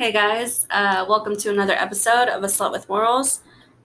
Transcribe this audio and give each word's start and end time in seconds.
Hey 0.00 0.12
guys, 0.12 0.66
uh, 0.70 1.04
welcome 1.06 1.36
to 1.36 1.50
another 1.50 1.74
episode 1.74 2.28
of 2.28 2.42
A 2.42 2.46
Slut 2.46 2.72
with 2.72 2.88
Morals. 2.88 3.42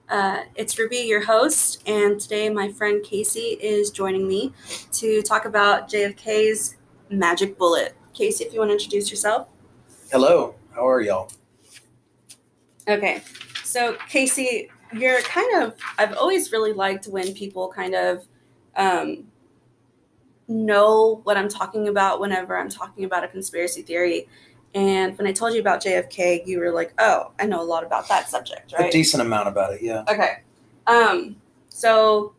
Uh, 0.08 0.44
it's 0.54 0.78
Ruby, 0.78 0.96
your 0.96 1.22
host, 1.22 1.86
and 1.86 2.18
today 2.18 2.48
my 2.48 2.72
friend 2.72 3.04
Casey 3.04 3.58
is 3.60 3.90
joining 3.90 4.26
me 4.26 4.54
to 4.92 5.20
talk 5.20 5.44
about 5.44 5.90
JFK's 5.90 6.76
magic 7.10 7.58
bullet. 7.58 7.94
Casey, 8.14 8.44
if 8.44 8.54
you 8.54 8.60
want 8.60 8.70
to 8.70 8.76
introduce 8.76 9.10
yourself. 9.10 9.48
Hello, 10.10 10.54
how 10.74 10.88
are 10.88 11.02
y'all? 11.02 11.30
Okay, 12.88 13.20
so 13.62 13.98
Casey, 14.08 14.70
you're 14.94 15.20
kind 15.20 15.64
of, 15.64 15.74
I've 15.98 16.16
always 16.16 16.50
really 16.50 16.72
liked 16.72 17.08
when 17.08 17.34
people 17.34 17.68
kind 17.68 17.94
of 17.94 18.26
um, 18.74 19.26
know 20.48 21.20
what 21.24 21.36
I'm 21.36 21.50
talking 21.50 21.88
about 21.88 22.20
whenever 22.20 22.56
I'm 22.56 22.70
talking 22.70 23.04
about 23.04 23.22
a 23.22 23.28
conspiracy 23.28 23.82
theory. 23.82 24.28
And 24.76 25.16
when 25.16 25.26
I 25.26 25.32
told 25.32 25.54
you 25.54 25.60
about 25.60 25.82
JFK, 25.82 26.42
you 26.46 26.60
were 26.60 26.70
like, 26.70 26.92
"Oh, 26.98 27.32
I 27.40 27.46
know 27.46 27.62
a 27.62 27.64
lot 27.64 27.82
about 27.82 28.08
that 28.08 28.28
subject, 28.28 28.74
right?" 28.78 28.88
A 28.88 28.92
decent 28.92 29.22
amount 29.22 29.48
about 29.48 29.72
it, 29.72 29.80
yeah. 29.82 30.04
Okay. 30.06 30.40
Um, 30.86 31.36
so 31.70 32.34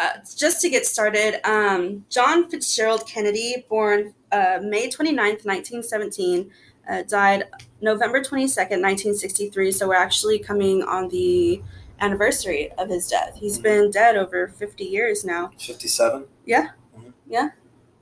uh, 0.00 0.14
just 0.36 0.60
to 0.62 0.68
get 0.68 0.84
started, 0.86 1.40
um, 1.48 2.04
John 2.10 2.50
Fitzgerald 2.50 3.06
Kennedy, 3.06 3.64
born 3.68 4.14
uh, 4.32 4.58
May 4.62 4.88
29th, 4.88 5.44
1917, 5.44 6.50
uh, 6.90 7.02
died 7.02 7.44
November 7.80 8.20
22nd, 8.20 8.80
1963. 8.82 9.70
So 9.70 9.86
we're 9.86 9.94
actually 9.94 10.40
coming 10.40 10.82
on 10.82 11.08
the 11.08 11.62
anniversary 12.00 12.72
of 12.78 12.88
his 12.88 13.06
death. 13.08 13.36
He's 13.36 13.58
Mhm. 13.58 13.62
been 13.62 13.90
dead 13.92 14.16
over 14.16 14.48
50 14.48 14.84
years 14.84 15.24
now. 15.24 15.50
57? 15.58 16.24
Yeah, 16.46 16.70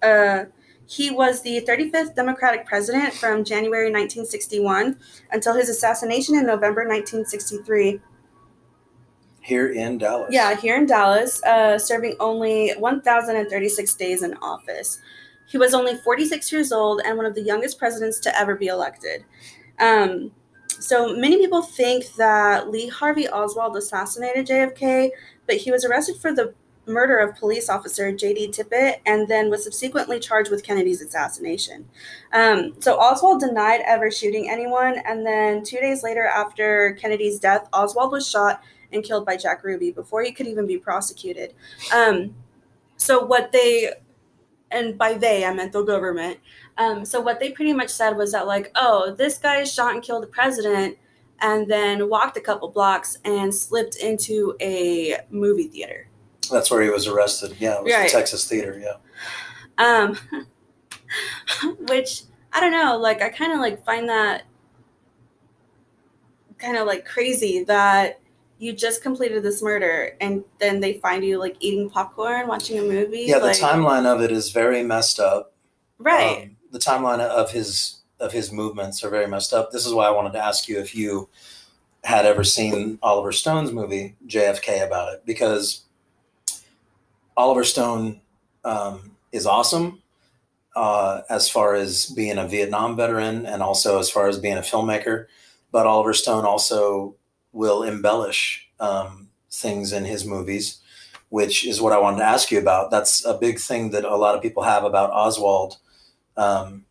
Uh, 0.00 0.44
he 0.88 1.10
was 1.10 1.42
the 1.42 1.60
35th 1.68 2.14
Democratic 2.14 2.64
president 2.64 3.12
from 3.12 3.44
January 3.44 3.92
1961 3.92 4.98
until 5.32 5.54
his 5.54 5.68
assassination 5.68 6.34
in 6.34 6.46
November 6.46 6.88
1963. 6.88 8.00
Here 9.42 9.68
in 9.70 9.98
Dallas. 9.98 10.30
Yeah, 10.30 10.56
here 10.56 10.76
in 10.76 10.86
Dallas, 10.86 11.42
uh, 11.44 11.78
serving 11.78 12.16
only 12.20 12.70
1,036 12.78 13.94
days 13.96 14.22
in 14.22 14.32
office. 14.38 14.98
He 15.46 15.58
was 15.58 15.74
only 15.74 15.94
46 15.96 16.50
years 16.50 16.72
old 16.72 17.02
and 17.04 17.18
one 17.18 17.26
of 17.26 17.34
the 17.34 17.42
youngest 17.42 17.78
presidents 17.78 18.18
to 18.20 18.34
ever 18.38 18.56
be 18.56 18.68
elected. 18.68 19.26
Um, 19.78 20.32
so 20.80 21.14
many 21.14 21.36
people 21.36 21.60
think 21.60 22.14
that 22.14 22.70
Lee 22.70 22.88
Harvey 22.88 23.28
Oswald 23.28 23.76
assassinated 23.76 24.46
JFK, 24.46 25.10
but 25.46 25.56
he 25.56 25.70
was 25.70 25.84
arrested 25.84 26.16
for 26.16 26.32
the 26.32 26.54
murder 26.88 27.18
of 27.18 27.36
police 27.36 27.68
officer 27.68 28.10
J.D. 28.12 28.48
Tippit 28.48 28.96
and 29.06 29.28
then 29.28 29.50
was 29.50 29.64
subsequently 29.64 30.18
charged 30.18 30.50
with 30.50 30.64
Kennedy's 30.64 31.02
assassination. 31.02 31.88
Um, 32.32 32.74
so 32.80 32.98
Oswald 32.98 33.40
denied 33.40 33.80
ever 33.86 34.10
shooting 34.10 34.50
anyone, 34.50 34.98
and 35.06 35.26
then 35.26 35.62
two 35.62 35.78
days 35.78 36.02
later, 36.02 36.26
after 36.26 36.96
Kennedy's 37.00 37.38
death, 37.38 37.68
Oswald 37.72 38.12
was 38.12 38.28
shot 38.28 38.62
and 38.92 39.04
killed 39.04 39.26
by 39.26 39.36
Jack 39.36 39.64
Ruby 39.64 39.90
before 39.90 40.22
he 40.22 40.32
could 40.32 40.46
even 40.46 40.66
be 40.66 40.78
prosecuted. 40.78 41.54
Um, 41.94 42.34
so 42.96 43.24
what 43.24 43.52
they, 43.52 43.92
and 44.70 44.98
by 44.98 45.14
they 45.14 45.44
I 45.44 45.52
meant 45.52 45.72
the 45.72 45.82
government. 45.82 46.38
Um, 46.76 47.04
so 47.04 47.20
what 47.20 47.40
they 47.40 47.52
pretty 47.52 47.72
much 47.72 47.90
said 47.90 48.16
was 48.16 48.32
that 48.32 48.46
like, 48.46 48.70
oh, 48.76 49.14
this 49.14 49.38
guy 49.38 49.64
shot 49.64 49.94
and 49.94 50.02
killed 50.02 50.22
the 50.22 50.28
president, 50.28 50.96
and 51.40 51.70
then 51.70 52.08
walked 52.08 52.36
a 52.36 52.40
couple 52.40 52.68
blocks 52.68 53.18
and 53.24 53.54
slipped 53.54 53.96
into 53.96 54.56
a 54.60 55.18
movie 55.30 55.68
theater. 55.68 56.08
That's 56.48 56.70
where 56.70 56.82
he 56.82 56.88
was 56.90 57.06
arrested. 57.06 57.56
Yeah, 57.58 57.76
it 57.78 57.84
was 57.84 57.92
Right. 57.92 58.10
the 58.10 58.16
Texas 58.18 58.46
Theater, 58.48 58.80
yeah. 58.82 58.96
Um, 59.78 60.18
which 61.88 62.22
I 62.52 62.60
don't 62.60 62.72
know, 62.72 62.98
like 62.98 63.22
I 63.22 63.28
kind 63.28 63.52
of 63.52 63.60
like 63.60 63.84
find 63.84 64.08
that 64.08 64.44
kind 66.58 66.76
of 66.76 66.86
like 66.86 67.04
crazy 67.04 67.62
that 67.64 68.20
you 68.58 68.72
just 68.72 69.02
completed 69.02 69.42
this 69.44 69.62
murder 69.62 70.16
and 70.20 70.42
then 70.58 70.80
they 70.80 70.94
find 70.94 71.24
you 71.24 71.38
like 71.38 71.56
eating 71.60 71.88
popcorn, 71.88 72.48
watching 72.48 72.78
a 72.78 72.82
movie. 72.82 73.20
Yeah, 73.28 73.38
the 73.38 73.50
timeline 73.50 74.04
of 74.06 74.20
it 74.20 74.32
is 74.32 74.50
very 74.50 74.82
messed 74.82 75.20
up. 75.20 75.52
right? 75.98 76.42
Um, 76.44 76.56
the 76.72 76.78
timeline 76.78 77.20
of 77.20 77.50
his 77.52 78.00
of 78.20 78.32
his 78.32 78.50
movements 78.50 79.04
are 79.04 79.10
very 79.10 79.28
messed 79.28 79.52
up. 79.52 79.70
This 79.70 79.86
is 79.86 79.94
why 79.94 80.06
I 80.06 80.10
wanted 80.10 80.32
to 80.32 80.44
ask 80.44 80.68
you 80.68 80.80
if 80.80 80.94
you 80.96 81.28
had 82.02 82.26
ever 82.26 82.42
seen 82.42 82.98
Oliver 83.02 83.30
Stone's 83.30 83.70
movie 83.70 84.16
JFK 84.26 84.84
about 84.84 85.12
it 85.14 85.22
because 85.24 85.84
Oliver 87.38 87.62
Stone 87.62 88.20
um, 88.64 89.12
is 89.30 89.46
awesome 89.46 90.02
uh, 90.74 91.22
as 91.30 91.48
far 91.48 91.76
as 91.76 92.06
being 92.06 92.36
a 92.36 92.48
Vietnam 92.48 92.96
veteran 92.96 93.46
and 93.46 93.62
also 93.62 94.00
as 94.00 94.10
far 94.10 94.26
as 94.26 94.40
being 94.40 94.58
a 94.58 94.60
filmmaker. 94.60 95.26
But 95.70 95.86
Oliver 95.86 96.14
Stone 96.14 96.44
also 96.44 97.14
will 97.52 97.84
embellish 97.84 98.68
um, 98.80 99.28
things 99.52 99.92
in 99.92 100.04
his 100.04 100.24
movies, 100.24 100.80
which 101.28 101.64
is 101.64 101.80
what 101.80 101.92
I 101.92 102.00
wanted 102.00 102.18
to 102.18 102.24
ask 102.24 102.50
you 102.50 102.58
about. 102.58 102.90
That's 102.90 103.24
a 103.24 103.38
big 103.38 103.60
thing 103.60 103.92
that 103.92 104.04
a 104.04 104.16
lot 104.16 104.34
of 104.34 104.42
people 104.42 104.64
have 104.64 104.82
about 104.82 105.12
Oswald 105.12 105.76
um, 106.36 106.86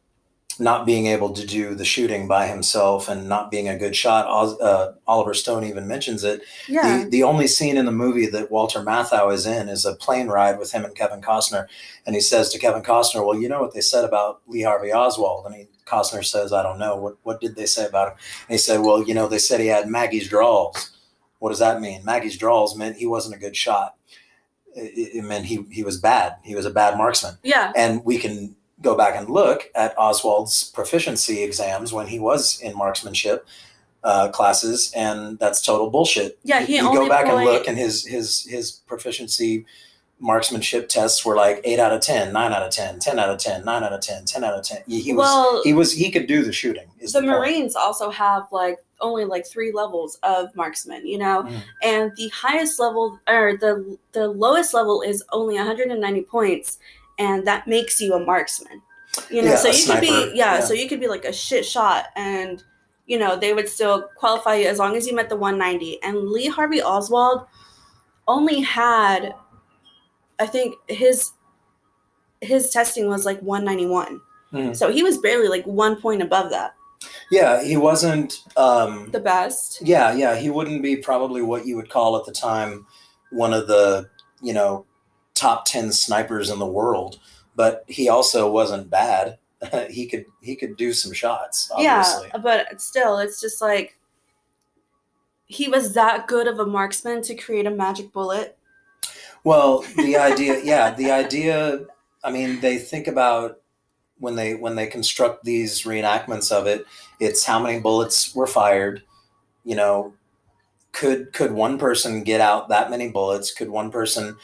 not 0.60 0.86
being 0.86 1.08
able 1.08 1.32
to 1.34 1.46
do 1.46 1.76
the 1.76 1.86
shooting 1.86 2.28
by 2.28 2.48
himself 2.48 3.08
and 3.10 3.30
not 3.30 3.52
being 3.52 3.68
a 3.70 3.78
good 3.78 3.96
shot. 3.96 4.26
Uh, 4.28 4.94
Oliver 5.08 5.34
Stone 5.34 5.64
even 5.64 5.88
mentions 5.88 6.24
it. 6.24 6.42
yeah, 6.68 7.04
The, 7.04 7.10
the 7.10 7.24
only 7.24 7.48
scene 7.48 7.78
in 7.78 7.86
the 7.86 7.92
movie 7.92 8.28
that 8.28 8.52
Walter 8.52 8.80
Matthau 8.82 9.32
is 9.34 9.46
in 9.46 9.70
is 9.70 9.86
a 9.86 9.96
plane 9.96 10.28
ride 10.28 10.58
with 10.60 10.72
him 10.72 10.84
and 10.84 10.96
Kevin 10.96 11.22
Costner. 11.22 11.68
And 12.06 12.16
he 12.16 12.22
says 12.22 12.50
to 12.50 12.60
Kevin 12.60 12.82
Costner, 12.84 13.26
Well, 13.26 13.40
you 13.40 13.48
know 13.48 13.62
what 13.62 13.74
they 13.74 13.82
said 13.82 14.04
about 14.04 14.42
Lee 14.48 14.64
Harvey 14.64 14.92
Oswald? 14.92 15.46
And 15.46 15.56
he, 15.56 15.68
Costner 15.86 16.26
says, 16.26 16.52
I 16.52 16.64
don't 16.64 16.80
know. 16.80 16.96
What, 16.98 17.16
what 17.24 17.40
did 17.40 17.56
they 17.56 17.66
say 17.66 17.86
about 17.86 18.10
him? 18.14 18.18
And 18.50 18.54
he 18.56 18.58
said, 18.58 18.82
Well, 18.82 19.04
you 19.04 19.14
know, 19.14 19.28
they 19.28 19.40
said 19.40 19.60
he 19.60 19.68
had 19.68 19.88
Maggie's 19.88 20.28
draws. 20.28 20.92
What 21.40 21.50
does 21.50 21.60
that 21.60 21.80
mean? 21.80 22.04
Maggie's 22.04 22.38
draws 22.38 22.76
meant 22.76 22.98
he 22.98 23.06
wasn't 23.06 23.36
a 23.36 23.40
good 23.40 23.56
shot. 23.56 23.96
It, 24.76 25.16
it 25.18 25.24
meant 25.24 25.46
he, 25.46 25.66
he 25.72 25.84
was 25.84 25.98
bad. 26.00 26.36
He 26.44 26.56
was 26.56 26.66
a 26.66 26.72
bad 26.72 26.98
marksman. 26.98 27.38
yeah, 27.42 27.72
And 27.76 28.04
we 28.04 28.18
can 28.18 28.56
go 28.82 28.96
back 28.96 29.16
and 29.16 29.30
look 29.30 29.72
at 29.76 29.96
Oswald's 29.98 30.66
proficiency 30.72 31.44
exams 31.44 31.92
when 31.94 32.08
he 32.08 32.20
was 32.20 32.60
in 32.62 32.76
marksmanship 32.76 33.48
uh, 34.04 34.30
classes, 34.30 34.92
and 34.96 35.38
that's 35.40 35.62
total 35.62 35.90
bullshit. 35.90 36.38
Yeah, 36.44 36.62
he 36.62 36.78
you 36.78 36.88
only 36.88 36.98
go 37.00 37.10
back 37.10 37.28
and 37.28 37.44
look, 37.44 37.68
and 37.68 37.78
his 37.78 38.06
his 38.06 38.44
his 38.46 38.72
proficiency 38.72 39.66
marksmanship 40.20 40.90
tests 40.90 41.24
were 41.24 41.36
like 41.36 41.62
8 41.64 41.80
out 41.80 41.94
of 41.94 42.02
10 42.02 42.34
9 42.34 42.52
out 42.52 42.64
of 42.64 42.72
10 42.72 42.98
10 42.98 43.20
out 43.20 43.30
of 43.30 43.38
10 43.38 43.64
9 43.64 43.84
out 43.84 43.94
of 43.94 44.02
10 44.02 44.26
10 44.26 44.44
out 44.44 44.54
of 44.56 44.64
10 44.66 44.82
he, 44.88 45.00
he 45.00 45.14
was 45.14 45.20
well, 45.24 45.62
he 45.64 45.74
was 45.76 45.92
he 45.94 46.10
could 46.10 46.26
do 46.26 46.42
the 46.42 46.52
shooting 46.52 46.90
the 47.00 47.06
the, 47.06 47.20
point. 47.20 47.28
Marines 47.28 47.76
also 47.76 48.10
have 48.10 48.48
like 48.52 48.80
only 49.00 49.26
like 49.26 49.46
three 49.46 49.72
levels 49.72 50.18
of 50.24 50.56
marksman, 50.56 51.06
you 51.06 51.20
know, 51.20 51.44
Mm. 51.44 51.62
and 51.84 52.12
the 52.16 52.30
highest 52.30 52.80
level 52.80 53.20
or 53.30 53.58
the 53.58 53.98
the 54.14 54.28
lowest 54.28 54.74
level 54.74 55.04
is 55.04 55.24
only 55.32 55.54
190 55.56 56.24
points, 56.24 56.80
and 57.18 57.46
that 57.48 57.68
makes 57.68 58.00
you 58.02 58.14
a 58.14 58.20
marksman. 58.20 58.82
You 59.30 59.42
know, 59.42 59.50
Yeah, 59.52 59.56
so 59.56 59.70
you 59.70 59.86
could 59.86 60.02
be 60.02 60.08
yeah, 60.36 60.56
yeah. 60.56 60.60
so 60.60 60.74
you 60.74 60.88
could 60.88 61.00
be 61.00 61.08
like 61.08 61.26
a 61.26 61.34
shit 61.34 61.66
shot, 61.66 62.08
and 62.16 62.64
you 63.08 63.18
know 63.18 63.36
they 63.38 63.54
would 63.54 63.68
still 63.70 64.10
qualify 64.16 64.56
you 64.56 64.68
as 64.68 64.80
long 64.80 64.96
as 64.96 65.08
you 65.08 65.16
met 65.16 65.30
the 65.30 65.36
190. 65.36 66.02
And 66.04 66.30
Lee 66.30 66.48
Harvey 66.48 66.82
Oswald 66.82 67.46
only 68.28 68.60
had, 68.62 69.34
I 70.40 70.46
think 70.46 70.76
his 70.88 71.32
his 72.42 72.70
testing 72.70 73.08
was 73.08 73.26
like 73.26 73.40
191. 73.42 74.22
Mhm. 74.54 74.76
So 74.76 74.92
he 74.92 75.04
was 75.04 75.18
barely 75.18 75.48
like 75.48 75.66
one 75.66 76.00
point 76.00 76.22
above 76.22 76.50
that. 76.52 76.74
yeah 77.32 77.62
he 77.64 77.78
wasn't 77.78 78.34
um 78.58 79.10
The 79.12 79.20
best. 79.20 79.80
Yeah, 79.82 80.14
yeah, 80.14 80.36
he 80.36 80.50
wouldn't 80.50 80.82
be 80.84 80.98
probably 80.98 81.42
what 81.42 81.66
you 81.66 81.76
would 81.78 81.90
call 81.90 82.18
at 82.18 82.26
the 82.26 82.32
time 82.32 82.86
one 83.32 83.54
of 83.54 83.68
the, 83.68 84.10
you 84.42 84.54
know, 84.54 84.86
top 85.38 85.66
10 85.66 85.92
snipers 85.92 86.50
in 86.50 86.60
the 86.60 86.66
world, 86.66 87.20
but 87.56 87.84
he 87.88 88.10
also 88.10 88.50
wasn't 88.50 88.90
bad. 88.90 89.38
he 89.90 90.06
could 90.06 90.26
he 90.42 90.56
could 90.56 90.78
do 90.78 90.94
some 90.94 91.14
shots, 91.14 91.72
obviously. 91.72 92.28
Yeah, 92.34 92.40
but 92.42 92.80
still, 92.80 93.18
it's 93.18 93.42
just 93.42 93.62
like 93.62 93.98
he 95.48 95.68
was 95.68 95.94
that 95.94 96.28
good 96.28 96.48
of 96.48 96.60
a 96.60 96.66
marksman 96.66 97.22
to 97.24 97.36
create 97.36 97.66
a 97.66 97.72
magic 97.72 98.12
bullet. 98.12 98.58
Well, 99.44 99.84
the 99.96 100.18
idea, 100.18 100.62
yeah, 100.64 100.94
the 100.94 101.10
idea, 101.10 101.86
I 102.24 102.32
mean, 102.32 102.60
they 102.60 102.78
think 102.78 103.08
about 103.08 103.62
when 104.20 104.36
they 104.36 104.56
when 104.56 104.76
they 104.76 104.88
construct 104.88 105.44
these 105.44 105.84
reenactments 105.84 106.52
of 106.52 106.68
it, 106.68 106.86
it's 107.20 107.46
how 107.46 107.60
many 107.60 107.80
bullets 107.80 108.36
were 108.36 108.48
fired, 108.48 109.04
you 109.64 109.76
know, 109.76 110.14
could 110.92 111.32
could 111.32 111.52
one 111.52 111.78
person 111.78 112.24
get 112.24 112.42
out 112.42 112.70
that 112.70 112.90
many 112.90 113.10
bullets? 113.10 113.54
Could 113.54 113.70
one 113.70 113.92
person 113.92 114.36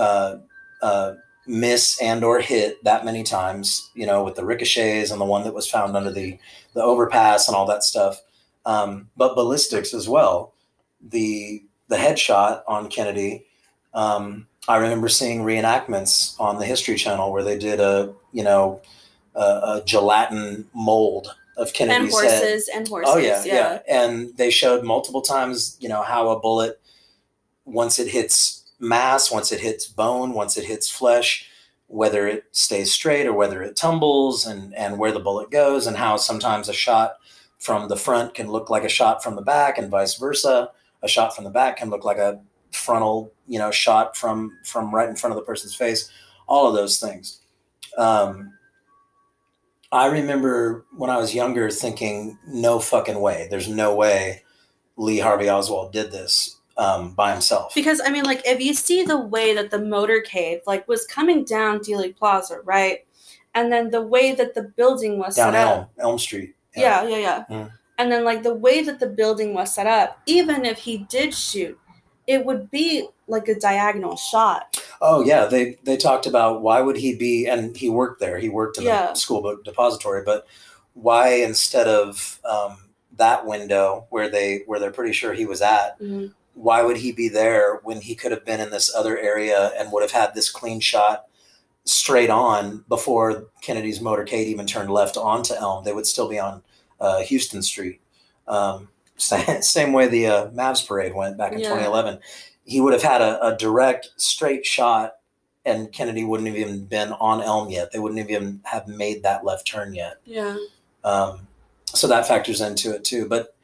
uh, 0.00 0.38
uh, 0.82 1.14
miss 1.46 2.00
and 2.00 2.24
or 2.24 2.40
hit 2.40 2.82
that 2.84 3.04
many 3.04 3.22
times? 3.22 3.90
You 3.94 4.06
know, 4.06 4.24
with 4.24 4.34
the 4.34 4.44
ricochets 4.44 5.10
and 5.10 5.20
the 5.20 5.24
one 5.24 5.44
that 5.44 5.54
was 5.54 5.68
found 5.68 5.96
under 5.96 6.10
the 6.10 6.38
the 6.74 6.82
overpass 6.82 7.48
and 7.48 7.56
all 7.56 7.66
that 7.66 7.84
stuff. 7.84 8.20
Um, 8.66 9.08
but 9.16 9.34
ballistics 9.34 9.94
as 9.94 10.08
well. 10.08 10.54
The 11.00 11.62
the 11.88 11.96
headshot 11.96 12.62
on 12.66 12.88
Kennedy. 12.88 13.46
Um, 13.94 14.46
I 14.68 14.76
remember 14.76 15.08
seeing 15.08 15.40
reenactments 15.40 16.38
on 16.38 16.58
the 16.58 16.66
History 16.66 16.96
Channel 16.96 17.32
where 17.32 17.42
they 17.42 17.58
did 17.58 17.80
a 17.80 18.14
you 18.32 18.44
know 18.44 18.80
a, 19.34 19.40
a 19.40 19.82
gelatin 19.84 20.68
mold 20.74 21.34
of 21.56 21.72
Kennedy's 21.72 22.14
and 22.14 22.24
head. 22.24 22.40
horses 22.40 22.70
and 22.74 22.88
horses. 22.88 23.12
Oh 23.14 23.18
yeah, 23.18 23.44
yeah, 23.44 23.54
yeah. 23.54 23.78
And 23.88 24.36
they 24.36 24.50
showed 24.50 24.84
multiple 24.84 25.22
times, 25.22 25.76
you 25.80 25.88
know, 25.88 26.02
how 26.02 26.30
a 26.30 26.40
bullet 26.40 26.80
once 27.64 27.98
it 27.98 28.08
hits 28.08 28.59
mass, 28.80 29.30
once 29.30 29.52
it 29.52 29.60
hits 29.60 29.86
bone, 29.86 30.32
once 30.32 30.56
it 30.56 30.64
hits 30.64 30.90
flesh, 30.90 31.48
whether 31.86 32.26
it 32.26 32.44
stays 32.52 32.92
straight 32.92 33.26
or 33.26 33.32
whether 33.32 33.62
it 33.62 33.76
tumbles 33.76 34.46
and 34.46 34.74
and 34.74 34.98
where 34.98 35.12
the 35.12 35.20
bullet 35.20 35.50
goes 35.50 35.86
and 35.86 35.96
how 35.96 36.16
sometimes 36.16 36.68
a 36.68 36.72
shot 36.72 37.16
from 37.58 37.88
the 37.88 37.96
front 37.96 38.34
can 38.34 38.50
look 38.50 38.70
like 38.70 38.84
a 38.84 38.88
shot 38.88 39.22
from 39.22 39.36
the 39.36 39.42
back 39.42 39.76
and 39.76 39.90
vice 39.90 40.16
versa. 40.16 40.70
A 41.02 41.08
shot 41.08 41.34
from 41.34 41.44
the 41.44 41.50
back 41.50 41.76
can 41.76 41.90
look 41.90 42.04
like 42.04 42.18
a 42.18 42.40
frontal, 42.72 43.32
you 43.46 43.58
know, 43.58 43.70
shot 43.70 44.16
from 44.16 44.58
from 44.64 44.94
right 44.94 45.08
in 45.08 45.16
front 45.16 45.32
of 45.32 45.36
the 45.36 45.46
person's 45.46 45.74
face. 45.74 46.10
All 46.46 46.66
of 46.66 46.74
those 46.74 46.98
things. 46.98 47.40
Um, 47.98 48.52
I 49.92 50.06
remember 50.06 50.84
when 50.96 51.10
I 51.10 51.18
was 51.18 51.34
younger 51.34 51.68
thinking, 51.70 52.38
no 52.46 52.78
fucking 52.78 53.20
way. 53.20 53.48
There's 53.50 53.68
no 53.68 53.94
way 53.94 54.44
Lee 54.96 55.18
Harvey 55.18 55.50
Oswald 55.50 55.92
did 55.92 56.12
this 56.12 56.59
um, 56.80 57.12
by 57.14 57.30
himself. 57.32 57.72
Because 57.74 58.00
I 58.04 58.10
mean, 58.10 58.24
like, 58.24 58.42
if 58.46 58.60
you 58.60 58.72
see 58.74 59.02
the 59.04 59.18
way 59.20 59.54
that 59.54 59.70
the 59.70 59.76
motorcade 59.78 60.60
like 60.66 60.88
was 60.88 61.06
coming 61.06 61.44
down 61.44 61.78
Dealey 61.80 62.16
Plaza, 62.16 62.60
right, 62.64 62.98
and 63.54 63.70
then 63.72 63.90
the 63.90 64.02
way 64.02 64.34
that 64.34 64.54
the 64.54 64.62
building 64.62 65.18
was 65.18 65.36
Down 65.36 65.52
set 65.52 65.60
Elm, 65.66 65.80
up, 65.80 65.90
Elm 65.98 66.18
Street. 66.18 66.54
yeah, 66.74 67.06
yeah, 67.06 67.18
yeah, 67.18 67.44
Mm. 67.50 67.70
and 67.98 68.10
then 68.12 68.24
like 68.24 68.42
the 68.42 68.54
way 68.54 68.82
that 68.82 68.98
the 68.98 69.08
building 69.08 69.54
was 69.54 69.74
set 69.74 69.86
up, 69.86 70.18
even 70.26 70.64
if 70.64 70.78
he 70.78 70.98
did 71.16 71.34
shoot, 71.34 71.78
it 72.26 72.44
would 72.46 72.70
be 72.70 73.08
like 73.26 73.48
a 73.48 73.58
diagonal 73.58 74.16
shot. 74.16 74.80
Oh 75.00 75.22
yeah, 75.24 75.44
they 75.46 75.76
they 75.84 75.96
talked 75.96 76.26
about 76.26 76.62
why 76.62 76.80
would 76.80 76.96
he 76.96 77.14
be 77.14 77.46
and 77.46 77.76
he 77.76 77.88
worked 77.90 78.20
there. 78.20 78.38
He 78.38 78.48
worked 78.48 78.78
in 78.78 78.84
Yeah. 78.84 79.08
the 79.08 79.14
school 79.14 79.42
book 79.42 79.64
depository, 79.64 80.22
but 80.24 80.46
why 80.94 81.34
instead 81.42 81.86
of 81.88 82.40
um, 82.44 82.76
that 83.16 83.46
window 83.46 84.06
where 84.10 84.28
they 84.28 84.62
where 84.66 84.78
they're 84.80 84.90
pretty 84.90 85.12
sure 85.12 85.32
he 85.34 85.46
was 85.46 85.60
at, 85.62 85.98
Mhm. 86.00 86.32
Why 86.60 86.82
would 86.82 86.98
he 86.98 87.10
be 87.10 87.28
there 87.28 87.80
when 87.84 88.02
he 88.02 88.14
could 88.14 88.32
have 88.32 88.44
been 88.44 88.60
in 88.60 88.70
this 88.70 88.94
other 88.94 89.18
area 89.18 89.72
and 89.78 89.90
would 89.90 90.02
have 90.02 90.12
had 90.12 90.34
this 90.34 90.50
clean 90.50 90.78
shot 90.78 91.24
straight 91.84 92.28
on 92.28 92.84
before 92.86 93.46
Kennedy's 93.62 93.98
motorcade 93.98 94.44
even 94.44 94.66
turned 94.66 94.90
left 94.90 95.16
onto 95.16 95.54
Elm? 95.54 95.84
They 95.84 95.94
would 95.94 96.06
still 96.06 96.28
be 96.28 96.38
on 96.38 96.62
uh, 97.00 97.22
Houston 97.22 97.62
Street. 97.62 98.00
Um, 98.46 98.88
same, 99.16 99.62
same 99.62 99.92
way 99.92 100.06
the 100.06 100.26
uh, 100.26 100.48
Mavs 100.50 100.86
parade 100.86 101.14
went 101.14 101.38
back 101.38 101.52
in 101.52 101.60
Yeah. 101.60 101.68
2011. 101.70 102.18
He 102.64 102.80
would 102.80 102.92
have 102.92 103.02
had 103.02 103.22
a, 103.22 103.42
a 103.46 103.56
direct, 103.56 104.10
straight 104.16 104.66
shot, 104.66 105.14
and 105.64 105.90
Kennedy 105.92 106.24
wouldn't 106.24 106.48
have 106.48 106.58
even 106.58 106.84
been 106.84 107.12
on 107.12 107.40
Elm 107.42 107.70
yet. 107.70 107.90
They 107.90 107.98
wouldn't 107.98 108.20
even 108.20 108.60
have 108.64 108.86
made 108.86 109.22
that 109.22 109.44
left 109.46 109.66
turn 109.66 109.94
yet. 109.94 110.16
Yeah. 110.24 110.56
Um, 111.04 111.46
so 111.86 112.06
that 112.06 112.28
factors 112.28 112.60
into 112.60 112.94
it 112.94 113.02
too. 113.04 113.26
But 113.26 113.54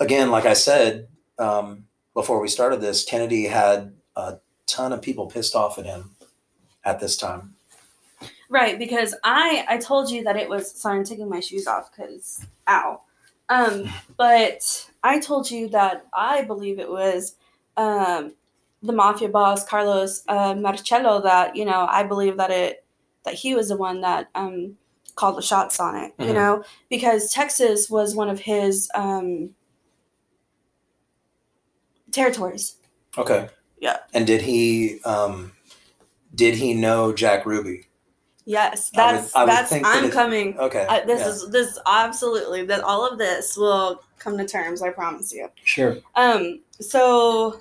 again, 0.00 0.30
like 0.30 0.46
I 0.46 0.54
said 0.54 1.08
um, 1.38 1.84
before 2.18 2.40
we 2.40 2.48
started 2.48 2.80
this, 2.80 3.04
Kennedy 3.04 3.44
had 3.44 3.94
a 4.16 4.38
ton 4.66 4.92
of 4.92 5.00
people 5.00 5.28
pissed 5.28 5.54
off 5.54 5.78
at 5.78 5.86
him 5.86 6.16
at 6.84 6.98
this 6.98 7.16
time. 7.16 7.54
Right, 8.50 8.76
because 8.76 9.14
I 9.22 9.64
I 9.68 9.76
told 9.78 10.10
you 10.10 10.24
that 10.24 10.36
it 10.36 10.48
was 10.48 10.68
sorry, 10.68 10.98
I'm 10.98 11.04
taking 11.04 11.28
my 11.28 11.38
shoes 11.38 11.68
off 11.68 11.92
because 11.92 12.44
ow. 12.66 13.02
Um, 13.48 13.88
but 14.16 14.90
I 15.04 15.20
told 15.20 15.48
you 15.48 15.68
that 15.68 16.06
I 16.12 16.42
believe 16.42 16.80
it 16.80 16.90
was 16.90 17.36
um 17.76 18.34
the 18.82 18.92
mafia 18.92 19.28
boss 19.28 19.64
Carlos 19.64 20.24
uh, 20.26 20.56
Marcello 20.56 21.22
that 21.22 21.54
you 21.54 21.64
know 21.64 21.86
I 21.88 22.02
believe 22.02 22.36
that 22.38 22.50
it 22.50 22.84
that 23.26 23.34
he 23.34 23.54
was 23.54 23.68
the 23.68 23.76
one 23.76 24.00
that 24.00 24.28
um 24.34 24.76
called 25.14 25.36
the 25.36 25.42
shots 25.42 25.78
on 25.78 25.94
it. 25.94 26.14
You 26.18 26.32
Mhm. 26.32 26.34
know 26.34 26.64
because 26.90 27.30
Texas 27.30 27.88
was 27.88 28.16
one 28.16 28.28
of 28.28 28.40
his 28.40 28.90
um 28.96 29.54
territories. 32.10 32.76
Okay. 33.16 33.48
Yeah. 33.80 33.98
And 34.14 34.26
did 34.26 34.42
he 34.42 35.00
um, 35.04 35.52
did 36.34 36.54
he 36.54 36.74
know 36.74 37.12
Jack 37.12 37.46
Ruby? 37.46 37.84
Yes, 38.44 38.90
I 38.96 39.12
would- 39.12 39.20
that's 39.20 39.36
I 39.36 39.44
would 39.44 39.50
that's 39.50 39.72
I'm 39.72 40.04
it- 40.06 40.12
coming. 40.12 40.58
Okay. 40.58 40.86
I, 40.88 41.04
this 41.04 41.20
yeah. 41.20 41.28
is 41.28 41.50
this 41.50 41.78
absolutely 41.86 42.64
that 42.66 42.80
all 42.82 43.06
of 43.06 43.18
this 43.18 43.56
will 43.56 44.02
come 44.18 44.38
to 44.38 44.46
terms. 44.46 44.82
I 44.82 44.90
promise 44.90 45.32
you. 45.32 45.48
sure. 45.64 45.98
Um. 46.14 46.60
So 46.80 47.60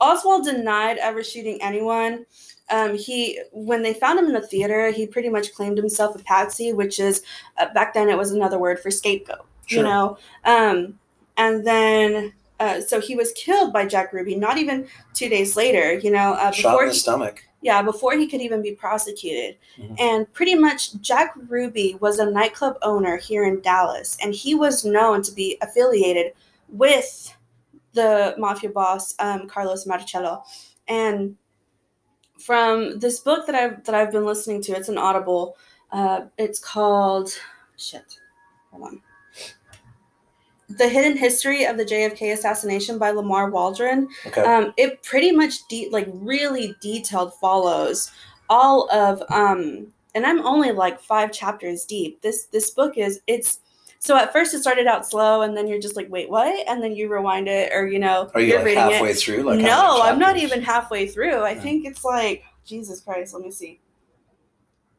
Oswald 0.00 0.44
denied 0.44 0.98
ever 0.98 1.22
shooting 1.22 1.58
anyone. 1.62 2.26
Um, 2.70 2.96
he 2.96 3.40
when 3.52 3.82
they 3.82 3.94
found 3.94 4.18
him 4.18 4.26
in 4.26 4.32
the 4.32 4.40
theater, 4.46 4.90
he 4.90 5.06
pretty 5.06 5.28
much 5.28 5.54
claimed 5.54 5.78
himself 5.78 6.16
a 6.16 6.18
patsy, 6.24 6.72
which 6.72 6.98
is 6.98 7.22
uh, 7.58 7.72
back 7.72 7.94
then 7.94 8.08
it 8.08 8.18
was 8.18 8.32
another 8.32 8.58
word 8.58 8.80
for 8.80 8.90
scapegoat. 8.90 9.46
Sure. 9.66 9.78
You 9.78 9.84
know. 9.84 10.18
Um. 10.44 10.98
And 11.36 11.66
then. 11.66 12.32
Uh, 12.58 12.80
so 12.80 13.02
he 13.02 13.14
was 13.14 13.32
killed 13.32 13.70
by 13.70 13.84
Jack 13.84 14.14
Ruby. 14.14 14.34
Not 14.34 14.56
even 14.56 14.88
two 15.12 15.28
days 15.28 15.56
later, 15.58 15.92
you 15.92 16.10
know, 16.10 16.32
uh, 16.32 16.50
Shot 16.50 16.70
before 16.70 16.82
in 16.84 16.88
the 16.88 16.94
he, 16.94 16.98
stomach. 16.98 17.44
yeah, 17.60 17.82
before 17.82 18.16
he 18.16 18.26
could 18.26 18.40
even 18.40 18.62
be 18.62 18.72
prosecuted. 18.72 19.58
Mhm. 19.76 20.00
And 20.00 20.32
pretty 20.32 20.54
much 20.54 20.94
Jack 21.02 21.34
Ruby 21.48 21.98
was 22.00 22.18
a 22.18 22.24
nightclub 22.30 22.78
owner 22.80 23.18
here 23.18 23.44
in 23.44 23.60
Dallas, 23.60 24.16
and 24.22 24.34
he 24.34 24.54
was 24.54 24.86
known 24.86 25.20
to 25.24 25.32
be 25.32 25.58
affiliated 25.60 26.32
with 26.70 27.36
the 27.92 28.34
mafia 28.38 28.70
boss 28.70 29.14
um, 29.18 29.46
Carlos 29.48 29.84
Marcello. 29.84 30.42
And 30.88 31.36
from 32.38 32.98
this 33.00 33.20
book 33.20 33.44
that 33.44 33.54
I've 33.54 33.84
that 33.84 33.94
I've 33.94 34.12
been 34.12 34.24
listening 34.24 34.62
to, 34.62 34.72
it's 34.72 34.88
an 34.88 34.96
Audible. 34.96 35.58
Uh, 35.92 36.22
it's 36.38 36.58
called 36.58 37.30
shit. 37.76 38.18
Hold 38.70 38.84
on. 38.84 39.02
The 40.68 40.88
Hidden 40.88 41.16
History 41.16 41.64
of 41.64 41.76
the 41.76 41.84
JFK 41.84 42.32
Assassination 42.32 42.98
by 42.98 43.10
Lamar 43.10 43.50
Waldron 43.50 44.08
Okay. 44.26 44.40
um, 44.42 44.72
it 44.76 45.02
pretty 45.02 45.30
much 45.32 45.66
de- 45.68 45.88
like 45.90 46.08
really 46.12 46.74
detailed 46.80 47.34
follows 47.34 48.10
all 48.48 48.88
of 48.92 49.22
um 49.30 49.86
and 50.14 50.24
i'm 50.24 50.44
only 50.46 50.70
like 50.70 51.00
five 51.00 51.32
chapters 51.32 51.84
deep 51.84 52.20
this 52.22 52.44
this 52.46 52.70
book 52.70 52.96
is 52.96 53.20
it's 53.26 53.58
so 53.98 54.16
at 54.16 54.32
first 54.32 54.54
it 54.54 54.60
started 54.60 54.86
out 54.86 55.04
slow 55.04 55.42
and 55.42 55.56
then 55.56 55.66
you're 55.66 55.80
just 55.80 55.96
like 55.96 56.08
wait 56.10 56.30
what 56.30 56.66
and 56.68 56.80
then 56.80 56.94
you 56.94 57.08
rewind 57.12 57.48
it 57.48 57.72
or 57.74 57.88
you 57.88 57.98
know 57.98 58.30
Are 58.34 58.40
you 58.40 58.46
you're 58.48 58.58
like 58.58 58.66
reading 58.66 58.82
halfway 58.90 59.10
it 59.10 59.18
through? 59.18 59.42
Like 59.42 59.58
no 59.60 60.00
i'm 60.02 60.18
not 60.20 60.36
even 60.36 60.62
halfway 60.62 61.08
through 61.08 61.38
i 61.40 61.50
Yeah. 61.50 61.60
think 61.60 61.86
it's 61.86 62.04
like 62.04 62.44
jesus 62.64 63.00
christ 63.00 63.34
let 63.34 63.42
me 63.42 63.50
see 63.50 63.80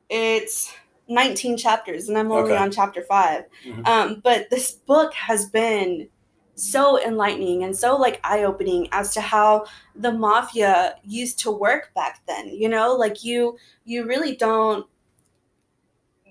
it's 0.09 0.73
19 1.07 1.57
chapters 1.57 2.09
and 2.09 2.17
i'm 2.17 2.31
only 2.31 2.51
Okay. 2.51 2.57
on 2.57 2.71
chapter 2.71 3.01
5 3.03 3.45
Mhm. 3.65 3.87
um, 3.87 4.21
but 4.23 4.49
this 4.49 4.71
book 4.71 5.13
has 5.13 5.49
been 5.49 6.07
so 6.55 6.99
enlightening 7.03 7.63
and 7.63 7.75
so 7.77 7.95
like 7.95 8.19
eye-opening 8.23 8.87
as 8.91 9.13
to 9.13 9.21
how 9.21 9.65
the 9.95 10.11
mafia 10.11 10.95
used 11.03 11.37
to 11.39 11.51
work 11.51 11.91
back 11.95 12.21
then 12.27 12.47
you 12.49 12.67
know 12.67 12.95
like 12.95 13.23
you 13.23 13.57
you 13.85 14.05
really 14.05 14.35
don't 14.35 14.85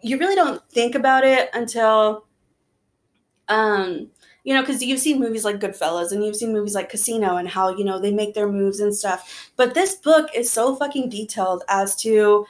you 0.02 0.18
really 0.18 0.34
don't 0.34 0.62
think 0.70 0.94
about 0.94 1.24
it 1.24 1.48
until 1.54 2.24
um 3.48 4.08
you 4.44 4.54
know 4.54 4.60
because 4.60 4.82
you've 4.82 5.00
seen 5.00 5.20
movies 5.20 5.44
like 5.44 5.60
goodfellas 5.60 6.12
and 6.12 6.24
you've 6.24 6.36
seen 6.36 6.52
movies 6.52 6.74
like 6.74 6.88
casino 6.88 7.36
and 7.36 7.48
how 7.48 7.68
you 7.76 7.84
know 7.84 7.98
they 8.00 8.12
make 8.12 8.34
their 8.34 8.48
moves 8.50 8.80
and 8.80 8.94
stuff 8.94 9.50
but 9.56 9.74
this 9.74 9.94
book 9.96 10.28
is 10.34 10.50
so 10.50 10.74
fucking 10.74 11.08
detailed 11.08 11.62
as 11.68 11.94
to 11.96 12.44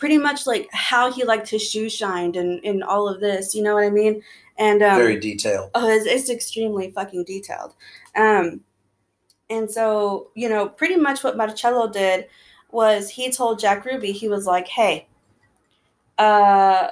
pretty 0.00 0.18
much 0.18 0.46
like 0.46 0.68
how 0.72 1.12
he 1.12 1.22
liked 1.22 1.48
his 1.48 1.62
shoe 1.62 1.88
shined 1.88 2.34
and 2.34 2.64
and 2.64 2.82
all 2.82 3.06
of 3.06 3.20
this 3.20 3.54
you 3.54 3.62
know 3.62 3.74
what 3.74 3.84
i 3.84 3.90
mean 3.90 4.20
and 4.60 4.82
um 4.82 4.98
Very 4.98 5.18
detailed. 5.18 5.70
Oh, 5.74 5.88
it's, 5.88 6.04
it's 6.04 6.28
extremely 6.28 6.90
fucking 6.90 7.24
detailed. 7.24 7.74
Um, 8.14 8.60
and 9.48 9.68
so, 9.68 10.30
you 10.34 10.50
know, 10.50 10.68
pretty 10.68 10.96
much 10.96 11.24
what 11.24 11.36
Marcello 11.36 11.90
did 11.90 12.26
was 12.70 13.08
he 13.08 13.32
told 13.32 13.58
Jack 13.58 13.86
Ruby, 13.86 14.12
he 14.12 14.28
was 14.28 14.46
like, 14.46 14.68
hey, 14.68 15.08
uh, 16.18 16.88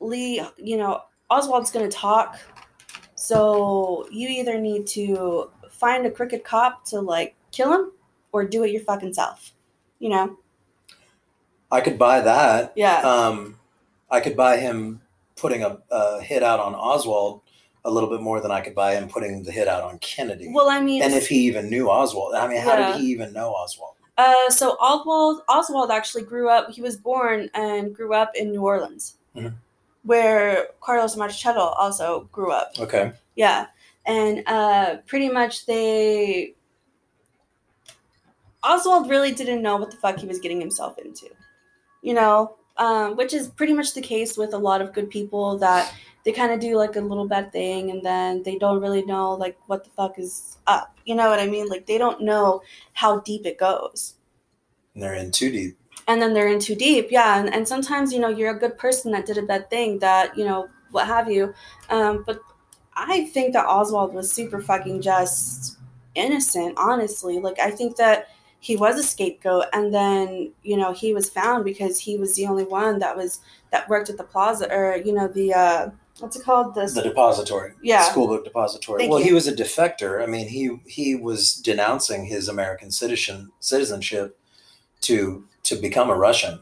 Lee, 0.00 0.42
you 0.56 0.78
know, 0.78 1.02
Oswald's 1.30 1.70
going 1.70 1.88
to 1.88 1.94
talk. 1.94 2.40
So 3.16 4.08
you 4.10 4.28
either 4.28 4.58
need 4.58 4.86
to 4.88 5.50
find 5.70 6.06
a 6.06 6.10
crooked 6.10 6.42
cop 6.42 6.86
to 6.86 7.00
like 7.00 7.36
kill 7.52 7.70
him 7.70 7.92
or 8.32 8.46
do 8.46 8.64
it 8.64 8.70
your 8.70 8.82
fucking 8.82 9.12
self. 9.12 9.52
You 9.98 10.08
know? 10.08 10.38
I 11.70 11.80
could 11.80 11.98
buy 11.98 12.20
that. 12.20 12.72
Yeah. 12.76 13.00
Um, 13.00 13.58
I 14.10 14.20
could 14.20 14.36
buy 14.36 14.58
him 14.58 15.00
putting 15.36 15.62
a, 15.62 15.78
a 15.90 16.20
hit 16.22 16.42
out 16.42 16.60
on 16.60 16.74
Oswald 16.74 17.40
a 17.84 17.90
little 17.90 18.08
bit 18.08 18.20
more 18.20 18.40
than 18.40 18.50
I 18.50 18.60
could 18.60 18.74
buy 18.74 18.94
him 18.94 19.08
putting 19.08 19.42
the 19.42 19.52
hit 19.52 19.68
out 19.68 19.82
on 19.82 19.98
Kennedy. 19.98 20.48
well, 20.52 20.70
I 20.70 20.80
mean, 20.80 21.02
and 21.02 21.12
if 21.12 21.26
he 21.28 21.40
even 21.46 21.68
knew 21.68 21.90
Oswald, 21.90 22.34
I 22.34 22.46
mean, 22.48 22.60
how 22.60 22.78
Yeah. 22.78 22.92
did 22.92 23.00
he 23.00 23.08
even 23.08 23.32
know 23.32 23.50
Oswald? 23.50 23.94
Uh, 24.16 24.48
so 24.48 24.70
Oswald 24.80 25.42
Oswald 25.48 25.90
actually 25.90 26.22
grew 26.22 26.48
up. 26.48 26.70
He 26.70 26.80
was 26.80 26.96
born 26.96 27.50
and 27.54 27.94
grew 27.94 28.14
up 28.14 28.30
in 28.36 28.52
New 28.52 28.62
Orleans, 28.62 29.16
Mhm. 29.36 29.54
where 30.04 30.68
Carlos 30.80 31.16
Marcello 31.16 31.74
also 31.76 32.28
grew 32.32 32.52
up. 32.52 32.72
Okay. 32.78 33.12
Yeah, 33.34 33.66
and 34.06 34.44
uh, 34.46 34.98
pretty 35.06 35.28
much 35.28 35.66
they 35.66 36.54
Oswald 38.62 39.10
really 39.10 39.32
didn't 39.32 39.60
know 39.62 39.76
what 39.76 39.90
the 39.90 39.96
fuck 39.96 40.18
he 40.18 40.26
was 40.26 40.38
getting 40.38 40.60
himself 40.60 40.96
into. 40.98 41.26
You 42.04 42.14
know, 42.14 42.56
um, 42.76 43.16
which 43.16 43.32
is 43.32 43.48
pretty 43.48 43.72
much 43.72 43.94
the 43.94 44.00
case 44.00 44.36
with 44.36 44.54
a 44.54 44.58
lot 44.58 44.80
of 44.80 44.92
good 44.92 45.10
people 45.10 45.58
that 45.58 45.92
they 46.24 46.32
kind 46.32 46.52
of 46.52 46.60
do 46.60 46.76
like 46.76 46.96
a 46.96 47.00
little 47.00 47.28
bad 47.28 47.52
thing 47.52 47.90
and 47.90 48.02
then 48.02 48.42
they 48.42 48.56
don't 48.56 48.80
really 48.80 49.04
know 49.04 49.32
like 49.32 49.58
what 49.66 49.84
the 49.84 49.90
fuck 49.90 50.18
is 50.18 50.58
up. 50.66 50.96
You 51.04 51.14
know 51.14 51.28
what 51.28 51.38
I 51.38 51.46
mean? 51.46 51.68
Like 51.68 51.86
they 51.86 51.98
don't 51.98 52.22
know 52.22 52.62
how 52.94 53.20
deep 53.20 53.46
it 53.46 53.58
goes. 53.58 54.14
And 54.94 55.02
they're 55.02 55.14
in 55.14 55.30
too 55.30 55.50
deep. 55.50 55.78
And 56.06 56.20
then 56.20 56.34
they're 56.34 56.48
in 56.48 56.60
too 56.60 56.74
deep, 56.74 57.08
yeah. 57.10 57.38
And, 57.38 57.52
and 57.52 57.66
sometimes, 57.66 58.12
you 58.12 58.20
know, 58.20 58.28
you're 58.28 58.54
a 58.54 58.58
good 58.58 58.76
person 58.76 59.12
that 59.12 59.26
did 59.26 59.38
a 59.38 59.42
bad 59.42 59.70
thing 59.70 59.98
that, 60.00 60.36
you 60.36 60.44
know, 60.44 60.68
what 60.90 61.06
have 61.06 61.30
you. 61.30 61.54
Um, 61.88 62.24
but 62.26 62.40
I 62.94 63.24
think 63.26 63.54
that 63.54 63.66
Oswald 63.66 64.14
was 64.14 64.30
super 64.30 64.60
fucking 64.60 65.00
just 65.00 65.78
innocent, 66.14 66.74
honestly. 66.76 67.38
Like, 67.38 67.58
I 67.58 67.70
think 67.70 67.96
that 67.96 68.28
he 68.64 68.76
was 68.76 68.98
a 68.98 69.02
scapegoat 69.02 69.66
and 69.74 69.92
then 69.92 70.50
you 70.62 70.74
know 70.74 70.94
he 70.94 71.12
was 71.12 71.28
found 71.28 71.64
because 71.64 71.98
he 71.98 72.16
was 72.16 72.34
the 72.34 72.46
only 72.46 72.64
one 72.64 72.98
that 72.98 73.14
was 73.14 73.40
that 73.70 73.86
worked 73.90 74.08
at 74.08 74.16
the 74.16 74.24
plaza 74.24 74.72
or 74.74 74.96
you 74.96 75.12
know 75.12 75.28
the 75.28 75.52
uh 75.52 75.90
what's 76.20 76.36
it 76.36 76.44
called 76.44 76.74
the, 76.74 76.86
The 76.86 77.02
depository. 77.02 77.72
Yeah. 77.82 78.04
School 78.04 78.28
book 78.28 78.44
depository. 78.44 79.00
Thank 79.00 79.10
well, 79.10 79.18
you. 79.18 79.26
he 79.26 79.32
was 79.32 79.46
a 79.46 79.52
defector. 79.52 80.22
I 80.22 80.26
mean, 80.26 80.48
he 80.48 80.78
he 80.86 81.14
was 81.14 81.54
denouncing 81.54 82.24
his 82.24 82.48
American 82.48 82.90
citizen 82.90 83.50
citizenship 83.60 84.38
to 85.02 85.44
to 85.64 85.76
become 85.76 86.08
a 86.08 86.16
Russian. 86.16 86.60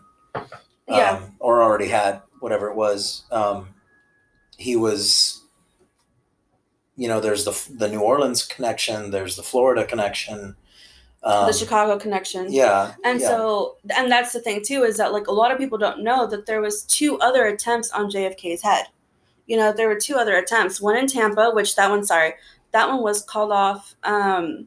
yeah 0.89 1.19
um, 1.19 1.37
or 1.39 1.63
already 1.63 1.89
had 1.89 2.21
whatever 2.41 2.69
it 2.69 2.75
was. 2.75 3.23
Um, 3.31 3.69
he 4.59 4.75
was, 4.75 5.41
you 6.97 7.07
know, 7.07 7.21
there's 7.21 7.45
the 7.45 7.57
the 7.73 7.89
New 7.89 8.01
Orleans 8.01 8.45
connection, 8.45 9.13
there's 9.13 9.37
the 9.37 9.45
Florida 9.45 9.87
connection. 9.87 10.57
Um, 11.25 11.47
the 11.47 11.53
chicago 11.53 11.99
connection 11.99 12.53
Yeah, 12.53 12.95
and 13.05 13.21
yeah. 13.21 13.29
so 13.29 13.77
and 13.97 14.11
that's 14.11 14.33
the 14.33 14.41
thing 14.41 14.63
too 14.65 14.83
is 14.83 14.97
that 14.97 15.13
like 15.13 15.29
a 15.29 15.33
lot 15.33 15.53
of 15.53 15.59
people 15.59 15.79
don't 15.79 16.03
know 16.03 16.27
that 16.27 16.47
there 16.47 16.61
was 16.61 16.83
two 16.85 17.17
other 17.21 17.47
attempts 17.47 17.91
on 17.93 18.11
jfk's 18.11 18.61
head 18.63 18.87
you 19.47 19.57
know 19.57 19.73
there 19.73 19.87
were 19.89 19.99
two 20.01 20.17
other 20.17 20.35
attempts 20.37 20.81
one 20.81 20.97
in 20.97 21.07
tampa 21.07 21.51
which 21.53 21.77
that 21.77 21.89
one 21.91 22.05
sorry 22.05 22.35
that 22.73 22.89
one 22.89 23.03
was 23.03 23.23
called 23.23 23.53
off 23.53 23.95
um 24.03 24.67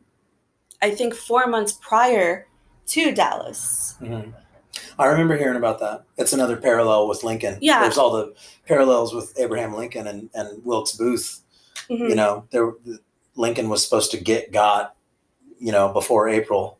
i 0.81 0.89
think 0.89 1.13
four 1.13 1.45
months 1.47 1.73
prior 1.81 2.47
to 2.87 3.11
dallas 3.11 3.95
Mhm. 4.01 4.33
I 4.99 5.05
remember 5.07 5.37
hearing 5.37 5.55
about 5.55 5.79
that. 5.79 6.03
It's 6.17 6.33
another 6.33 6.57
parallel 6.57 7.07
with 7.07 7.23
Lincoln. 7.23 7.57
Yeah. 7.61 7.81
there's 7.81 7.97
all 7.97 8.11
the 8.11 8.33
parallels 8.67 9.13
with 9.13 9.33
Abraham 9.39 9.73
Lincoln 9.73 10.05
and 10.07 10.29
and 10.33 10.63
Wilkes 10.65 10.91
Booth. 10.93 11.41
Mhm. 11.89 12.09
You 12.09 12.15
know, 12.15 12.43
there 12.51 12.73
Lincoln 13.35 13.69
was 13.69 13.83
supposed 13.83 14.11
to 14.11 14.17
get 14.17 14.51
got, 14.51 14.94
you 15.59 15.71
know, 15.71 15.91
before 15.91 16.29
April 16.29 16.79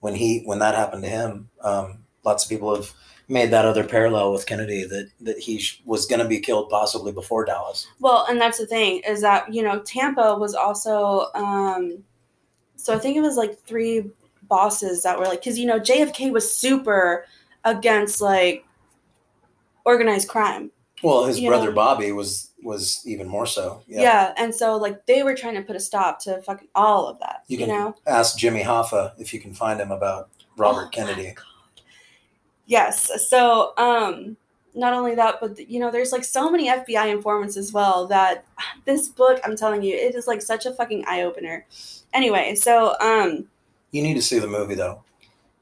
when 0.00 0.14
he 0.14 0.42
when 0.44 0.58
that 0.58 0.74
happened 0.74 1.02
to 1.02 1.08
him. 1.08 1.48
Um, 1.62 2.04
lots 2.24 2.44
of 2.44 2.50
people 2.50 2.74
have 2.74 2.92
made 3.28 3.50
that 3.52 3.64
other 3.64 3.84
parallel 3.84 4.32
with 4.32 4.46
Kennedy 4.46 4.84
that 4.84 5.10
that 5.20 5.38
he 5.38 5.58
sh- 5.60 5.80
was 5.84 6.06
going 6.06 6.20
to 6.20 6.28
be 6.28 6.40
killed 6.40 6.68
possibly 6.68 7.12
before 7.12 7.44
Dallas. 7.44 7.86
Well, 8.00 8.26
and 8.28 8.40
that's 8.40 8.58
the 8.58 8.66
thing 8.66 9.02
is 9.06 9.20
that 9.20 9.52
you 9.52 9.62
know 9.62 9.80
Tampa 9.80 10.36
was 10.36 10.54
also 10.54 11.26
um 11.34 12.02
so 12.76 12.94
I 12.94 12.98
think 12.98 13.16
it 13.16 13.20
was 13.20 13.36
like 13.36 13.58
three 13.64 14.10
bosses 14.42 15.02
that 15.04 15.18
were 15.18 15.26
like 15.26 15.44
cuz 15.44 15.58
you 15.58 15.66
know 15.66 15.78
JFK 15.78 16.32
was 16.32 16.52
super 16.52 17.26
against 17.64 18.20
like 18.20 18.64
organized 19.84 20.28
crime. 20.28 20.70
Well, 21.02 21.24
his 21.24 21.40
brother 21.40 21.68
know. 21.68 21.74
Bobby 21.74 22.12
was 22.12 22.49
was 22.62 23.02
even 23.06 23.26
more 23.28 23.46
so. 23.46 23.82
Yeah. 23.86 24.34
and 24.36 24.54
so 24.54 24.76
like 24.76 25.06
they 25.06 25.22
were 25.22 25.34
trying 25.34 25.54
to 25.54 25.62
put 25.62 25.76
a 25.76 25.80
stop 25.80 26.20
to 26.20 26.40
fucking 26.42 26.68
all 26.74 27.08
of 27.08 27.18
that, 27.20 27.44
You 27.48 27.58
you, 27.58 27.66
can- 27.66 27.74
know. 27.74 27.94
Ask 28.06 28.36
Jimmy 28.38 28.62
Hoffa 28.62 29.12
if 29.18 29.32
you 29.34 29.40
can 29.40 29.54
find 29.54 29.80
him 29.80 29.90
about 29.90 30.28
Robert 30.56 30.86
Oh 30.86 30.88
Kennedy. 30.90 31.34
Yes. 32.66 33.28
So, 33.28 33.72
um, 33.76 34.36
not 34.74 34.92
only 34.92 35.14
that, 35.16 35.36
but 35.40 35.58
you 35.68 35.80
know, 35.80 35.90
there's 35.90 36.12
like 36.12 36.24
so 36.24 36.50
many 36.50 36.68
FBI 36.68 37.10
informants 37.10 37.56
as 37.56 37.72
well 37.72 38.06
that 38.08 38.44
this 38.84 39.08
book, 39.08 39.40
I'm 39.44 39.56
telling 39.56 39.82
you, 39.82 39.94
it 39.96 40.14
is 40.14 40.26
like 40.26 40.42
such 40.42 40.66
a 40.66 40.72
fucking 40.72 41.04
eye 41.08 41.22
opener. 41.22 41.66
Anyway, 42.12 42.54
so 42.54 42.96
um, 43.00 43.46
You 43.90 44.02
need 44.02 44.14
to 44.14 44.22
see 44.22 44.38
the 44.38 44.46
movie 44.46 44.74
though. 44.74 45.02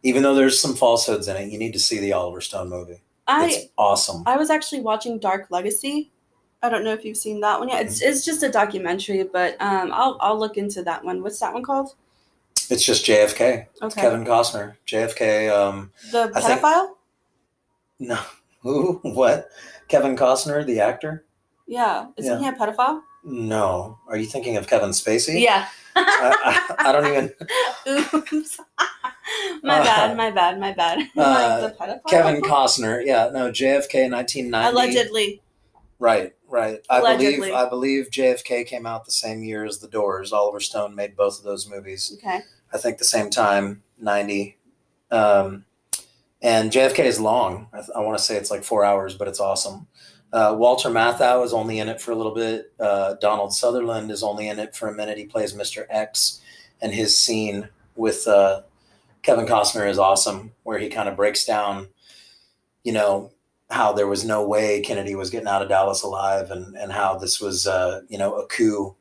Even 0.02 0.22
though 0.22 0.34
there's 0.34 0.60
some 0.60 0.74
falsehoods 0.74 1.26
in 1.28 1.36
it, 1.36 1.50
you 1.50 1.58
need 1.58 1.72
to 1.72 1.78
see 1.78 1.98
the 1.98 2.12
Oliver 2.12 2.40
Stone 2.40 2.68
movie. 2.68 3.00
I 3.26 3.46
it's 3.46 3.66
awesome. 3.76 4.22
I 4.26 4.36
was 4.36 4.48
actually 4.48 4.80
watching 4.80 5.18
Dark 5.18 5.48
Legacy. 5.50 6.10
I 6.62 6.68
don't 6.68 6.82
know 6.82 6.92
if 6.92 7.04
you've 7.04 7.16
seen 7.16 7.40
that 7.40 7.60
one 7.60 7.68
yet. 7.68 7.86
It's 7.86 8.02
it's 8.02 8.24
just 8.24 8.42
a 8.42 8.48
documentary, 8.50 9.22
but 9.22 9.56
um, 9.60 9.92
I'll 9.92 10.16
I'll 10.20 10.38
look 10.38 10.56
into 10.56 10.82
that 10.82 11.04
one. 11.04 11.22
What's 11.22 11.38
that 11.40 11.52
one 11.52 11.62
called? 11.62 11.94
it's 12.70 12.84
just 12.84 13.06
JFK. 13.06 13.66
Okay, 13.80 14.00
Kevin 14.00 14.24
Costner. 14.24 14.74
JFK. 14.86 15.50
Um, 15.50 15.90
the 16.12 16.30
I 16.34 16.40
think- 16.40 16.60
pedophile. 16.60 16.88
no, 18.00 18.18
who? 18.62 19.00
What? 19.02 19.48
Kevin 19.88 20.16
Costner, 20.16 20.66
the 20.66 20.80
actor? 20.80 21.24
Yeah, 21.66 22.06
isn't 22.16 22.40
he 22.42 22.48
a 22.48 22.52
pedophile? 22.52 23.02
No. 23.24 23.98
Are 24.08 24.16
you 24.16 24.26
thinking 24.26 24.56
of 24.56 24.66
Kevin 24.66 24.90
Spacey? 24.90 25.40
Yeah. 25.40 25.68
I, 25.96 26.64
I, 26.78 26.88
I 26.88 26.92
don't 26.92 27.06
even. 27.06 27.32
Oops. 28.32 28.60
my 29.62 29.80
bad. 29.80 30.16
My 30.16 30.30
bad. 30.30 30.60
My 30.60 30.72
bad. 30.72 30.98
Uh, 31.16 31.60
like 31.60 31.72
the 31.72 31.84
pedophile. 31.84 32.08
Kevin 32.08 32.40
Costner. 32.42 33.04
Yeah. 33.04 33.30
No. 33.32 33.50
JFK, 33.50 34.10
1990. 34.10 34.68
Allegedly. 34.70 35.42
Right, 36.00 36.32
right. 36.48 36.80
I 36.90 36.98
Allegedly. 37.00 37.36
believe 37.36 37.54
I 37.54 37.68
believe 37.68 38.10
JFK 38.10 38.66
came 38.66 38.86
out 38.86 39.04
the 39.04 39.12
same 39.12 39.42
year 39.42 39.64
as 39.64 39.78
The 39.78 39.88
Doors. 39.88 40.32
Oliver 40.32 40.60
Stone 40.60 40.94
made 40.94 41.16
both 41.16 41.38
of 41.38 41.44
those 41.44 41.68
movies. 41.68 42.16
Okay. 42.18 42.40
I 42.72 42.78
think 42.78 42.98
the 42.98 43.04
same 43.04 43.30
time, 43.30 43.82
ninety. 43.98 44.56
Um, 45.10 45.64
and 46.42 46.70
JFK 46.70 47.00
is 47.00 47.18
long. 47.20 47.68
I, 47.72 47.82
I 47.96 48.00
want 48.00 48.16
to 48.18 48.22
say 48.24 48.36
it's 48.36 48.50
like 48.50 48.64
four 48.64 48.84
hours, 48.84 49.14
but 49.14 49.28
it's 49.28 49.40
awesome. 49.40 49.86
Uh, 50.32 50.54
Walter 50.56 50.90
Matthau 50.90 51.44
is 51.44 51.52
only 51.52 51.78
in 51.78 51.88
it 51.88 52.00
for 52.00 52.12
a 52.12 52.14
little 52.14 52.34
bit. 52.34 52.72
Uh, 52.78 53.14
Donald 53.14 53.54
Sutherland 53.54 54.10
is 54.10 54.22
only 54.22 54.48
in 54.48 54.58
it 54.58 54.76
for 54.76 54.88
a 54.88 54.94
minute. 54.94 55.16
He 55.16 55.24
plays 55.24 55.54
Mr. 55.54 55.86
X, 55.88 56.40
and 56.82 56.92
his 56.92 57.16
scene 57.16 57.68
with 57.96 58.28
uh, 58.28 58.62
Kevin 59.22 59.46
Costner 59.46 59.88
is 59.88 59.98
awesome, 59.98 60.52
where 60.64 60.78
he 60.78 60.88
kind 60.88 61.08
of 61.08 61.16
breaks 61.16 61.46
down, 61.46 61.88
you 62.84 62.92
know, 62.92 63.32
how 63.70 63.92
there 63.92 64.06
was 64.06 64.24
no 64.24 64.46
way 64.46 64.80
Kennedy 64.80 65.14
was 65.14 65.30
getting 65.30 65.48
out 65.48 65.62
of 65.62 65.68
Dallas 65.68 66.02
alive, 66.02 66.50
and 66.50 66.76
and 66.76 66.92
how 66.92 67.16
this 67.18 67.40
was, 67.40 67.66
uh, 67.66 68.00
you 68.08 68.18
know, 68.18 68.34
a 68.36 68.46
coup 68.46 68.94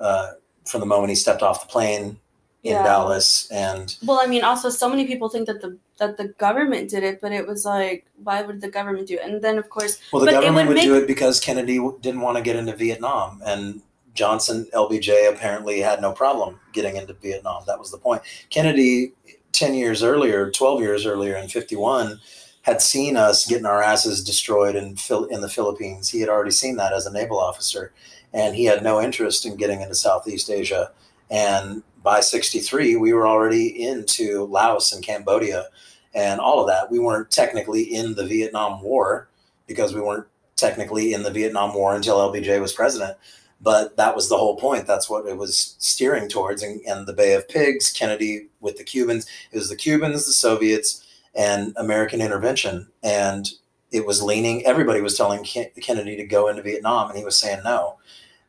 uh, 0.00 0.32
from 0.64 0.80
the 0.80 0.86
moment 0.86 1.10
he 1.10 1.14
stepped 1.16 1.42
off 1.42 1.66
the 1.66 1.72
plane 1.72 2.18
in 2.62 2.72
Yeah. 2.72 2.82
Dallas, 2.82 3.50
and 3.50 3.94
Well, 4.04 4.20
I 4.22 4.26
mean, 4.26 4.42
also 4.44 4.70
so 4.70 4.88
many 4.88 5.06
people 5.06 5.28
think 5.28 5.46
that 5.46 5.60
the 5.60 5.76
that 5.98 6.16
the 6.16 6.28
government 6.38 6.90
did 6.90 7.02
it, 7.04 7.20
but 7.20 7.30
it 7.32 7.46
was 7.46 7.64
like, 7.64 8.04
why 8.22 8.42
would 8.42 8.60
the 8.60 8.68
government 8.68 9.06
do 9.06 9.14
it? 9.14 9.20
And 9.22 9.40
then, 9.42 9.58
of 9.58 9.68
course, 9.70 9.98
well, 10.12 10.20
the 10.20 10.26
But 10.26 10.34
it 10.34 10.40
government 10.40 10.68
would 10.68 10.76
would, 10.78 10.82
do 10.82 10.94
it 10.96 11.06
because 11.06 11.38
Kennedy 11.40 11.76
w- 11.76 11.96
didn't 12.00 12.20
want 12.20 12.36
to 12.36 12.42
get 12.42 12.56
into 12.56 12.74
Vietnam, 12.76 13.40
and 13.46 13.80
Johnson 14.14 14.66
LBJ 14.74 15.30
apparently 15.32 15.80
had 15.80 16.00
no 16.00 16.12
problem 16.12 16.58
getting 16.72 16.96
into 16.96 17.14
Vietnam. 17.14 17.62
That 17.66 17.78
was 17.78 17.90
the 17.90 17.98
point. 17.98 18.22
Kennedy, 18.50 19.12
ten 19.52 19.74
years 19.74 20.02
earlier, 20.02 20.50
twelve 20.50 20.80
years 20.80 21.06
earlier, 21.06 21.36
in 21.36 21.48
fifty 21.48 21.76
one. 21.76 22.20
Had 22.64 22.82
seen 22.82 23.16
us 23.16 23.46
getting 23.46 23.66
our 23.66 23.82
asses 23.82 24.24
destroyed 24.24 24.74
in 24.74 24.96
in 25.30 25.40
the 25.40 25.48
Philippines. 25.48 26.08
He 26.08 26.20
had 26.20 26.28
already 26.28 26.50
seen 26.50 26.76
that 26.76 26.92
as 26.92 27.06
a 27.06 27.12
naval 27.12 27.38
officer, 27.38 27.92
and 28.32 28.54
he 28.56 28.64
had 28.64 28.82
no 28.82 29.00
interest 29.00 29.46
in 29.46 29.56
getting 29.56 29.80
into 29.80 29.94
Southeast 29.94 30.50
Asia. 30.50 30.90
And 31.30 31.82
by 32.02 32.20
'63, 32.20 32.96
we 32.96 33.12
were 33.12 33.26
already 33.26 33.86
into 33.86 34.44
Laos 34.44 34.92
and 34.92 35.04
Cambodia, 35.04 35.66
and 36.14 36.40
all 36.40 36.60
of 36.60 36.66
that. 36.68 36.90
We 36.90 36.98
weren't 36.98 37.30
technically 37.30 37.82
in 37.82 38.14
the 38.14 38.26
Vietnam 38.26 38.82
War 38.82 39.28
because 39.66 39.94
we 39.94 40.00
weren't 40.00 40.26
technically 40.56 41.12
in 41.12 41.22
the 41.22 41.30
Vietnam 41.30 41.74
War 41.74 41.94
until 41.94 42.16
LBJ 42.16 42.60
was 42.60 42.72
president. 42.72 43.16
But 43.60 43.96
that 43.96 44.14
was 44.14 44.28
the 44.28 44.36
whole 44.36 44.56
point. 44.56 44.86
That's 44.86 45.08
what 45.08 45.26
it 45.26 45.36
was 45.38 45.76
steering 45.78 46.28
towards. 46.28 46.62
And, 46.62 46.80
and 46.82 47.06
the 47.06 47.12
Bay 47.12 47.34
of 47.34 47.48
Pigs, 47.48 47.90
Kennedy 47.90 48.48
with 48.60 48.76
the 48.76 48.84
Cubans, 48.84 49.26
it 49.52 49.56
was 49.56 49.68
the 49.68 49.76
Cubans, 49.76 50.26
the 50.26 50.32
Soviets, 50.32 51.03
and 51.34 51.72
American 51.76 52.20
intervention. 52.20 52.88
And 53.02 53.50
it 53.90 54.06
was 54.06 54.22
leaning, 54.22 54.64
everybody 54.66 55.00
was 55.00 55.16
telling 55.16 55.44
Ken- 55.44 55.70
Kennedy 55.80 56.16
to 56.16 56.24
go 56.24 56.48
into 56.48 56.62
Vietnam, 56.62 57.08
and 57.10 57.18
he 57.18 57.24
was 57.24 57.36
saying 57.36 57.60
no. 57.64 57.98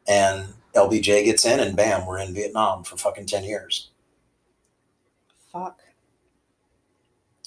And 0.07 0.53
LBJ 0.75 1.25
gets 1.25 1.45
in, 1.45 1.59
and 1.59 1.75
bam, 1.75 2.05
we're 2.05 2.19
in 2.19 2.33
Vietnam 2.33 2.83
for 2.83 2.97
fucking 2.97 3.25
10 3.27 3.43
years. 3.43 3.89
fuck. 5.51 5.81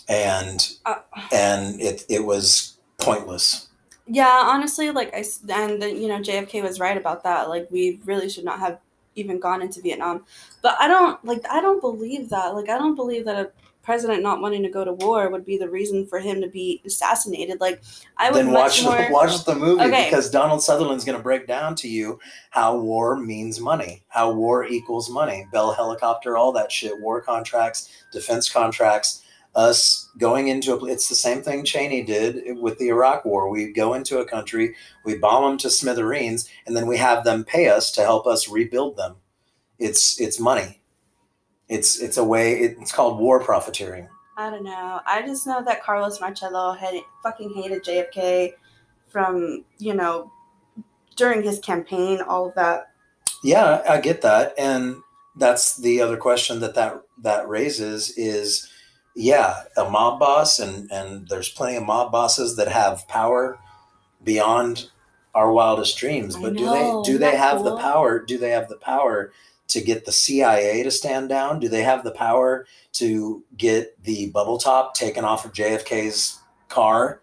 And 0.08 0.66
Uh, 0.86 0.96
and 1.32 1.80
it, 1.80 2.04
it 2.08 2.24
was 2.24 2.78
pointless. 2.96 3.68
yeah, 4.06 4.42
honestly, 4.46 4.90
like 4.90 5.12
I 5.14 5.22
and 5.52 5.82
the, 5.82 5.92
you 5.92 6.08
know 6.08 6.18
JFK 6.18 6.62
was 6.62 6.80
right 6.80 6.96
about 6.96 7.22
that. 7.24 7.48
Like 7.50 7.68
we 7.70 8.00
really 8.06 8.28
should 8.30 8.44
not 8.44 8.58
have 8.58 8.78
even 9.16 9.38
gone 9.38 9.60
into 9.60 9.82
Vietnam. 9.82 10.24
But 10.62 10.76
I 10.80 10.88
don't 10.88 11.22
like 11.24 11.42
I 11.50 11.60
don't 11.60 11.80
believe 11.82 12.30
that. 12.30 12.54
Like 12.54 12.70
I 12.70 12.78
don't 12.78 12.94
believe 12.94 13.26
that 13.26 13.36
a 13.36 13.50
president 13.88 14.22
not 14.22 14.42
wanting 14.42 14.62
to 14.62 14.68
go 14.68 14.84
to 14.84 14.92
war 14.92 15.30
would 15.30 15.46
be 15.46 15.56
the 15.56 15.70
reason 15.70 16.06
for 16.06 16.18
him 16.18 16.42
to 16.42 16.48
be 16.48 16.82
assassinated. 16.84 17.58
Like 17.58 17.82
I 18.18 18.30
would 18.30 18.44
then 18.44 18.52
watch 18.52 18.84
more. 18.84 18.98
the, 18.98 19.08
watch 19.10 19.44
the 19.46 19.54
movie 19.54 19.80
Okay. 19.84 20.04
because 20.10 20.28
Donald 20.30 20.62
Sutherland's 20.62 21.06
going 21.06 21.16
to 21.16 21.22
break 21.22 21.46
down 21.46 21.74
to 21.76 21.88
you 21.88 22.18
how 22.50 22.76
war 22.76 23.16
means 23.16 23.60
money, 23.60 24.04
how 24.08 24.30
war 24.30 24.66
equals 24.66 25.08
money, 25.08 25.46
Bell 25.52 25.72
helicopter, 25.72 26.36
all 26.36 26.52
that 26.52 26.70
shit, 26.70 27.00
war 27.00 27.22
contracts, 27.22 27.88
defense 28.12 28.50
contracts. 28.50 29.22
us 29.54 30.10
going 30.18 30.48
into 30.48 30.74
a 30.74 30.84
it's 30.84 31.08
the 31.08 31.14
same 31.14 31.40
thing 31.42 31.64
Cheney 31.64 32.02
did 32.04 32.58
with 32.60 32.76
the 32.78 32.88
Iraq 32.88 33.24
war. 33.24 33.48
We 33.48 33.72
go 33.72 33.94
into 33.94 34.18
a 34.18 34.26
country, 34.26 34.74
we 35.06 35.16
bomb 35.16 35.44
them 35.44 35.58
to 35.64 35.70
smithereens, 35.70 36.46
and 36.66 36.76
then 36.76 36.86
we 36.86 36.98
have 36.98 37.24
them 37.24 37.42
pay 37.42 37.70
us 37.70 37.90
to 37.92 38.02
help 38.02 38.26
us 38.26 38.50
rebuild 38.50 38.98
them. 38.98 39.16
It's 39.78 40.20
it's 40.20 40.38
money. 40.38 40.82
It's 41.68 42.00
it's 42.00 42.16
a 42.16 42.24
way. 42.24 42.54
It's 42.60 42.92
called 42.92 43.18
war 43.18 43.40
profiteering. 43.40 44.08
I 44.36 44.50
don't 44.50 44.64
know. 44.64 45.00
I 45.06 45.22
just 45.22 45.46
know 45.46 45.62
that 45.64 45.82
Carlos 45.82 46.20
Marcello 46.20 46.72
had 46.72 46.94
fucking 47.22 47.52
hated 47.54 47.84
JFK 47.84 48.52
from 49.08 49.64
you 49.78 49.94
know 49.94 50.32
during 51.16 51.42
his 51.42 51.58
campaign, 51.58 52.20
all 52.20 52.46
of 52.48 52.54
that. 52.54 52.92
Yeah, 53.42 53.82
I 53.88 54.00
get 54.00 54.22
that, 54.22 54.54
and 54.56 54.96
that's 55.38 55.76
the 55.76 56.00
other 56.00 56.16
question 56.16 56.60
that 56.60 56.74
that 56.74 57.02
that 57.22 57.48
raises 57.48 58.10
is 58.16 58.70
yeah 59.14 59.64
a 59.76 59.88
mob 59.88 60.20
boss 60.20 60.58
and 60.58 60.90
and 60.92 61.28
there's 61.28 61.48
plenty 61.48 61.76
of 61.76 61.84
mob 61.84 62.12
bosses 62.12 62.56
that 62.56 62.68
have 62.68 63.06
power 63.08 63.58
beyond 64.22 64.90
our 65.34 65.52
wildest 65.52 65.96
dreams 65.98 66.36
but 66.36 66.54
do 66.54 66.68
they 66.68 66.92
do 67.04 67.18
they 67.18 67.36
have 67.36 67.58
cool? 67.58 67.64
the 67.64 67.76
power 67.76 68.18
do 68.24 68.38
they 68.38 68.50
have 68.50 68.68
the 68.68 68.76
power 68.76 69.32
to 69.68 69.80
get 69.80 70.04
the 70.04 70.12
CIA 70.12 70.82
to 70.82 70.90
stand 70.90 71.28
down 71.28 71.60
do 71.60 71.68
they 71.68 71.82
have 71.82 72.04
the 72.04 72.10
power 72.10 72.66
to 72.92 73.44
get 73.56 74.02
the 74.04 74.30
bubble 74.30 74.58
top 74.58 74.94
taken 74.94 75.24
off 75.24 75.44
of 75.44 75.52
JFK's 75.52 76.40
car 76.68 77.20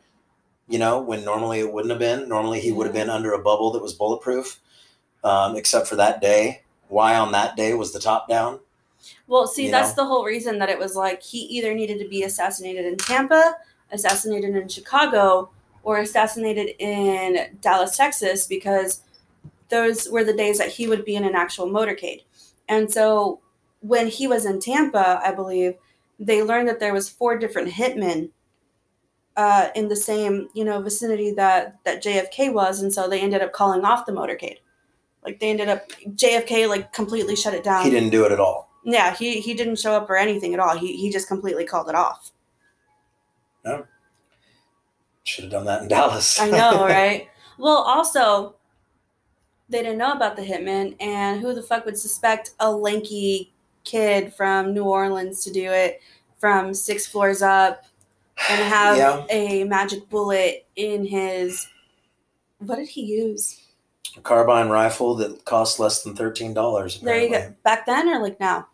you 0.67 0.79
know 0.79 1.01
when 1.01 1.23
normally 1.23 1.59
it 1.59 1.71
wouldn't 1.71 1.91
have 1.91 1.99
been 1.99 2.29
normally 2.29 2.59
he 2.59 2.71
would 2.71 2.87
have 2.87 2.95
been 2.95 3.09
under 3.09 3.33
a 3.33 3.41
bubble 3.41 3.71
that 3.71 3.81
was 3.81 3.93
bulletproof 3.93 4.59
um, 5.23 5.55
except 5.55 5.87
for 5.87 5.95
that 5.95 6.21
day 6.21 6.61
why 6.87 7.15
on 7.15 7.31
that 7.31 7.55
day 7.55 7.73
was 7.73 7.91
the 7.91 7.99
top 7.99 8.27
down. 8.27 8.59
Well, 9.27 9.47
see, 9.47 9.69
that's 9.69 9.95
know? 9.95 10.03
the 10.03 10.07
whole 10.07 10.25
reason 10.25 10.59
that 10.59 10.69
it 10.69 10.79
was 10.79 10.95
like 10.95 11.21
he 11.21 11.39
either 11.39 11.73
needed 11.73 11.99
to 11.99 12.07
be 12.07 12.23
assassinated 12.23 12.85
in 12.85 12.97
Tampa, 12.97 13.55
assassinated 13.91 14.55
in 14.55 14.67
Chicago, 14.67 15.49
or 15.83 15.99
assassinated 15.99 16.75
in 16.79 17.57
Dallas, 17.61 17.97
Texas, 17.97 18.47
because 18.47 19.01
those 19.75 20.09
were 20.09 20.23
the 20.23 20.33
days 20.33 20.57
that 20.57 20.71
he 20.71 20.87
would 20.87 21.03
be 21.03 21.15
in 21.15 21.25
an 21.25 21.35
actual 21.35 21.67
motorcade. 21.67 22.23
And 22.69 22.91
so 22.91 23.41
when 23.81 24.07
he 24.07 24.25
was 24.25 24.45
in 24.45 24.61
Tampa, 24.61 25.19
I 25.21 25.33
believe, 25.33 25.75
they 26.17 26.41
learned 26.43 26.69
that 26.69 26.79
there 26.79 26.93
was 26.93 27.09
four 27.09 27.37
different 27.37 27.73
hitmen 27.73 28.29
uh, 29.35 29.67
in 29.75 29.89
the 29.89 29.95
same, 29.97 30.47
you 30.53 30.63
know, 30.63 30.81
vicinity 30.81 31.31
that 31.31 31.75
that 31.83 32.01
JFK 32.01 32.53
was, 32.53 32.81
and 32.81 32.93
so 32.93 33.09
they 33.09 33.19
ended 33.19 33.41
up 33.41 33.51
calling 33.51 33.83
off 33.83 34.05
the 34.05 34.13
motorcade. 34.13 34.59
Like 35.25 35.41
they 35.41 35.49
ended 35.49 35.67
up 35.67 35.89
JFK 36.07 36.69
like 36.69 36.93
completely 36.93 37.35
shut 37.35 37.53
it 37.53 37.65
down. 37.65 37.83
He 37.83 37.89
didn't 37.89 38.11
do 38.11 38.23
it 38.25 38.31
at 38.31 38.39
all. 38.39 38.69
Yeah, 38.85 39.13
he 39.13 39.41
he 39.41 39.53
didn't 39.53 39.77
show 39.77 39.91
up 39.91 40.09
or 40.09 40.15
anything 40.15 40.53
at 40.53 40.61
all. 40.61 40.77
He 40.77 40.95
he 40.95 41.11
just 41.11 41.27
completely 41.27 41.65
called 41.65 41.89
it 41.89 41.95
off. 41.95 42.31
No. 43.65 43.85
Should 45.25 45.45
have 45.45 45.51
done 45.51 45.65
that 45.65 45.81
in 45.81 45.89
Dallas. 45.89 46.39
I 46.39 46.49
know, 46.49 46.85
right? 46.85 47.27
Well, 47.57 47.77
also 47.77 48.54
they 49.69 49.81
didn't 49.81 49.97
know 49.97 50.13
about 50.13 50.35
the 50.35 50.41
hitman 50.43 50.95
and 50.99 51.41
who 51.41 51.53
the 51.53 51.63
fuck 51.63 51.85
would 51.85 51.97
suspect 51.97 52.51
a 52.59 52.71
lanky 52.71 53.51
kid 53.83 54.33
from 54.33 54.73
New 54.73 54.83
Orleans 54.83 55.43
to 55.43 55.51
do 55.51 55.71
it 55.71 56.01
from 56.39 56.73
6 56.73 57.07
floors 57.07 57.41
up 57.41 57.85
and 58.49 58.61
have 58.73 58.97
yeah. 58.97 59.25
a 59.29 59.63
magic 59.63 60.09
bullet 60.09 60.65
in 60.75 61.05
his 61.05 61.67
what 62.59 62.77
did 62.77 62.87
he 62.87 63.01
use? 63.01 63.65
a 64.17 64.21
carbine 64.21 64.69
rifle 64.69 65.15
that 65.15 65.45
cost 65.45 65.79
less 65.79 66.03
than 66.03 66.15
thirteen 66.15 66.53
dollars. 66.53 66.99
There 67.01 67.21
you 67.21 67.29
go. 67.29 67.53
Back 67.63 67.85
then 67.85 68.07
or 68.07 68.21
like 68.21 68.39
now? 68.39 68.67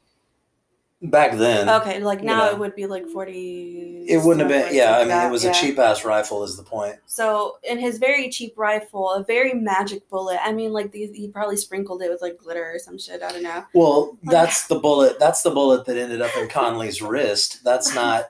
Back 1.04 1.36
then. 1.36 1.68
Okay, 1.68 2.00
like 2.00 2.22
now 2.22 2.46
you 2.46 2.52
know, 2.52 2.56
it 2.56 2.60
would 2.60 2.76
be 2.76 2.86
like 2.86 3.08
forty. 3.08 4.06
It 4.08 4.24
wouldn't 4.24 4.42
have 4.42 4.50
been. 4.50 4.76
Yeah, 4.76 4.98
I 4.98 5.00
mean, 5.00 5.08
that. 5.08 5.30
it 5.30 5.32
was 5.32 5.44
yeah. 5.44 5.50
a 5.50 5.54
cheap 5.54 5.80
ass 5.80 6.06
rifle. 6.06 6.44
Is 6.44 6.58
the 6.58 6.64
point? 6.64 6.98
So 7.08 7.58
in 7.64 7.80
his 7.80 7.98
very 7.98 8.30
cheap 8.30 8.54
rifle, 8.56 9.10
a 9.10 9.24
very 9.24 9.56
magic 9.56 10.08
bullet. 10.10 10.40
I 10.44 10.54
mean, 10.54 10.74
like 10.74 10.92
these, 10.92 11.16
he 11.16 11.28
probably 11.28 11.58
sprinkled 11.58 12.04
it 12.04 12.12
with 12.12 12.22
like 12.22 12.38
glitter 12.38 12.64
or 12.64 12.78
some 12.78 13.00
shit. 13.00 13.24
I 13.24 13.32
don't 13.32 13.42
know. 13.42 13.66
Well, 13.74 14.16
that's 14.24 14.68
the 14.68 14.80
bullet. 14.80 15.18
That's 15.18 15.42
the 15.42 15.50
bullet 15.50 15.86
that 15.86 15.98
ended 15.98 16.22
up 16.22 16.38
in 16.38 16.48
Connally's 16.48 17.02
wrist. 17.02 17.64
That's 17.64 17.96
not 17.96 18.26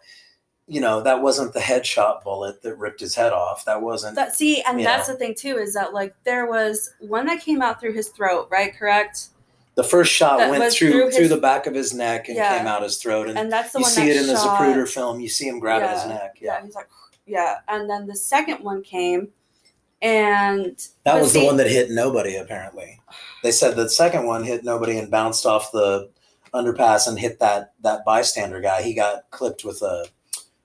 you 0.68 0.80
know 0.80 1.02
that 1.02 1.22
wasn't 1.22 1.54
the 1.54 1.60
headshot 1.60 2.24
bullet 2.24 2.62
that 2.62 2.76
ripped 2.78 3.02
his 3.02 3.14
head 3.14 3.34
off 3.34 3.66
that 3.66 3.82
wasn't 3.82 4.16
that 4.16 4.34
see 4.34 4.62
and 4.62 4.80
that's 4.80 5.10
know. 5.10 5.14
the 5.14 5.20
thing 5.20 5.36
too 5.36 5.58
is 5.58 5.74
that 5.74 5.92
like 5.94 6.16
there 6.24 6.46
was 6.46 6.94
one 7.00 7.26
that 7.26 7.42
came 7.42 7.62
out 7.62 7.82
through 7.82 7.92
his 7.92 8.08
throat 8.08 8.48
right 8.50 8.74
correct 8.74 9.31
the 9.76 9.84
first 9.84 10.12
shot 10.12 10.38
that 10.38 10.50
went 10.50 10.74
through 10.74 10.92
through, 10.92 11.06
his, 11.08 11.16
through, 11.16 11.28
the 11.30 11.38
back 11.38 11.66
of 11.66 11.74
his 11.74 11.94
neck 11.94 12.28
and 12.28 12.38
yeah. 12.38 12.58
came 12.58 12.68
out 12.68 12.84
his 12.84 12.98
throat 12.98 13.30
and, 13.30 13.38
and 13.38 13.52
that's 13.52 13.72
the 13.72 13.80
you 13.80 13.86
see 13.86 14.10
it 14.10 14.18
in 14.18 14.28
the 14.28 14.36
shot, 14.36 14.60
Zapruder 14.60 14.88
film 14.88 15.20
you 15.20 15.30
see 15.30 15.48
him 15.48 15.60
grab 15.60 15.82
yeah, 15.82 15.94
his 15.94 16.06
neck 16.08 16.38
yeah. 16.42 16.58
yeah 16.58 16.66
he's 16.66 16.76
like 16.76 16.90
yeah 17.26 17.56
and 17.68 17.90
then 17.90 18.06
the 18.06 18.16
second 18.16 18.64
one 18.64 18.82
came 18.84 19.30
and 20.02 20.88
that 21.06 21.22
was 21.22 21.32
see, 21.32 21.40
the 21.40 21.46
one 21.46 21.58
that 21.58 21.70
hit 21.70 21.90
nobody 21.92 22.36
apparently 22.36 23.00
they 23.44 23.52
said 23.52 23.76
the 23.76 23.90
second 23.90 24.26
one 24.26 24.44
hit 24.44 24.64
nobody 24.64 24.98
and 24.98 25.10
bounced 25.10 25.46
off 25.46 25.72
the 25.72 26.10
underpass 26.54 27.08
and 27.08 27.18
hit 27.18 27.40
that 27.40 27.74
that 27.82 28.04
bystander 28.04 28.60
guy 28.60 28.82
he 28.82 28.94
got 28.94 29.30
clipped 29.32 29.64
with 29.64 29.82
a 29.82 30.06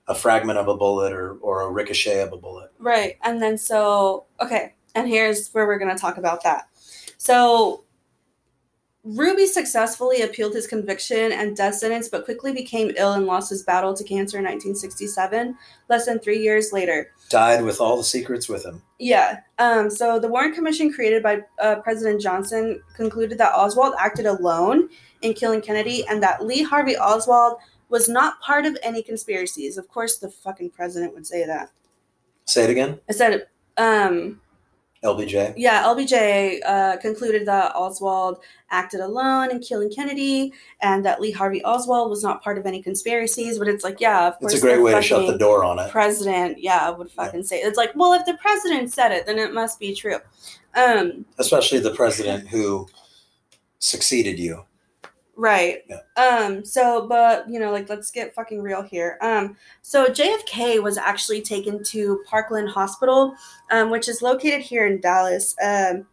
a 0.07 0.15
fragment 0.15 0.57
of 0.57 0.67
a 0.67 0.75
bullet 0.75 1.13
or, 1.13 1.33
or 1.39 1.61
a 1.61 1.71
ricochet 1.71 2.21
of 2.21 2.31
a 2.31 2.37
bullet. 2.37 2.71
Right. 2.79 3.17
And 3.23 3.41
then 3.41 3.57
so, 3.57 4.25
okay. 4.41 4.73
And 4.95 5.07
here's 5.07 5.49
where 5.51 5.67
we're 5.67 5.77
going 5.77 5.93
to 5.93 6.01
talk 6.01 6.17
about 6.17 6.43
that. 6.43 6.69
So, 7.17 7.83
Ruby 9.15 9.45
successfully 9.47 10.21
appealed 10.21 10.53
his 10.53 10.67
conviction 10.67 11.31
and 11.31 11.55
death 11.55 11.75
sentence, 11.75 12.09
but 12.09 12.25
quickly 12.25 12.51
became 12.51 12.91
ill 12.97 13.13
and 13.13 13.25
lost 13.25 13.49
his 13.49 13.63
battle 13.63 13.93
to 13.93 14.03
cancer 14.03 14.37
in 14.37 14.43
1967, 14.43 15.57
less 15.87 16.05
than 16.05 16.19
three 16.19 16.39
years 16.39 16.73
later. 16.73 17.13
Died 17.29 17.63
with 17.63 17.79
all 17.79 17.95
the 17.95 18.03
secrets 18.03 18.49
with 18.49 18.65
him. 18.65 18.81
Yeah. 18.99 19.39
Um, 19.59 19.89
so, 19.89 20.19
the 20.19 20.27
Warren 20.27 20.53
Commission 20.53 20.91
created 20.91 21.23
by 21.23 21.41
uh, 21.61 21.77
President 21.77 22.21
Johnson 22.21 22.81
concluded 22.95 23.37
that 23.37 23.53
Oswald 23.53 23.93
acted 23.97 24.25
alone 24.25 24.89
in 25.21 25.33
killing 25.33 25.61
Kennedy 25.61 26.05
and 26.07 26.21
that 26.21 26.45
Lee 26.45 26.63
Harvey 26.63 26.97
Oswald 26.97 27.59
was 27.87 28.09
not 28.09 28.41
part 28.41 28.65
of 28.65 28.77
any 28.83 29.01
conspiracies. 29.01 29.77
Of 29.77 29.87
course, 29.87 30.17
the 30.17 30.29
fucking 30.29 30.71
president 30.71 31.13
would 31.13 31.25
say 31.25 31.45
that. 31.45 31.71
Say 32.43 32.65
it 32.65 32.69
again. 32.69 32.99
I 33.09 33.13
said, 33.13 33.47
um, 33.77 34.41
LBJ. 35.03 35.53
Yeah, 35.57 35.83
LBJ 35.83 36.59
uh, 36.65 36.97
concluded 36.97 37.47
that 37.47 37.75
Oswald 37.75 38.39
acted 38.69 38.99
alone 38.99 39.51
in 39.51 39.59
killing 39.59 39.89
Kennedy, 39.89 40.53
and 40.81 41.05
that 41.05 41.21
Lee 41.21 41.31
Harvey 41.31 41.63
Oswald 41.63 42.09
was 42.09 42.23
not 42.23 42.43
part 42.43 42.57
of 42.57 42.65
any 42.65 42.81
conspiracies. 42.81 43.59
But 43.59 43.67
it's 43.67 43.83
like, 43.83 43.99
yeah, 43.99 44.27
of 44.27 44.39
course. 44.39 44.53
It's 44.53 44.63
a 44.63 44.65
great 44.65 44.81
way 44.81 44.93
to 44.93 45.01
shut 45.01 45.27
the 45.27 45.37
door 45.37 45.63
on 45.63 45.79
it. 45.79 45.91
President, 45.91 46.59
yeah, 46.59 46.89
would 46.89 47.11
fucking 47.11 47.41
yeah. 47.41 47.45
say 47.45 47.57
it's 47.57 47.77
like, 47.77 47.91
well, 47.95 48.13
if 48.13 48.25
the 48.25 48.37
president 48.41 48.91
said 48.91 49.11
it, 49.11 49.25
then 49.25 49.37
it 49.37 49.53
must 49.53 49.79
be 49.79 49.93
true. 49.93 50.17
Um, 50.75 51.25
Especially 51.37 51.79
the 51.79 51.93
president 51.93 52.47
who 52.47 52.87
succeeded 53.79 54.39
you. 54.39 54.63
Right. 55.39 55.83
Yeah. 55.87 55.99
Um, 56.17 56.65
so 56.65 57.07
but 57.07 57.47
you 57.47 57.59
know, 57.59 57.71
like 57.71 57.89
let's 57.89 58.09
get 58.09 58.33
fucking 58.33 58.59
real 58.61 58.81
here. 58.81 59.19
Um, 59.21 59.55
so 59.83 60.07
JFK 60.07 60.81
was 60.81 60.97
actually 60.97 61.43
taken 61.43 61.83
to 61.85 62.23
Parkland 62.27 62.69
Hospital, 62.69 63.35
um, 63.69 63.91
which 63.91 64.07
is 64.07 64.23
located 64.23 64.61
here 64.61 64.87
in 64.87 64.99
Dallas. 64.99 65.55
Um 65.63 66.07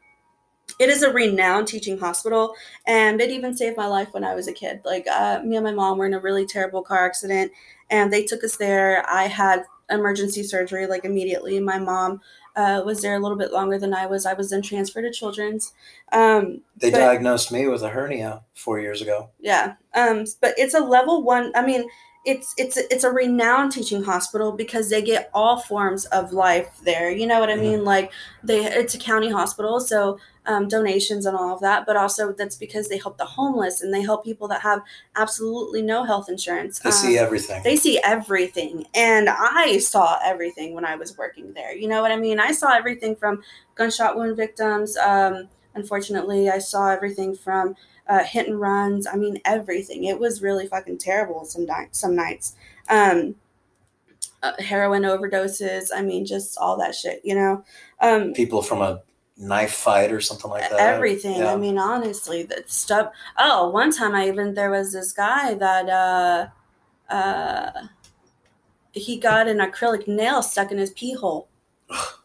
it 0.78 0.88
is 0.88 1.02
a 1.02 1.12
renowned 1.12 1.68
teaching 1.68 1.98
hospital 1.98 2.54
and 2.86 3.20
it 3.20 3.30
even 3.30 3.56
saved 3.56 3.76
my 3.76 3.86
life 3.86 4.08
when 4.12 4.24
I 4.24 4.34
was 4.34 4.48
a 4.48 4.52
kid. 4.52 4.80
Like 4.84 5.06
uh, 5.06 5.40
me 5.44 5.56
and 5.56 5.64
my 5.64 5.72
mom 5.72 5.98
were 5.98 6.06
in 6.06 6.14
a 6.14 6.20
really 6.20 6.46
terrible 6.46 6.82
car 6.82 7.06
accident 7.06 7.52
and 7.90 8.12
they 8.12 8.24
took 8.24 8.42
us 8.42 8.56
there. 8.56 9.04
I 9.08 9.24
had 9.24 9.64
emergency 9.90 10.42
surgery 10.42 10.86
like 10.86 11.04
immediately. 11.04 11.60
My 11.60 11.78
mom 11.78 12.20
uh, 12.56 12.82
was 12.84 13.02
there 13.02 13.14
a 13.14 13.18
little 13.18 13.36
bit 13.36 13.52
longer 13.52 13.78
than 13.78 13.94
I 13.94 14.06
was. 14.06 14.26
I 14.26 14.34
was 14.34 14.50
then 14.50 14.62
transferred 14.62 15.02
to 15.02 15.10
Children's. 15.10 15.72
Um, 16.12 16.60
they 16.76 16.90
but, 16.90 16.98
diagnosed 16.98 17.52
me 17.52 17.66
with 17.66 17.82
a 17.82 17.88
hernia 17.88 18.42
four 18.54 18.80
years 18.80 19.02
ago. 19.02 19.30
Yeah, 19.40 19.74
um, 19.94 20.24
but 20.40 20.54
it's 20.56 20.74
a 20.74 20.80
level 20.80 21.22
one. 21.22 21.52
I 21.54 21.64
mean, 21.64 21.88
it's 22.24 22.54
it's 22.56 22.76
it's 22.76 23.04
a 23.04 23.10
renowned 23.10 23.72
teaching 23.72 24.02
hospital 24.02 24.52
because 24.52 24.88
they 24.88 25.02
get 25.02 25.30
all 25.34 25.60
forms 25.60 26.06
of 26.06 26.32
life 26.32 26.80
there. 26.84 27.10
You 27.10 27.26
know 27.26 27.40
what 27.40 27.50
I 27.50 27.54
mm-hmm. 27.54 27.62
mean? 27.62 27.84
Like 27.84 28.12
they, 28.42 28.64
it's 28.64 28.94
a 28.94 28.98
county 28.98 29.30
hospital, 29.30 29.80
so 29.80 30.18
um, 30.46 30.68
donations 30.68 31.26
and 31.26 31.36
all 31.36 31.54
of 31.54 31.60
that. 31.60 31.86
But 31.86 31.96
also 31.96 32.32
that's 32.32 32.56
because 32.56 32.88
they 32.88 32.98
help 32.98 33.18
the 33.18 33.24
homeless 33.24 33.82
and 33.82 33.92
they 33.92 34.02
help 34.02 34.24
people 34.24 34.48
that 34.48 34.62
have 34.62 34.82
absolutely 35.16 35.82
no 35.82 36.04
health 36.04 36.28
insurance. 36.28 36.78
They 36.78 36.90
um, 36.90 36.96
see 36.96 37.18
everything. 37.18 37.62
They 37.62 37.76
see 37.76 38.00
everything, 38.02 38.86
and 38.94 39.28
I 39.28 39.78
saw 39.78 40.18
everything 40.24 40.74
when 40.74 40.84
I 40.84 40.96
was 40.96 41.16
working 41.16 41.52
there. 41.54 41.74
You 41.74 41.88
know 41.88 42.02
what 42.02 42.12
I 42.12 42.16
mean? 42.16 42.40
I 42.40 42.52
saw 42.52 42.74
everything 42.74 43.16
from 43.16 43.42
gunshot 43.74 44.16
wound 44.16 44.36
victims. 44.36 44.96
Um, 44.96 45.48
unfortunately, 45.74 46.50
I 46.50 46.58
saw 46.58 46.90
everything 46.90 47.34
from 47.34 47.76
uh, 48.08 48.24
hit 48.24 48.48
and 48.48 48.60
runs. 48.60 49.06
I 49.06 49.16
mean, 49.16 49.40
everything. 49.44 50.04
It 50.04 50.18
was 50.18 50.42
really 50.42 50.66
fucking 50.66 50.98
terrible 50.98 51.44
some 51.44 51.66
di- 51.66 51.88
some 51.92 52.14
nights. 52.14 52.54
Um, 52.88 53.36
uh, 54.42 54.52
heroin 54.58 55.02
overdoses. 55.02 55.88
I 55.94 56.02
mean, 56.02 56.26
just 56.26 56.58
all 56.58 56.76
that 56.78 56.94
shit. 56.94 57.20
You 57.24 57.34
know, 57.34 57.64
um, 58.00 58.34
people 58.34 58.62
from 58.62 58.82
a 58.82 59.02
knife 59.36 59.72
fight 59.72 60.12
or 60.12 60.20
something 60.20 60.50
like 60.50 60.68
that. 60.70 60.78
Everything. 60.78 61.38
Yeah. 61.38 61.52
I 61.52 61.56
mean, 61.56 61.78
honestly, 61.78 62.44
that 62.44 62.70
stuff. 62.70 63.12
Oh, 63.38 63.70
one 63.70 63.92
time 63.92 64.14
I 64.14 64.28
even 64.28 64.54
there 64.54 64.70
was 64.70 64.92
this 64.92 65.12
guy 65.12 65.54
that 65.54 65.88
uh, 65.88 67.12
uh, 67.12 67.86
he 68.92 69.18
got 69.18 69.48
an 69.48 69.58
acrylic 69.58 70.06
nail 70.06 70.42
stuck 70.42 70.70
in 70.70 70.78
his 70.78 70.90
pee 70.90 71.14
hole. 71.14 71.48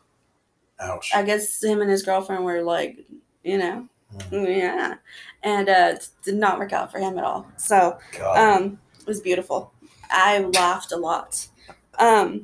Ouch. 0.80 1.12
I 1.14 1.24
guess 1.24 1.62
him 1.62 1.82
and 1.82 1.90
his 1.90 2.04
girlfriend 2.04 2.46
were 2.46 2.62
like, 2.62 3.06
you 3.44 3.58
know, 3.58 3.90
Mm, 4.32 4.58
yeah, 4.58 4.96
and 5.44 5.70
uh, 5.70 5.92
it 5.94 6.08
did 6.24 6.36
not 6.36 6.58
work 6.58 6.74
out 6.74 6.92
for 6.92 7.00
him 7.00 7.18
at 7.18 7.24
all. 7.24 7.48
So 7.58 8.00
God. 8.18 8.38
um, 8.38 8.80
it 9.00 9.06
was 9.06 9.22
beautiful. 9.22 9.72
I 10.10 10.40
laughed 10.40 10.92
a 10.92 10.98
lot. 10.98 11.48
Um, 12.00 12.44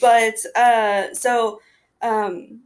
but 0.00 0.36
uh, 0.56 1.12
so 1.12 1.60
um, 2.00 2.60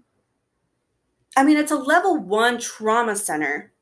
I 1.37 1.45
mean, 1.45 1.57
it's 1.57 1.71
a 1.73 1.77
level 1.77 2.17
one 2.19 2.59
trauma 2.59 3.15
center, 3.17 3.73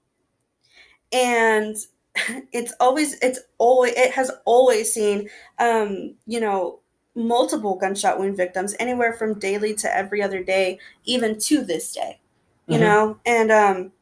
and 1.13 1.77
it's 2.53 2.73
always 2.81 3.15
it's 3.21 3.41
always 3.59 3.93
it 3.95 4.13
has 4.13 4.31
always 4.45 4.93
seen 4.93 5.29
um, 5.59 6.15
you 6.27 6.41
know 6.41 6.81
multiple 7.17 7.77
gunshot 7.77 8.19
wound 8.19 8.37
victims 8.37 8.75
anywhere 8.81 9.13
from 9.13 9.39
daily 9.39 9.73
to 9.73 9.97
every 9.97 10.21
other 10.21 10.43
day 10.43 10.79
even 11.05 11.39
to 11.39 11.63
this 11.65 11.93
day 11.95 12.19
you 12.67 12.79
Mhm. 12.79 12.81
know? 12.81 13.19
And 13.27 13.53
um 13.53 13.93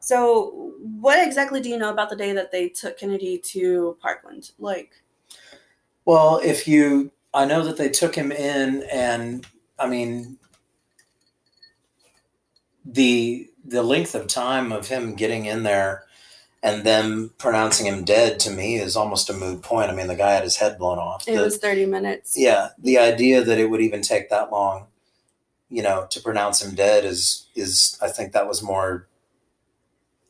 so 0.00 0.72
what 1.00 1.24
exactly 1.26 1.60
do 1.60 1.68
you 1.68 1.78
know 1.78 1.90
about 1.90 2.10
the 2.10 2.16
day 2.16 2.32
that 2.32 2.50
they 2.52 2.68
took 2.68 2.98
kennedy 2.98 3.38
to 3.38 3.96
parkland? 4.00 4.52
Like 4.58 4.92
Well, 6.04 6.38
if 6.42 6.66
you, 6.66 7.12
I 7.34 7.44
know 7.44 7.62
that 7.64 7.76
they 7.76 7.88
took 7.88 8.14
him 8.14 8.32
in, 8.32 8.82
and 8.92 9.46
I 9.78 9.88
mean, 9.88 10.38
the 12.84 13.48
the 13.64 13.82
length 13.82 14.14
of 14.14 14.26
time 14.26 14.72
of 14.72 14.88
him 14.88 15.14
getting 15.14 15.46
in 15.46 15.62
there 15.62 16.04
and 16.62 16.84
them 16.84 17.32
pronouncing 17.38 17.86
him 17.86 18.04
dead 18.04 18.38
to 18.40 18.50
me 18.50 18.76
is 18.76 18.96
almost 18.96 19.30
a 19.30 19.32
moot 19.32 19.62
point. 19.62 19.90
I 19.90 19.94
mean, 19.94 20.06
the 20.06 20.14
guy 20.14 20.32
had 20.32 20.44
his 20.44 20.56
head 20.56 20.78
blown 20.78 20.98
off. 20.98 21.26
it 21.26 21.36
The- 21.36 21.42
was 21.42 21.58
30 21.58 21.86
minutes 21.86 22.36
yeah, 22.36 22.70
the 22.78 22.98
idea 22.98 23.42
that 23.42 23.58
it 23.58 23.70
would 23.70 23.80
even 23.80 24.02
take 24.02 24.30
that 24.30 24.50
long, 24.52 24.86
you 25.70 25.82
know, 25.82 26.06
to 26.10 26.20
pronounce 26.20 26.62
him 26.62 26.74
dead 26.74 27.04
is 27.04 27.46
is 27.54 27.98
I 28.02 28.08
think 28.08 28.32
that 28.32 28.48
was 28.48 28.62
more 28.62 29.06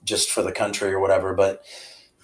just 0.05 0.31
for 0.31 0.43
the 0.43 0.53
country 0.53 0.93
or 0.93 1.01
whatever. 1.01 1.35
But 1.35 1.63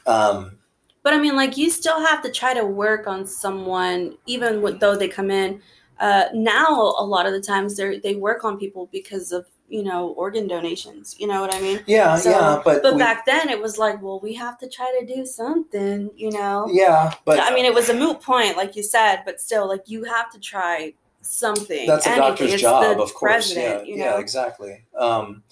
um, 0.07 0.59
but 1.03 1.15
i 1.15 1.19
mean 1.19 1.37
like 1.37 1.57
you 1.57 1.71
still 1.71 2.01
have 2.05 2.23
to 2.23 2.31
try 2.31 2.53
to 2.53 2.65
work 2.67 3.07
on 3.07 3.27
someone 3.27 4.15
even 4.27 4.61
with, 4.61 4.81
though 4.81 4.97
they 4.97 5.09
come 5.09 5.31
in 5.31 5.61
uh, 6.01 6.25
now 6.35 6.95
a 6.99 7.05
lot 7.05 7.27
of 7.27 7.33
the 7.33 7.41
times 7.41 7.77
they 7.77 7.99
they 7.99 8.15
work 8.15 8.45
on 8.45 8.59
people 8.59 8.89
because 8.93 9.33
of 9.33 9.47
you 9.69 9.83
know 9.83 10.09
organ 10.11 10.47
donations 10.49 11.15
you 11.19 11.27
know 11.27 11.41
what 11.43 11.55
i 11.55 11.61
mean 11.61 11.81
yeah, 11.87 12.17
So- 12.17 12.31
yeah, 12.31 12.63
but 12.65 12.83
but 12.83 12.95
we- 12.95 12.99
back 12.99 13.27
then 13.27 13.49
it 13.51 13.61
was 13.61 13.77
like 13.79 14.01
well 14.03 14.19
we 14.21 14.33
have 14.35 14.57
to 14.59 14.69
try 14.69 14.89
to 14.99 15.05
do 15.15 15.27
something 15.27 16.11
you 16.17 16.31
know 16.31 16.67
yeah, 16.73 17.13
but 17.27 17.39
i 17.41 17.53
mean 17.55 17.65
it 17.67 17.75
was 17.75 17.89
a 17.91 17.95
moot 17.95 18.21
point 18.23 18.57
like 18.57 18.75
you 18.77 18.83
said 18.83 19.23
but 19.27 19.41
still 19.41 19.69
like 19.69 19.83
you 19.87 20.05
have 20.05 20.31
to 20.33 20.39
try 20.41 20.93
something 21.21 21.87
that's 21.87 22.07
a 22.07 22.11
anything. 22.11 22.29
doctor's 22.29 22.53
It's 22.55 22.63
job, 22.63 23.01
of 23.01 23.13
course. 23.13 23.55
Yeah, 23.55 23.83
you 23.83 23.97
yeah, 23.97 24.19
exactly. 24.19 24.85
Um, 24.97 25.43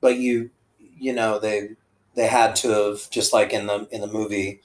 but 0.00 0.18
you, 0.18 0.50
you 0.78 1.12
know, 1.14 1.38
they 1.40 1.70
they 2.14 2.26
had 2.28 2.54
to 2.56 2.68
have 2.68 3.10
just 3.10 3.32
like 3.32 3.52
in 3.52 3.66
the 3.66 3.88
in 3.90 4.02
the 4.02 4.06
movie, 4.06 4.60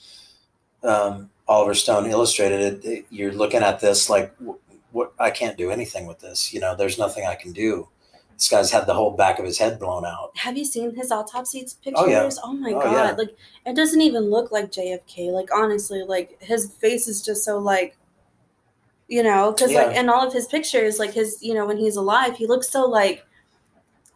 um, 0.83 1.29
Oliver 1.47 1.73
Stone 1.73 2.05
illustrated 2.11 2.61
it. 2.61 2.85
it- 2.85 3.05
You're 3.09 3.31
looking 3.31 3.63
at 3.63 3.79
this 3.79 4.09
like, 4.09 4.35
wh- 4.45 4.59
what? 4.93 5.13
I 5.19 5.31
can't 5.31 5.57
do 5.57 5.71
anything 5.71 6.05
with 6.05 6.19
this. 6.19 6.53
You 6.53 6.59
know, 6.59 6.75
there's 6.75 6.99
nothing 6.99 7.25
I 7.25 7.35
can 7.35 7.53
do. 7.53 7.87
This 8.41 8.49
guy's 8.49 8.71
had 8.71 8.87
the 8.87 8.95
whole 8.95 9.11
back 9.11 9.37
of 9.37 9.45
his 9.45 9.59
head 9.59 9.77
blown 9.77 10.03
out. 10.03 10.31
have 10.35 10.57
you 10.57 10.65
seen 10.65 10.95
his 10.95 11.11
autopsy 11.11 11.59
pictures 11.83 11.93
Oh, 11.95 12.07
yeah. 12.07 12.27
oh 12.43 12.53
my 12.53 12.71
Oh, 12.71 12.81
god 12.81 12.91
yeah. 12.91 13.11
like 13.15 13.35
it 13.67 13.75
doesn't 13.75 14.01
even 14.01 14.31
look 14.31 14.51
like 14.51 14.71
jfk 14.71 15.31
like 15.31 15.49
honestly 15.53 16.01
like 16.01 16.41
his 16.41 16.71
face 16.73 17.07
is 17.07 17.21
just 17.21 17.43
so 17.43 17.59
like 17.59 17.95
you 19.07 19.21
know 19.21 19.51
because 19.51 19.71
like 19.73 19.95
in 19.95 20.09
all 20.09 20.25
of 20.25 20.33
his 20.33 20.47
pictures 20.47 20.97
like 20.97 21.13
his 21.13 21.37
you 21.43 21.53
know 21.53 21.67
when 21.67 21.77
he's 21.77 21.97
alive 21.97 22.35
he 22.35 22.47
looks 22.47 22.67
so 22.67 22.83
like 22.85 23.23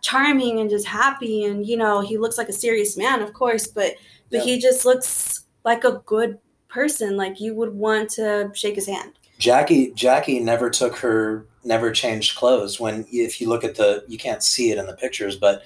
charming 0.02 0.60
and 0.60 0.72
just 0.72 0.88
happy 0.88 1.44
and 1.44 1.66
you 1.68 1.78
know 1.78 2.02
he 2.02 2.18
looks 2.18 2.38
like 2.38 2.50
a 2.50 2.54
serious 2.54 2.98
man 2.98 3.22
of 3.22 3.32
course 3.32 3.68
but 3.68 3.94
but 4.32 4.38
Yeah. 4.40 4.44
he 4.44 4.60
just 4.60 4.86
looks 4.86 5.46
like 5.64 5.84
a 5.84 6.02
good 6.06 6.40
person 6.68 7.16
like 7.16 7.40
you 7.40 7.54
would 7.54 7.76
want 7.76 8.10
to 8.12 8.50
shake 8.56 8.74
his 8.76 8.88
hand 8.88 9.14
Jackie 9.46 9.92
Jackie 9.92 10.40
never 10.40 10.72
took 10.72 10.98
her 10.98 11.46
never 11.64 11.92
changed 11.92 12.36
clothes. 12.36 12.80
When 12.80 13.06
if 13.12 13.40
you 13.40 13.48
look 13.48 13.64
at 13.64 13.76
the 13.76 14.04
you 14.08 14.18
can't 14.18 14.42
see 14.42 14.72
it 14.72 14.80
in 14.80 14.88
the 14.88 14.96
pictures 14.96 15.36
but 15.36 15.62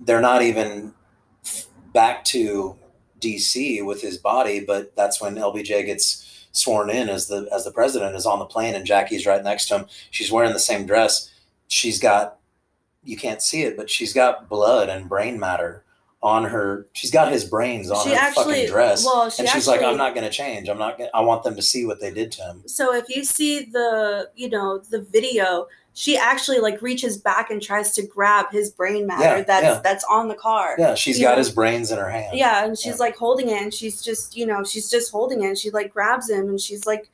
they're 0.00 0.20
not 0.20 0.42
even 0.42 0.92
back 1.94 2.26
to 2.26 2.76
DC 3.20 3.82
with 3.86 4.02
his 4.02 4.18
body 4.18 4.60
but 4.60 4.94
that's 4.96 5.18
when 5.18 5.36
LBJ 5.36 5.86
gets 5.86 6.46
sworn 6.52 6.90
in 6.90 7.08
as 7.08 7.26
the 7.26 7.48
as 7.50 7.64
the 7.64 7.70
president 7.70 8.14
is 8.16 8.26
on 8.26 8.38
the 8.38 8.44
plane 8.44 8.74
and 8.74 8.84
Jackie's 8.84 9.24
right 9.24 9.42
next 9.42 9.68
to 9.68 9.78
him. 9.78 9.86
She's 10.10 10.30
wearing 10.30 10.52
the 10.52 10.58
same 10.58 10.84
dress. 10.84 11.32
She's 11.68 11.98
got 11.98 12.36
you 13.02 13.16
can't 13.16 13.40
see 13.40 13.62
it 13.62 13.78
but 13.78 13.88
she's 13.88 14.12
got 14.12 14.50
blood 14.50 14.90
and 14.90 15.08
brain 15.08 15.40
matter 15.40 15.85
on 16.26 16.42
her 16.44 16.86
she's 16.92 17.12
got 17.12 17.30
his 17.30 17.44
brains 17.44 17.88
on 17.90 18.02
she 18.02 18.10
her 18.10 18.16
actually 18.16 18.54
fucking 18.62 18.66
dress 18.70 19.04
well 19.04 19.22
and 19.22 19.32
she's 19.32 19.48
actually, 19.48 19.76
like 19.78 19.86
I'm 19.86 19.96
not 19.96 20.12
going 20.14 20.24
to 20.24 20.30
change 20.30 20.68
I'm 20.68 20.78
not 20.78 20.98
gonna, 20.98 21.10
I 21.14 21.20
want 21.20 21.44
them 21.44 21.54
to 21.54 21.62
see 21.62 21.86
what 21.86 22.00
they 22.00 22.10
did 22.12 22.32
to 22.32 22.42
him 22.42 22.62
so 22.66 22.92
if 22.92 23.04
you 23.14 23.22
see 23.24 23.64
the 23.66 24.28
you 24.34 24.48
know 24.48 24.78
the 24.78 25.00
video 25.02 25.68
she 25.94 26.16
actually 26.16 26.58
like 26.58 26.82
reaches 26.82 27.16
back 27.16 27.50
and 27.50 27.62
tries 27.62 27.92
to 27.92 28.02
grab 28.06 28.46
his 28.50 28.70
brain 28.70 29.06
matter 29.06 29.22
Yeah, 29.38 29.42
that's 29.42 29.64
yeah. 29.64 29.80
that's 29.84 30.04
on 30.10 30.26
the 30.28 30.34
car 30.34 30.74
Yeah, 30.78 30.94
she's 30.96 31.20
got 31.20 31.32
know? 31.32 31.38
his 31.38 31.50
brains 31.50 31.90
in 31.92 31.98
her 31.98 32.10
hand. 32.10 32.36
yeah 32.36 32.64
and 32.64 32.76
she's 32.76 32.94
Yeah. 32.98 33.06
like 33.06 33.16
holding 33.16 33.48
it 33.48 33.62
and 33.62 33.72
she's 33.72 34.02
just 34.02 34.36
you 34.36 34.46
know 34.46 34.64
she's 34.64 34.90
just 34.90 35.12
holding 35.12 35.42
it 35.44 35.46
and 35.48 35.58
she 35.58 35.70
like 35.70 35.92
grabs 35.92 36.28
him 36.28 36.48
and 36.48 36.60
she's 36.60 36.84
like 36.86 37.08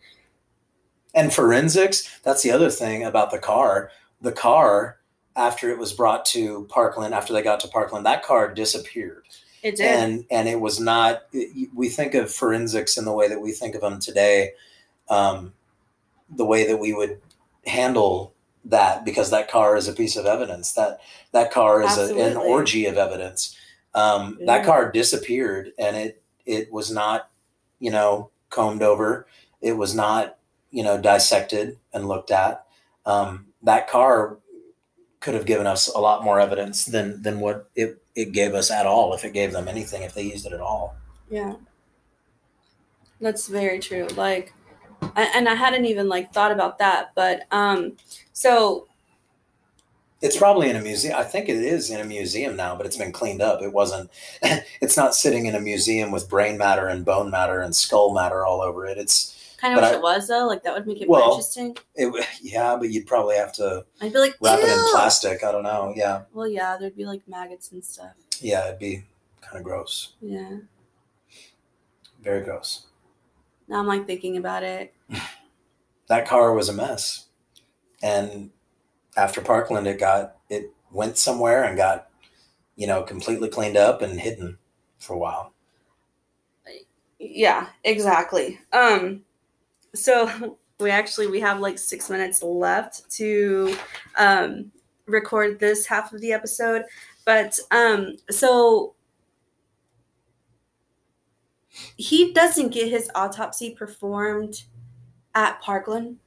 And 1.15 1.33
forensics, 1.33 2.09
that's 2.25 2.43
the 2.43 2.51
other 2.51 2.71
thing 2.71 3.05
about 3.05 3.31
the 3.31 3.39
car. 3.39 3.91
The 4.23 4.33
car, 4.33 4.97
after 5.37 5.71
it 5.71 5.79
was 5.79 5.93
brought 5.93 6.25
to 6.27 6.67
Parkland, 6.69 7.15
after 7.15 7.33
they 7.33 7.43
got 7.43 7.61
to 7.61 7.69
Parkland, 7.69 8.05
that 8.07 8.23
car 8.25 8.53
disappeared. 8.53 9.25
it 9.63 9.77
did 9.77 9.87
And 9.87 10.25
and 10.31 10.49
it 10.49 10.61
was 10.61 10.81
not 10.81 11.23
it- 11.33 11.71
we 11.75 11.89
think 11.89 12.15
of 12.15 12.33
forensics 12.33 12.97
in 12.97 13.05
the 13.05 13.13
way 13.13 13.29
that 13.29 13.41
we 13.41 13.53
think 13.53 13.75
of 13.75 13.81
them 13.81 14.01
today, 14.01 14.53
um, 15.09 15.53
the 16.29 16.45
way 16.45 16.67
that 16.67 16.79
we 16.79 16.93
would 16.93 17.21
handle 17.67 18.33
that 18.65 19.05
because 19.05 19.31
that 19.31 19.51
car 19.51 19.77
is 19.77 19.89
a 19.89 19.93
piece 19.93 20.17
of 20.17 20.27
evidence. 20.27 20.73
That 20.73 21.01
that 21.33 21.51
car 21.53 21.83
is 21.83 21.97
a, 21.99 22.15
an 22.19 22.37
orgy 22.37 22.87
of 22.87 22.97
evidence. 22.97 23.57
Um, 23.95 24.39
That 24.47 24.65
car 24.67 24.91
disappeared, 24.91 25.73
and 25.79 25.97
it 25.97 26.23
it 26.47 26.73
was 26.73 26.91
not, 26.91 27.31
you 27.79 27.91
know, 27.91 28.31
combed 28.51 28.83
over. 28.83 29.27
It 29.61 29.75
was 29.77 29.95
not, 29.95 30.39
you 30.71 30.83
know, 30.83 30.99
dissected 30.99 31.79
and 31.93 32.09
looked 32.09 32.31
at. 32.33 32.65
Um, 33.07 33.47
that 33.63 33.89
car 33.89 34.39
could 35.23 35.35
have 35.35 35.47
given 35.47 35.67
us 35.67 35.89
a 35.89 35.99
lot 35.99 36.23
more 36.25 36.39
evidence 36.41 36.85
than 36.85 37.23
than 37.23 37.41
what 37.41 37.71
it 37.75 38.03
it 38.15 38.33
gave 38.33 38.53
us 38.55 38.71
at 38.71 38.85
all. 38.87 39.15
If 39.15 39.25
it 39.25 39.33
gave 39.33 39.53
them 39.53 39.69
anything, 39.69 40.03
if 40.03 40.13
they 40.15 40.23
used 40.25 40.45
it 40.47 40.53
at 40.53 40.61
all. 40.61 40.97
Yeah. 41.31 41.55
That's 43.21 43.47
very 43.49 43.79
true. 43.79 44.09
Like 44.17 44.53
I- 45.17 45.31
and 45.35 45.49
I 45.49 45.55
hadn't 45.55 45.85
even 45.87 46.09
like 46.09 46.33
thought 46.33 46.53
about 46.53 46.79
that, 46.79 47.13
but 47.15 47.47
um 47.53 47.97
so 48.33 48.87
It's 50.21 50.37
probably 50.37 50.71
in 50.71 50.77
a 50.77 50.81
museum. 50.83 51.17
I 51.19 51.25
think 51.25 51.49
it 51.49 51.57
is 51.57 51.91
in 51.91 52.01
a 52.01 52.05
museum 52.05 52.55
now, 52.57 52.77
but 52.77 52.87
it's 52.87 52.97
been 52.97 53.13
cleaned 53.13 53.43
up. 53.43 53.63
It 53.63 53.73
wasn't. 53.73 54.11
It's 54.81 54.97
not 54.97 55.15
sitting 55.15 55.47
in 55.47 55.55
a 55.55 55.61
museum 55.61 56.11
with 56.13 56.29
brain 56.29 56.59
matter 56.59 56.87
and 56.89 57.05
bone 57.05 57.31
matter 57.31 57.61
and 57.61 57.75
skull 57.75 58.13
matter 58.15 58.45
all 58.45 58.61
over 58.61 58.87
it. 58.87 58.99
It's 58.99 59.37
kind 59.63 59.75
of 59.75 59.81
wish 59.83 59.93
I- 59.93 59.95
it 59.97 60.03
was 60.03 60.29
though, 60.29 60.47
like 60.47 60.63
that 60.65 60.75
would 60.75 60.87
make 60.87 61.01
it 61.01 61.09
more 61.09 61.23
interesting. 61.23 61.77
it. 61.95 62.27
Yeah, 62.43 62.77
but 62.77 62.91
you'd 62.91 63.07
probably 63.07 63.37
have 63.37 63.53
to 63.55 63.87
I'd 64.03 64.13
be 64.13 64.19
like 64.19 64.35
wrap 64.41 64.59
it 64.59 64.69
in 64.69 64.85
plastic. 64.93 65.43
I 65.45 65.51
don't 65.53 65.63
know. 65.63 65.93
Yeah, 65.97 66.23
Well 66.35 66.47
yeah, 66.49 66.77
there'd 66.79 66.97
be 66.97 67.05
like 67.07 67.27
maggots 67.27 67.73
and 67.73 67.83
stuff. 67.85 68.13
yeah, 68.41 68.67
it'd 68.67 68.79
be 68.79 69.05
kind 69.41 69.57
of 69.57 69.63
gross. 69.63 70.15
Yeah. 70.21 70.59
Very 72.23 72.43
gross. 72.45 72.87
Now 73.69 73.79
I'm 73.81 73.87
like 73.87 74.07
thinking 74.07 74.37
about 74.37 74.63
it. 74.63 74.93
That 76.09 76.27
car 76.29 76.53
was 76.53 76.69
a 76.69 76.75
mess, 76.75 77.27
and 78.03 78.51
after 79.17 79.41
Parkland, 79.41 79.87
it 79.87 79.99
got 79.99 80.37
it 80.51 80.71
went 80.91 81.17
somewhere 81.17 81.65
and 81.65 81.75
got, 81.75 82.09
you 82.77 82.87
know, 82.87 83.03
completely 83.03 83.49
cleaned 83.49 83.79
up 83.79 84.03
and 84.03 84.21
hidden 84.21 84.59
for 84.99 85.15
a 85.15 85.19
while. 85.19 85.55
Yeah, 87.19 87.69
exactly. 87.85 88.59
Um 88.75 89.23
so 89.95 90.57
we 90.81 90.91
actually 90.91 91.27
we 91.29 91.41
have 91.41 91.61
like 91.61 91.79
6 91.79 92.11
minutes 92.11 92.43
left 92.43 93.09
to 93.13 93.77
um 94.19 94.73
record 95.07 95.59
this 95.59 95.87
half 95.87 96.13
of 96.13 96.21
the 96.21 96.33
episode, 96.33 96.85
but 97.25 97.59
um 97.71 98.15
so 98.31 98.95
he 101.97 102.33
doesn't 102.33 102.71
get 102.71 102.89
his 102.89 103.11
autopsy 103.15 103.71
performed 103.71 104.65
at 105.35 105.61
Parkland. 105.63 106.19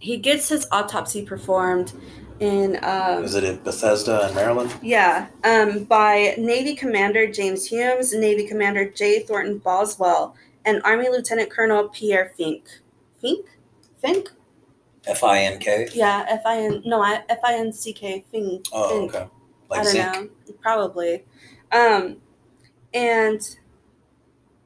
He 0.00 0.16
gets 0.16 0.48
his 0.48 0.66
autopsy 0.72 1.24
performed 1.24 1.92
in 2.40 2.78
um 2.82 3.22
Was 3.22 3.34
it 3.36 3.44
at 3.44 3.62
Bethesda 3.62 4.28
in 4.28 4.34
Maryland? 4.34 4.74
yeah, 4.82 5.28
um, 5.44 5.84
by 5.84 6.34
Navy 6.38 6.74
Commander 6.74 7.30
James 7.30 7.64
Humes, 7.66 8.12
Navy 8.12 8.46
Commander 8.46 8.90
J. 8.90 9.20
Thornton 9.20 9.58
Boswell, 9.58 10.34
and 10.64 10.80
Army 10.84 11.08
Lieutenant 11.08 11.50
Colonel 11.50 11.88
Pierre 11.88 12.32
Finck. 12.38 12.66
Fink? 13.20 13.46
Fink. 14.00 14.30
F 15.06 15.24
I 15.24 15.40
N 15.40 15.58
K. 15.58 15.88
Yeah, 15.92 16.24
F 16.28 16.42
I 16.44 16.58
N. 16.58 16.82
No, 16.84 17.02
I 17.02 17.22
F 17.28 17.38
I 17.44 17.54
N 17.54 17.72
C 17.72 17.92
K. 17.92 18.24
Fink. 18.30 18.66
Oh, 18.72 19.00
Fink. 19.00 19.14
okay. 19.14 19.28
Like 19.68 19.80
I 19.80 19.84
don't 19.84 19.92
zinc. 19.92 20.30
know. 20.48 20.54
Probably. 20.60 21.24
Um, 21.72 22.18
and 22.94 23.56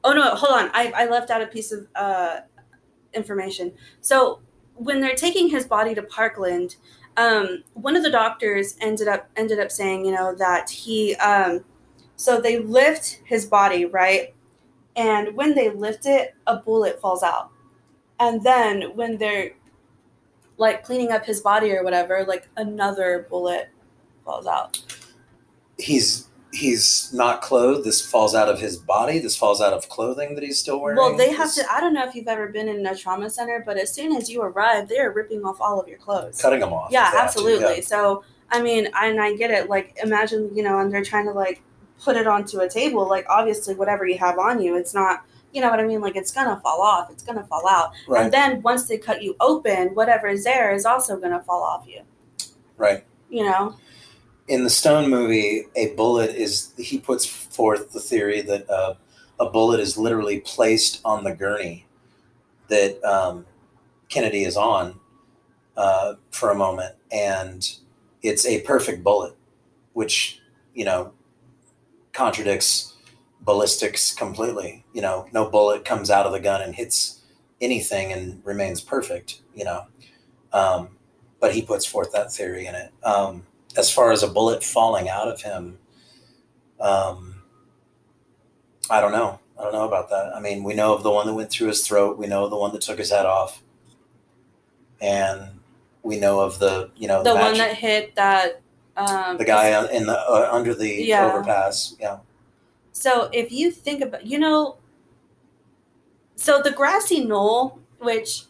oh 0.03 0.13
no, 0.13 0.35
hold 0.35 0.53
on. 0.53 0.69
I, 0.73 0.91
I 0.95 1.05
left 1.07 1.29
out 1.29 1.41
a 1.41 1.47
piece 1.47 1.71
of 1.71 1.87
uh, 1.95 2.41
information. 3.13 3.71
So 4.01 4.41
when 4.75 5.01
they're 5.01 5.15
taking 5.15 5.49
his 5.49 5.65
body 5.65 5.95
to 5.95 6.03
Parkland, 6.03 6.75
um, 7.15 7.63
one 7.73 7.95
of 7.95 8.03
the 8.03 8.11
doctors 8.11 8.75
ended 8.81 9.07
up 9.07 9.29
ended 9.35 9.59
up 9.59 9.71
saying, 9.71 10.05
you 10.05 10.11
know, 10.11 10.35
that 10.35 10.69
he 10.69 11.15
um, 11.15 11.63
so 12.15 12.41
they 12.41 12.59
lift 12.59 13.21
his 13.25 13.45
body 13.45 13.85
right, 13.85 14.33
and 14.97 15.33
when 15.35 15.55
they 15.55 15.69
lift 15.69 16.05
it, 16.05 16.35
a 16.47 16.57
bullet 16.57 16.99
falls 16.99 17.23
out, 17.23 17.51
and 18.19 18.43
then 18.43 18.95
when 18.95 19.17
they're 19.17 19.53
like 20.57 20.83
cleaning 20.83 21.11
up 21.11 21.23
his 21.23 21.41
body 21.41 21.71
or 21.71 21.83
whatever, 21.83 22.25
like 22.27 22.49
another 22.57 23.27
bullet 23.29 23.69
falls 24.25 24.47
out. 24.47 24.81
He's 25.77 26.27
he's 26.51 27.13
not 27.13 27.41
clothed. 27.41 27.85
This 27.85 28.01
falls 28.05 28.33
out 28.33 28.49
of 28.49 28.59
his 28.59 28.77
body. 28.77 29.19
This 29.19 29.37
falls 29.37 29.61
out 29.61 29.73
of 29.73 29.87
clothing 29.89 30.35
that 30.35 30.43
he's 30.43 30.57
still 30.57 30.81
wearing. 30.81 30.97
Well, 30.97 31.15
they 31.15 31.31
have 31.31 31.53
to. 31.53 31.63
I 31.71 31.79
don't 31.79 31.93
know 31.93 32.07
if 32.07 32.15
you've 32.15 32.27
ever 32.27 32.47
been 32.47 32.67
in 32.67 32.85
a 32.85 32.95
trauma 32.95 33.29
center, 33.29 33.63
but 33.65 33.77
as 33.77 33.93
soon 33.93 34.15
as 34.15 34.29
you 34.29 34.41
arrive, 34.41 34.89
they 34.89 34.99
are 34.99 35.11
ripping 35.11 35.45
off 35.45 35.61
all 35.61 35.79
of 35.79 35.87
your 35.87 35.99
clothes. 35.99 36.41
cutting 36.41 36.59
them 36.59 36.73
off. 36.73 36.91
yeah, 36.91 37.11
to, 37.11 37.17
absolutely. 37.17 37.75
yeah. 37.75 37.81
So, 37.81 38.23
I 38.49 38.61
mean, 38.61 38.89
and 38.93 39.21
I 39.21 39.35
get 39.35 39.51
it. 39.51 39.69
Like, 39.69 39.97
imagine, 40.03 40.49
you 40.55 40.63
know, 40.63 40.79
and 40.79 40.91
they're 40.91 41.03
trying 41.03 41.25
to 41.25 41.33
like 41.33 41.61
put 42.03 42.15
it 42.15 42.27
onto 42.27 42.59
a 42.59 42.69
table. 42.69 43.07
Like, 43.07 43.25
obviously, 43.29 43.75
whatever 43.75 44.07
you 44.07 44.17
have 44.17 44.37
on 44.39 44.61
you, 44.61 44.75
it's 44.77 44.93
not. 44.93 45.23
You 45.53 45.61
know 45.61 45.69
what 45.69 45.79
I 45.79 45.85
mean? 45.85 46.01
Like, 46.01 46.15
it's 46.15 46.31
gonna 46.31 46.59
fall 46.61 46.81
off. 46.81 47.09
It's 47.09 47.23
gonna 47.23 47.45
fall 47.45 47.67
out. 47.67 47.91
Right. 48.07 48.25
And 48.25 48.33
then 48.33 48.61
once 48.61 48.87
they 48.87 48.97
cut 48.97 49.23
you 49.23 49.35
open, 49.39 49.95
whatever 49.95 50.27
is 50.27 50.43
there 50.43 50.73
is 50.73 50.85
also 50.85 51.17
gonna 51.17 51.41
fall 51.43 51.63
off 51.63 51.87
you. 51.87 52.01
Right. 52.77 53.03
You 53.29 53.45
know. 53.45 53.75
in 54.47 54.63
the 54.63 54.69
Stone 54.69 55.09
movie, 55.09 55.65
a 55.75 55.93
bullet 55.95 56.35
is 56.35 56.73
he 56.77 56.99
puts 56.99 57.25
forth 57.25 57.91
the 57.91 57.99
theory 57.99 58.41
that 58.41 58.69
uh, 58.69 58.95
a 59.39 59.49
bullet 59.49 59.79
is 59.79 59.97
literally 59.97 60.39
placed 60.41 61.01
on 61.03 61.23
the 61.23 61.33
gurney 61.33 61.85
that 62.67 63.03
um, 63.03 63.45
Kennedy 64.09 64.43
is 64.43 64.57
on 64.57 64.99
uh, 65.75 66.15
for 66.31 66.51
a 66.51 66.55
moment, 66.55 66.95
and 67.11 67.77
it's 68.21 68.45
a 68.45 68.61
perfect 68.61 69.03
bullet, 69.03 69.35
which 69.93 70.41
you 70.73 70.85
know 70.85 71.13
contradicts 72.17 72.95
ballistics 73.41 74.11
completely. 74.11 74.83
You 74.91 75.01
know, 75.03 75.27
no 75.31 75.47
bullet 75.49 75.85
comes 75.85 76.09
out 76.09 76.25
of 76.25 76.31
the 76.31 76.39
gun 76.39 76.61
and 76.61 76.73
hits 76.73 77.21
anything 77.61 78.11
and 78.11 78.41
remains 78.43 78.81
perfect. 78.81 79.41
You 79.55 79.65
know, 79.65 79.85
um, 80.51 80.89
but 81.39 81.53
he 81.53 81.61
puts 81.61 81.85
forth 81.85 82.11
that 82.13 82.33
theory 82.33 82.65
in 82.65 82.73
it. 82.73 82.91
Um, 83.03 83.45
as 83.77 83.91
far 83.91 84.11
as 84.11 84.23
a 84.23 84.27
bullet 84.27 84.63
falling 84.63 85.07
out 85.07 85.27
of 85.27 85.41
him, 85.43 85.77
um, 86.81 87.43
I 88.89 88.99
don't 88.99 89.11
know. 89.11 89.39
I 89.59 89.63
don't 89.63 89.73
know 89.73 89.87
about 89.87 90.09
that. 90.09 90.35
I 90.35 90.39
mean, 90.39 90.63
we 90.63 90.73
know 90.73 90.93
of 90.95 91.03
the 91.03 91.11
one 91.11 91.27
that 91.27 91.33
went 91.33 91.51
through 91.51 91.67
his 91.67 91.85
throat. 91.85 92.17
We 92.17 92.27
know 92.27 92.45
of 92.45 92.49
the 92.49 92.57
one 92.57 92.71
that 92.73 92.81
took 92.81 92.97
his 92.97 93.11
head 93.11 93.25
off, 93.27 93.61
and 94.99 95.59
we 96.01 96.19
know 96.19 96.39
of 96.39 96.57
the 96.57 96.89
you 96.95 97.07
know 97.07 97.21
The 97.21 97.35
one 97.35 97.51
match- 97.51 97.57
that 97.57 97.75
hit 97.75 98.15
that. 98.15 98.61
Um, 98.97 99.37
the 99.37 99.45
guy 99.45 99.67
in 99.91 100.07
the 100.07 100.19
uh, 100.19 100.49
under 100.51 100.73
the 100.73 100.89
Yeah. 100.89 101.25
overpass. 101.25 101.95
Yeah, 101.99 102.17
So 102.91 103.29
if 103.31 103.51
you 103.51 103.69
think 103.71 104.01
about, 104.01 104.25
you 104.25 104.39
know, 104.39 104.77
so 106.35 106.61
the 106.61 106.71
grassy 106.71 107.23
knoll, 107.23 107.79
which 107.99 108.45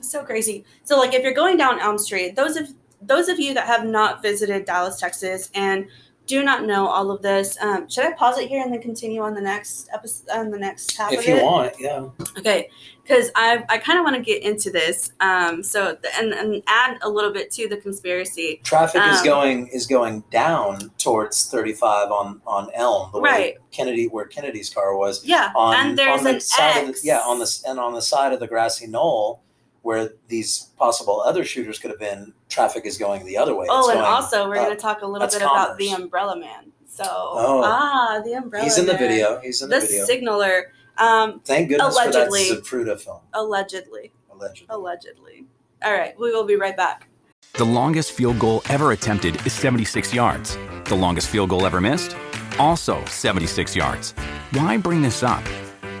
is 0.00 0.10
so 0.10 0.24
crazy. 0.24 0.64
So 0.84 0.96
like 0.98 1.14
if 1.14 1.22
you're 1.24 1.34
going 1.34 1.56
down 1.56 1.80
Elm 1.80 1.98
Street, 1.98 2.36
those 2.36 2.56
of 2.56 2.68
those 3.02 3.28
of 3.28 3.40
you 3.40 3.54
that 3.54 3.66
have 3.66 3.84
not 3.84 4.22
visited 4.22 4.64
Dallas, 4.64 4.98
Texas, 5.00 5.50
and 5.54 5.88
do 6.28 6.44
not 6.44 6.64
know 6.64 6.86
all 6.86 7.10
of 7.10 7.20
this, 7.22 7.56
um, 7.60 7.88
should 7.88 8.04
I 8.04 8.12
pause 8.12 8.38
it 8.38 8.48
here 8.48 8.62
and 8.62 8.72
then 8.72 8.80
continue 8.80 9.22
on 9.22 9.34
the 9.34 9.40
next 9.40 9.88
episode 9.92 10.30
on 10.30 10.50
the 10.50 10.58
next 10.58 10.96
half 10.96 11.12
if 11.12 11.26
you 11.26 11.34
it? 11.36 11.42
want, 11.42 11.72
yeah. 11.80 12.06
Okay, 12.38 12.68
because 13.02 13.30
I 13.34 13.64
I 13.68 13.78
kind 13.78 13.98
of 13.98 14.04
want 14.04 14.14
to 14.16 14.22
get 14.22 14.42
into 14.42 14.70
this, 14.70 15.10
um, 15.20 15.62
so 15.62 15.96
and 16.18 16.32
and 16.34 16.62
add 16.68 16.98
a 17.02 17.08
little 17.08 17.32
bit 17.32 17.50
to 17.52 17.66
the 17.66 17.78
conspiracy. 17.78 18.60
Traffic 18.62 19.02
is 19.06 19.18
Um, 19.20 19.24
going 19.24 19.66
is 19.68 19.86
going 19.86 20.22
down 20.30 20.90
towards 20.98 21.46
35 21.50 22.10
on 22.12 22.40
on 22.46 22.68
Elm, 22.74 23.10
the 23.12 23.18
way 23.20 23.30
Right. 23.30 23.54
Kennedy 23.72 24.06
where 24.06 24.26
Kennedy's 24.26 24.70
car 24.70 24.96
was. 24.96 25.24
Yeah, 25.24 25.50
on, 25.56 25.74
and 25.74 25.98
there's 25.98 26.18
on 26.18 26.24
the 26.24 26.30
an 26.34 26.40
side 26.40 26.82
of 26.82 26.88
X. 26.90 27.00
the, 27.02 27.08
yeah 27.08 27.20
on 27.20 27.38
the 27.38 27.62
and 27.66 27.80
on 27.80 27.94
the 27.94 28.02
side 28.02 28.32
of 28.34 28.40
the 28.40 28.46
grassy 28.46 28.86
knoll 28.86 29.42
where 29.88 30.10
these 30.28 30.68
possible 30.78 31.22
other 31.22 31.42
shooters 31.46 31.78
could 31.78 31.90
have 31.90 31.98
been 31.98 32.30
traffic 32.50 32.84
is 32.84 32.98
going 32.98 33.24
the 33.24 33.38
other 33.38 33.54
way 33.56 33.66
Oh, 33.70 33.78
It's 33.80 33.88
and 33.88 34.00
going 34.00 34.12
also 34.12 34.46
we're 34.46 34.56
up. 34.56 34.64
going 34.66 34.76
to 34.76 34.82
talk 34.82 35.00
a 35.00 35.06
little 35.06 35.20
That's 35.20 35.34
bit 35.34 35.42
about 35.44 35.78
the. 35.78 35.88
Umbrella 35.88 36.38
Man. 36.38 36.70
So, 36.86 37.04
Oh. 37.06 37.62
ah, 37.64 38.20
the 38.22 38.34
Umbrella 38.34 38.64
he's 38.64 38.76
in 38.76 38.84
the 38.84 38.92
Man. 38.92 39.00
video 39.00 39.40
he's 39.42 39.62
in 39.62 39.70
the, 39.70 39.76
The 39.80 39.86
video 39.86 40.04
signaler, 40.04 40.72
um, 40.98 41.40
thank 41.42 41.70
goodness 41.70 41.94
allegedly. 41.94 42.44
for 42.62 42.84
that 42.84 42.98
Zapruder 42.98 43.00
film 43.00 43.20
allegedly, 43.32 44.12
allegedly 44.30 44.66
allegedly. 44.68 45.46
All 45.82 45.92
right, 45.94 46.14
we 46.20 46.32
will 46.32 46.44
be 46.44 46.56
right 46.56 46.76
back. 46.76 47.08
The 47.54 47.64
longest 47.64 48.12
field 48.12 48.38
goal 48.38 48.60
ever 48.68 48.92
attempted 48.92 49.34
is 49.46 49.54
76 49.54 50.12
yards. 50.12 50.58
The 50.84 50.96
longest 50.96 51.28
field 51.28 51.48
goal 51.48 51.64
ever 51.64 51.80
missed? 51.80 52.14
Also 52.58 53.02
76 53.06 53.74
yards. 53.74 54.12
Why 54.52 54.76
bring 54.76 55.00
this 55.00 55.22
up? 55.22 55.42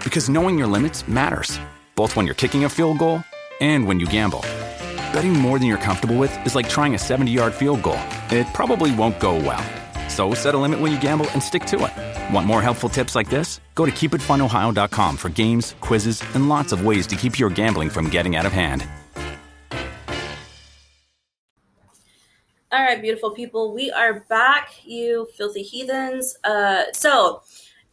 Because 0.04 0.28
knowing 0.28 0.58
your 0.58 0.66
limits 0.68 1.08
matters, 1.08 1.58
both 1.94 2.16
when 2.16 2.26
you're 2.26 2.34
kicking 2.34 2.64
a 2.64 2.68
field 2.68 2.98
goal 2.98 3.22
and 3.60 3.86
when 3.86 4.00
you 4.00 4.06
gamble. 4.06 4.40
Betting 5.12 5.32
more 5.32 5.58
than 5.58 5.68
you're 5.68 5.78
comfortable 5.78 6.16
with 6.16 6.46
is 6.46 6.54
like 6.54 6.68
trying 6.68 6.94
a 6.94 6.98
70 6.98 7.30
yard 7.30 7.54
field 7.54 7.82
goal. 7.82 8.00
It 8.30 8.46
probably 8.54 8.94
won't 8.94 9.18
go 9.20 9.36
well. 9.36 9.64
So 10.08 10.34
set 10.34 10.54
a 10.54 10.58
limit 10.58 10.80
when 10.80 10.90
you 10.90 11.00
gamble 11.00 11.30
and 11.30 11.42
stick 11.42 11.64
to 11.66 11.84
it. 11.84 12.34
Want 12.34 12.46
more 12.46 12.62
helpful 12.62 12.88
tips 12.88 13.14
like 13.14 13.30
this? 13.30 13.60
Go 13.74 13.86
to 13.86 13.92
keepitfunohio.com 13.92 15.16
for 15.16 15.28
games, 15.28 15.74
quizzes, 15.80 16.22
and 16.34 16.48
lots 16.48 16.72
of 16.72 16.84
ways 16.84 17.06
to 17.08 17.16
keep 17.16 17.38
your 17.38 17.50
gambling 17.50 17.90
from 17.90 18.08
getting 18.08 18.36
out 18.36 18.46
of 18.46 18.52
hand. 18.52 18.86
All 22.70 22.82
right, 22.82 23.00
beautiful 23.00 23.30
people, 23.30 23.72
we 23.72 23.90
are 23.90 24.26
back, 24.28 24.72
you 24.84 25.26
filthy 25.38 25.62
heathens. 25.62 26.36
Uh, 26.44 26.82
so, 26.92 27.40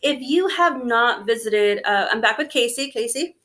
if 0.02 0.20
you 0.20 0.50
have 0.50 0.84
not 0.84 1.26
visited, 1.26 1.82
uh, 1.86 2.08
I'm 2.12 2.20
back 2.20 2.38
with 2.38 2.50
Casey. 2.50 2.92
Casey, 2.92 3.38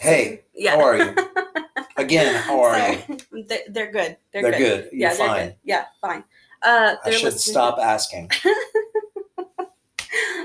hey 0.00 0.42
yeah. 0.54 0.72
how 0.76 0.80
are 0.80 0.96
you 0.96 1.14
again 1.96 2.34
how 2.42 2.60
are 2.62 2.78
you 2.92 2.98
you? 3.32 3.44
They're, 3.68 3.90
good. 3.92 4.16
They're, 4.32 4.42
they're 4.42 4.52
good. 4.52 4.58
good, 4.58 4.88
you're 4.92 5.00
Yeah, 5.10 5.14
they're 5.14 5.26
fine 5.28 5.46
good. 5.48 5.56
Yeah, 5.64 5.84
fine. 6.00 6.24
Uh, 6.62 6.94
I 7.04 7.10
should 7.10 7.24
listening- 7.24 7.52
stop 7.52 7.78
asking 7.78 8.30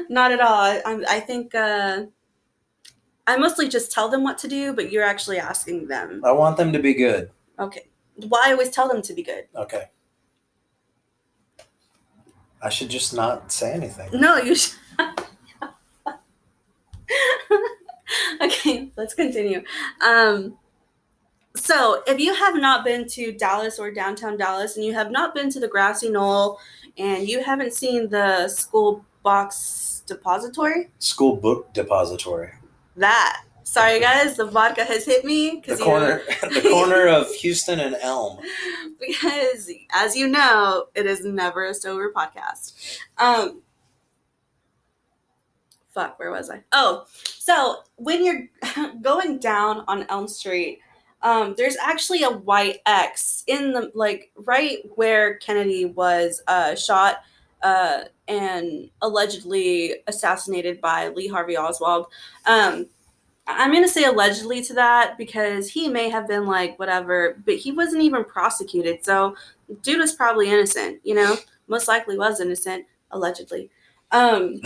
Not 0.10 0.32
at 0.32 0.40
all. 0.40 0.62
I, 0.62 1.04
I 1.10 1.20
think 1.20 1.54
uh, 1.54 2.06
I 3.28 3.36
mostly 3.38 3.68
just 3.68 3.92
tell 3.92 4.08
them 4.08 4.24
what 4.24 4.38
to 4.40 4.48
do, 4.48 4.72
but 4.74 4.90
you're 4.90 5.04
actually 5.04 5.38
asking 5.38 5.88
them. 5.90 6.22
I 6.24 6.32
want 6.32 6.56
them 6.56 6.72
to 6.72 6.80
be 6.80 6.94
good 6.94 7.30
Okay. 7.60 7.88
Well, 8.18 8.40
I 8.44 8.52
always 8.54 8.70
tell 8.70 8.88
them 8.88 9.02
to 9.02 9.14
be 9.14 9.24
good. 9.24 9.46
okay 9.56 9.86
I 12.62 12.70
should 12.70 12.90
just 12.90 13.14
not 13.14 13.52
say 13.52 13.72
anything 13.74 14.10
No, 14.14 14.38
you 14.38 14.56
should. 14.56 14.74
okay, 18.42 18.92
let's 18.96 19.14
continue. 19.14 19.64
Um, 20.06 20.58
so, 21.56 22.04
if 22.06 22.20
you 22.20 22.34
have 22.36 22.56
not 22.56 22.86
been 22.86 23.08
to 23.10 23.32
Dallas 23.32 23.80
or 23.80 23.92
downtown 23.92 24.38
Dallas, 24.38 24.76
and 24.76 24.86
you 24.86 24.94
have 24.94 25.10
not 25.10 25.34
been 25.34 25.50
to 25.52 25.60
the 25.60 25.68
Grassy 25.68 26.10
Knoll, 26.10 26.60
and 26.98 27.28
you 27.28 27.44
haven't 27.44 27.74
seen 27.74 28.10
the 28.10 28.48
school 28.48 29.06
box 29.24 30.04
depository, 30.06 30.90
school 31.00 31.36
book 31.36 31.74
depository. 31.74 32.52
That. 32.96 33.44
Sorry 33.64 34.00
guys, 34.00 34.38
the 34.38 34.46
vodka 34.46 34.86
has 34.86 35.06
hit 35.06 35.26
me 35.26 35.62
the 35.68 35.76
corner 35.76 36.22
the 36.42 36.62
corner 36.72 37.06
of 37.06 37.30
Houston 37.36 37.82
and 37.82 37.98
Elm. 38.02 38.40
Because 38.98 39.70
as 39.92 40.16
you 40.16 40.28
know, 40.28 40.86
it 40.96 41.06
is 41.06 41.26
never 41.26 41.66
a 41.66 41.74
sober 41.74 42.14
podcast. 42.16 43.00
Um 43.18 43.62
fuck, 45.98 46.20
where 46.20 46.30
was 46.30 46.52
I? 46.52 46.62
Oh, 46.74 47.06
so 47.24 47.78
when 47.96 48.24
you're 48.24 48.48
going 49.02 49.40
down 49.40 49.84
on 49.88 50.06
Elm 50.10 50.28
Street, 50.28 50.80
um, 51.24 51.56
there's 51.58 51.76
actually 51.78 52.22
a 52.22 52.30
white 52.30 52.82
X 52.86 53.44
in 53.48 53.74
the 53.74 53.92
like 53.96 54.32
right 54.36 54.80
where 54.94 55.38
Kennedy 55.38 55.86
was 55.86 56.44
uh, 56.48 56.76
shot 56.76 57.22
uh, 57.64 58.04
and 58.28 58.92
allegedly 59.02 59.96
assassinated 60.06 60.80
by 60.80 61.08
Lee 61.10 61.28
Harvey 61.28 61.58
Oswald. 61.58 62.06
Um, 62.46 62.86
I'm 63.48 63.72
going 63.72 63.84
to 63.84 63.90
say 63.90 64.04
allegedly 64.04 64.62
to 64.66 64.74
that 64.76 65.18
because 65.18 65.68
he 65.68 65.88
may 65.88 66.10
have 66.10 66.28
been 66.28 66.46
like 66.46 66.78
whatever, 66.78 67.42
but 67.46 67.56
he 67.56 67.72
wasn't 67.72 68.04
even 68.04 68.24
prosecuted. 68.24 69.04
So, 69.04 69.36
dude 69.82 70.00
was 70.00 70.14
probably 70.14 70.50
innocent, 70.52 71.00
you 71.04 71.16
know, 71.16 71.38
most 71.68 71.88
likely 71.88 72.20
was 72.20 72.40
innocent, 72.40 72.86
allegedly. 73.10 73.72
Um, 74.12 74.62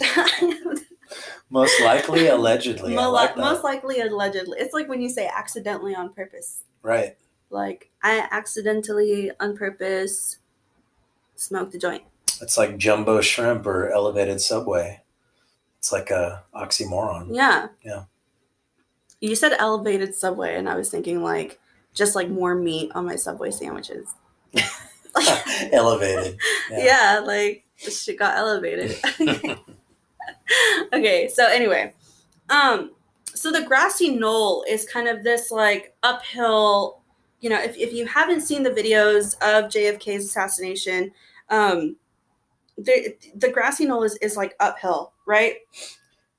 most 1.50 1.80
likely 1.82 2.26
allegedly 2.28 2.94
mo- 2.94 3.10
like 3.10 3.36
most 3.36 3.64
likely 3.64 4.00
allegedly. 4.00 4.58
It's 4.60 4.74
like 4.74 4.88
when 4.88 5.00
you 5.00 5.08
say 5.08 5.28
accidentally 5.28 5.94
on 5.94 6.12
purpose. 6.12 6.64
Right. 6.82 7.16
Like 7.50 7.90
I 8.02 8.26
accidentally, 8.30 9.30
on 9.40 9.56
purpose, 9.56 10.38
smoked 11.36 11.74
a 11.74 11.78
joint. 11.78 12.04
It's 12.40 12.56
like 12.56 12.78
jumbo 12.78 13.20
shrimp 13.20 13.66
or 13.66 13.90
elevated 13.90 14.40
subway. 14.40 15.02
It's 15.78 15.92
like 15.92 16.10
a 16.10 16.42
oxymoron. 16.54 17.28
Yeah. 17.34 17.68
Yeah. 17.84 18.04
You 19.20 19.34
said 19.34 19.52
elevated 19.58 20.14
subway, 20.14 20.54
and 20.56 20.68
I 20.68 20.76
was 20.76 20.90
thinking 20.90 21.22
like 21.22 21.58
just 21.92 22.14
like 22.14 22.28
more 22.28 22.54
meat 22.54 22.92
on 22.94 23.04
my 23.04 23.16
subway 23.16 23.50
sandwiches. 23.50 24.14
elevated. 25.72 26.38
Yeah, 26.70 26.84
Yeah. 26.84 27.20
like 27.24 27.64
the 27.84 27.90
shit 27.90 28.18
got 28.18 28.36
elevated. 28.36 28.96
okay, 30.92 31.28
so 31.28 31.46
anyway, 31.46 31.92
um, 32.48 32.92
so 33.26 33.50
the 33.52 33.62
grassy 33.62 34.10
knoll 34.16 34.64
is 34.68 34.86
kind 34.86 35.08
of 35.08 35.22
this 35.22 35.50
like 35.50 35.94
uphill. 36.02 37.00
You 37.40 37.50
know, 37.50 37.60
if 37.60 37.76
if 37.76 37.92
you 37.92 38.06
haven't 38.06 38.42
seen 38.42 38.62
the 38.62 38.70
videos 38.70 39.34
of 39.36 39.70
JFK's 39.70 40.26
assassination, 40.26 41.12
um, 41.48 41.96
the 42.76 43.14
the 43.36 43.50
grassy 43.50 43.86
knoll 43.86 44.02
is 44.02 44.16
is 44.16 44.36
like 44.36 44.54
uphill, 44.60 45.12
right? 45.26 45.56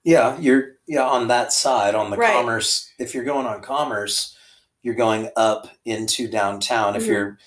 Yeah, 0.03 0.37
you're 0.39 0.77
yeah 0.87 1.03
on 1.05 1.27
that 1.27 1.53
side 1.53 1.95
on 1.95 2.11
the 2.11 2.17
Right. 2.17 2.33
commerce. 2.33 2.89
If 2.99 3.13
you're 3.13 3.23
going 3.23 3.45
on 3.45 3.61
commerce, 3.61 4.35
you're 4.83 4.95
going 4.95 5.29
up 5.35 5.69
into 5.85 6.27
downtown. 6.27 6.95
If 6.95 7.03
Mhm. 7.03 7.07
you're 7.07 7.37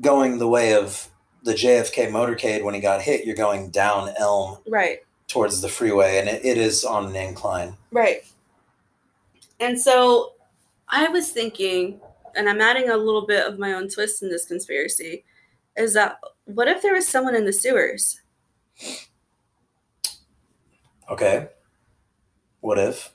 going 0.00 0.38
the 0.38 0.48
way 0.48 0.74
of 0.74 1.08
the 1.48 1.54
JFK 1.54 2.10
motorcade 2.10 2.62
when 2.62 2.74
he 2.74 2.80
got 2.80 3.00
hit, 3.00 3.24
you're 3.24 3.34
going 3.34 3.70
down 3.70 4.10
Elm 4.18 4.58
Right. 4.68 4.98
towards 5.28 5.62
the 5.62 5.68
freeway, 5.68 6.18
and 6.18 6.28
it, 6.28 6.44
it 6.44 6.58
is 6.58 6.84
on 6.84 7.06
an 7.06 7.16
incline. 7.16 7.74
Right. 7.90 8.22
And 9.58 9.80
so 9.80 10.34
I 10.90 11.08
was 11.08 11.30
thinking, 11.30 12.00
and 12.36 12.50
I'm 12.50 12.60
adding 12.60 12.90
a 12.90 12.96
little 12.98 13.26
bit 13.26 13.46
of 13.46 13.58
my 13.58 13.72
own 13.72 13.88
twist 13.88 14.22
in 14.22 14.28
this 14.28 14.44
conspiracy, 14.44 15.24
is 15.74 15.94
that 15.94 16.18
what 16.44 16.68
if 16.68 16.82
there 16.82 16.94
was 16.94 17.08
someone 17.08 17.34
in 17.34 17.46
the 17.46 17.52
sewers? 17.52 18.20
Okay. 21.10 21.48
What 22.60 22.78
if? 22.78 23.14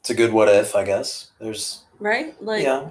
It's 0.00 0.08
a 0.08 0.14
good 0.14 0.32
what 0.32 0.48
if, 0.48 0.74
I 0.74 0.84
guess. 0.84 1.32
There's 1.38 1.82
Right? 1.98 2.40
Like 2.42 2.62
yeah. 2.62 2.88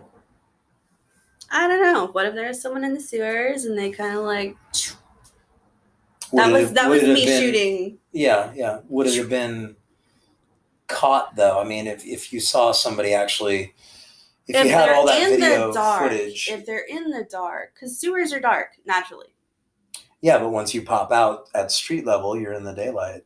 I 1.49 1.67
don't 1.67 1.81
know. 1.81 2.07
What 2.07 2.25
if 2.25 2.35
there's 2.35 2.61
someone 2.61 2.83
in 2.83 2.93
the 2.93 2.99
sewers 2.99 3.65
and 3.65 3.77
they 3.77 3.91
kind 3.91 4.17
of 4.17 4.23
like 4.23 4.55
Would 6.31 6.39
that 6.43 6.51
was 6.51 6.63
have- 6.65 6.73
that 6.75 6.89
was 6.89 7.03
me 7.03 7.25
been- 7.25 7.41
shooting. 7.41 7.97
Yeah, 8.11 8.51
yeah. 8.55 8.79
Would 8.89 9.07
it 9.07 9.15
have 9.15 9.29
been 9.29 9.75
caught 10.87 11.35
though? 11.35 11.59
I 11.59 11.63
mean, 11.63 11.87
if 11.87 12.05
if 12.05 12.33
you 12.33 12.39
saw 12.39 12.71
somebody 12.71 13.13
actually, 13.13 13.73
if, 14.47 14.65
you 14.65 14.71
had 14.71 14.89
all 14.89 15.05
that 15.05 15.21
in 15.21 15.39
video 15.39 15.67
the 15.67 15.73
dark, 15.73 16.11
footage, 16.11 16.49
if 16.51 16.65
they're 16.65 16.85
in 16.87 17.11
the 17.11 17.25
dark, 17.29 17.73
because 17.75 17.97
sewers 17.99 18.33
are 18.33 18.39
dark 18.39 18.69
naturally. 18.85 19.27
yeah. 20.21 20.37
But 20.39 20.49
once 20.49 20.73
you 20.73 20.81
pop 20.81 21.11
out 21.11 21.49
at 21.53 21.71
street 21.71 22.05
level, 22.05 22.37
you're 22.37 22.53
in 22.53 22.63
the 22.63 22.73
daylight. 22.73 23.21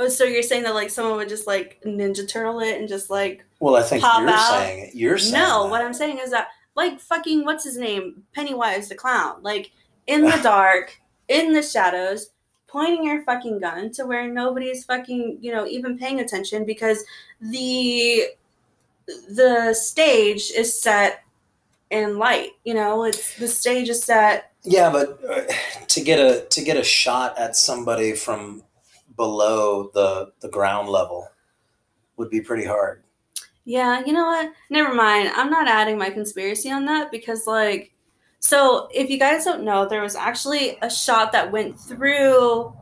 Oh, 0.00 0.08
so 0.08 0.24
you're 0.24 0.42
saying 0.42 0.62
that 0.62 0.74
like 0.74 0.88
someone 0.88 1.18
would 1.18 1.28
just 1.28 1.46
like 1.46 1.78
Ninja 1.84 2.26
Turtle 2.26 2.60
it 2.60 2.78
and 2.78 2.88
just 2.88 3.10
like 3.10 3.44
Well, 3.60 3.76
I 3.76 3.82
think 3.82 4.02
you're 4.02 4.30
out? 4.30 4.50
saying 4.50 4.86
it. 4.86 4.94
You're 4.94 5.18
saying 5.18 5.34
no? 5.34 5.64
that. 5.64 5.70
What 5.70 5.82
I'm 5.82 5.92
saying 5.92 6.18
is 6.22 6.30
that 6.30 6.48
like 6.74 6.98
fucking 6.98 7.44
what's 7.44 7.64
his 7.64 7.76
name 7.76 8.22
Pennywise 8.34 8.88
the 8.88 8.94
clown, 8.94 9.42
like 9.42 9.72
in 10.06 10.22
the 10.22 10.38
dark, 10.42 10.98
in 11.28 11.52
the 11.52 11.62
shadows, 11.62 12.30
pointing 12.66 13.04
your 13.04 13.22
fucking 13.24 13.58
gun 13.58 13.92
to 13.92 14.06
where 14.06 14.26
nobody's 14.26 14.84
fucking 14.84 15.36
you 15.42 15.52
know 15.52 15.66
even 15.66 15.98
paying 15.98 16.20
attention 16.20 16.64
because 16.64 17.04
the 17.42 18.22
the 19.28 19.74
stage 19.74 20.50
is 20.56 20.80
set 20.80 21.24
in 21.90 22.16
light. 22.16 22.52
You 22.64 22.72
know, 22.72 23.04
it's 23.04 23.36
the 23.36 23.48
stage 23.48 23.90
is 23.90 24.02
set. 24.02 24.52
Yeah, 24.62 24.88
but 24.90 25.22
uh, 25.28 25.52
to 25.88 26.00
get 26.00 26.18
a 26.18 26.46
to 26.46 26.62
get 26.62 26.78
a 26.78 26.84
shot 26.84 27.38
at 27.38 27.54
somebody 27.54 28.14
from 28.14 28.62
below 29.20 29.90
the 29.92 30.32
the 30.40 30.48
ground 30.48 30.88
level 30.88 31.28
would 32.16 32.30
be 32.30 32.40
pretty 32.40 32.64
hard. 32.64 33.02
Yeah, 33.66 34.02
you 34.06 34.14
know 34.14 34.24
what? 34.24 34.50
Never 34.70 34.94
mind. 34.94 35.30
I'm 35.36 35.50
not 35.50 35.68
adding 35.68 35.98
my 35.98 36.08
conspiracy 36.08 36.70
on 36.70 36.86
that 36.86 37.10
because, 37.10 37.46
like, 37.46 37.92
so 38.38 38.88
if 38.94 39.10
you 39.10 39.18
guys 39.18 39.44
don't 39.44 39.62
know, 39.62 39.86
there 39.86 40.00
was 40.00 40.16
actually 40.16 40.78
a 40.80 40.88
shot 40.88 41.32
that 41.32 41.52
went 41.52 41.78
through 41.78 42.74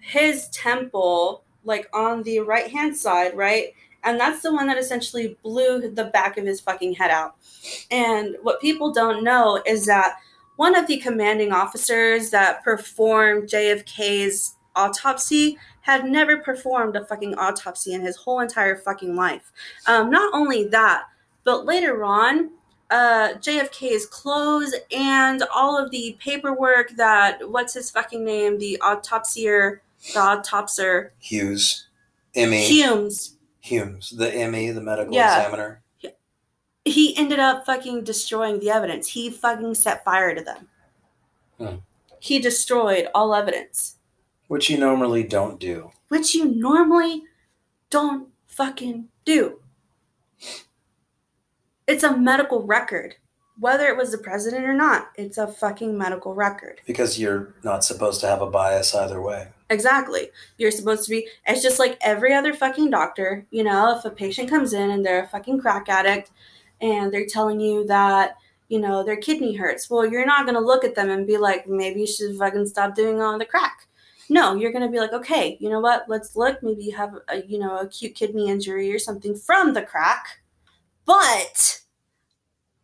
his 0.00 0.48
temple, 0.48 1.44
like 1.62 1.88
on 1.94 2.24
the 2.24 2.40
right 2.40 2.68
hand 2.68 2.96
side, 2.96 3.36
right? 3.36 3.72
And 4.02 4.18
that's 4.18 4.42
the 4.42 4.52
one 4.52 4.66
that 4.66 4.78
essentially 4.78 5.38
blew 5.44 5.88
the 5.92 6.06
back 6.06 6.38
of 6.38 6.44
his 6.44 6.60
fucking 6.60 6.94
head 6.94 7.12
out. 7.12 7.36
And 7.92 8.34
what 8.42 8.60
people 8.60 8.92
don't 8.92 9.22
know 9.22 9.62
is 9.64 9.86
that 9.86 10.16
one 10.56 10.74
of 10.74 10.88
the 10.88 10.96
commanding 10.96 11.52
officers 11.52 12.30
that 12.30 12.64
performed 12.64 13.48
JFK's 13.48 14.56
autopsy 14.78 15.58
had 15.80 16.04
never 16.04 16.36
performed 16.38 16.96
a 16.96 17.04
fucking 17.04 17.34
autopsy 17.34 17.92
in 17.94 18.00
his 18.00 18.16
whole 18.16 18.40
entire 18.40 18.76
fucking 18.76 19.16
life. 19.16 19.52
Um, 19.86 20.10
not 20.10 20.32
only 20.34 20.64
that, 20.68 21.04
but 21.44 21.64
later 21.66 22.04
on, 22.04 22.50
uh, 22.90 23.34
JFK's 23.34 24.06
clothes 24.06 24.74
and 24.90 25.42
all 25.54 25.82
of 25.82 25.90
the 25.90 26.16
paperwork 26.20 26.90
that 26.96 27.38
what's 27.50 27.74
his 27.74 27.90
fucking 27.90 28.24
name, 28.24 28.58
the 28.58 28.78
autopsier, 28.82 29.80
the 30.14 30.20
autopser, 30.20 31.10
Hughes, 31.18 31.88
Emmy, 32.34 32.66
Humes, 32.66 33.36
Humes, 33.60 34.10
the 34.10 34.30
ME, 34.48 34.70
the 34.70 34.80
medical 34.80 35.14
Yeah. 35.14 35.38
examiner. 35.38 35.82
he 36.84 37.14
ended 37.18 37.38
up 37.38 37.66
fucking 37.66 38.02
destroying 38.02 38.58
the 38.60 38.70
evidence. 38.70 39.08
He 39.08 39.28
fucking 39.28 39.74
set 39.74 40.02
fire 40.06 40.34
to 40.34 40.42
them. 40.42 40.68
Hmm. 41.58 41.76
He 42.20 42.38
destroyed 42.38 43.08
all 43.14 43.34
evidence, 43.34 43.97
which 44.48 44.68
you 44.68 44.76
normally 44.78 45.22
don't 45.22 45.58
do. 45.60 45.90
which 46.08 46.34
you 46.34 46.44
normally 46.46 47.22
don't 47.90 48.28
fucking 48.46 49.08
do. 49.24 49.60
It's 51.86 52.02
a 52.02 52.16
medical 52.16 52.62
record. 52.64 53.16
Whether 53.60 53.86
it 53.88 53.96
was 53.96 54.12
the 54.12 54.18
president 54.18 54.64
or 54.64 54.74
not, 54.74 55.08
it's 55.16 55.36
a 55.38 55.48
fucking 55.48 55.96
medical 55.98 56.32
record. 56.34 56.80
because 56.86 57.18
you're 57.18 57.54
not 57.64 57.82
supposed 57.84 58.20
to 58.20 58.28
have 58.28 58.40
a 58.40 58.46
bias 58.50 58.94
either 58.94 59.20
way. 59.20 59.48
Exactly. 59.70 60.30
You're 60.58 60.70
supposed 60.70 61.04
to 61.04 61.10
be, 61.10 61.28
it's 61.46 61.62
just 61.62 61.78
like 61.78 61.98
every 62.00 62.32
other 62.32 62.54
fucking 62.54 62.90
doctor. 62.90 63.46
You 63.50 63.64
know, 63.64 63.96
if 63.98 64.04
a 64.04 64.10
patient 64.10 64.48
comes 64.48 64.72
in 64.72 64.90
and 64.90 65.04
they're 65.04 65.24
a 65.24 65.28
fucking 65.28 65.60
crack 65.60 65.88
addict 65.88 66.30
and 66.80 67.12
they're 67.12 67.26
telling 67.26 67.58
you 67.58 67.84
that, 67.86 68.36
you 68.68 68.78
know, 68.78 69.02
their 69.02 69.16
kidney 69.16 69.56
hurts, 69.56 69.90
well, 69.90 70.06
you're 70.06 70.24
not 70.26 70.44
going 70.46 70.54
to 70.54 70.60
look 70.60 70.84
at 70.84 70.94
them 70.94 71.10
and 71.10 71.26
be 71.26 71.36
like, 71.36 71.66
maybe 71.66 72.00
you 72.00 72.06
should 72.06 72.36
fucking 72.36 72.66
stop 72.66 72.94
doing 72.94 73.20
all 73.20 73.36
the 73.38 73.44
crack. 73.44 73.88
No, 74.28 74.54
you're 74.54 74.72
going 74.72 74.84
to 74.84 74.90
be 74.90 74.98
like, 74.98 75.12
okay, 75.12 75.56
you 75.60 75.70
know 75.70 75.80
what? 75.80 76.04
Let's 76.08 76.36
look. 76.36 76.62
Maybe 76.62 76.84
you 76.84 76.96
have 76.96 77.14
a, 77.28 77.42
you 77.42 77.58
know, 77.58 77.78
acute 77.78 78.14
kidney 78.14 78.48
injury 78.48 78.92
or 78.92 78.98
something 78.98 79.34
from 79.34 79.72
the 79.72 79.82
crack. 79.82 80.40
But 81.06 81.80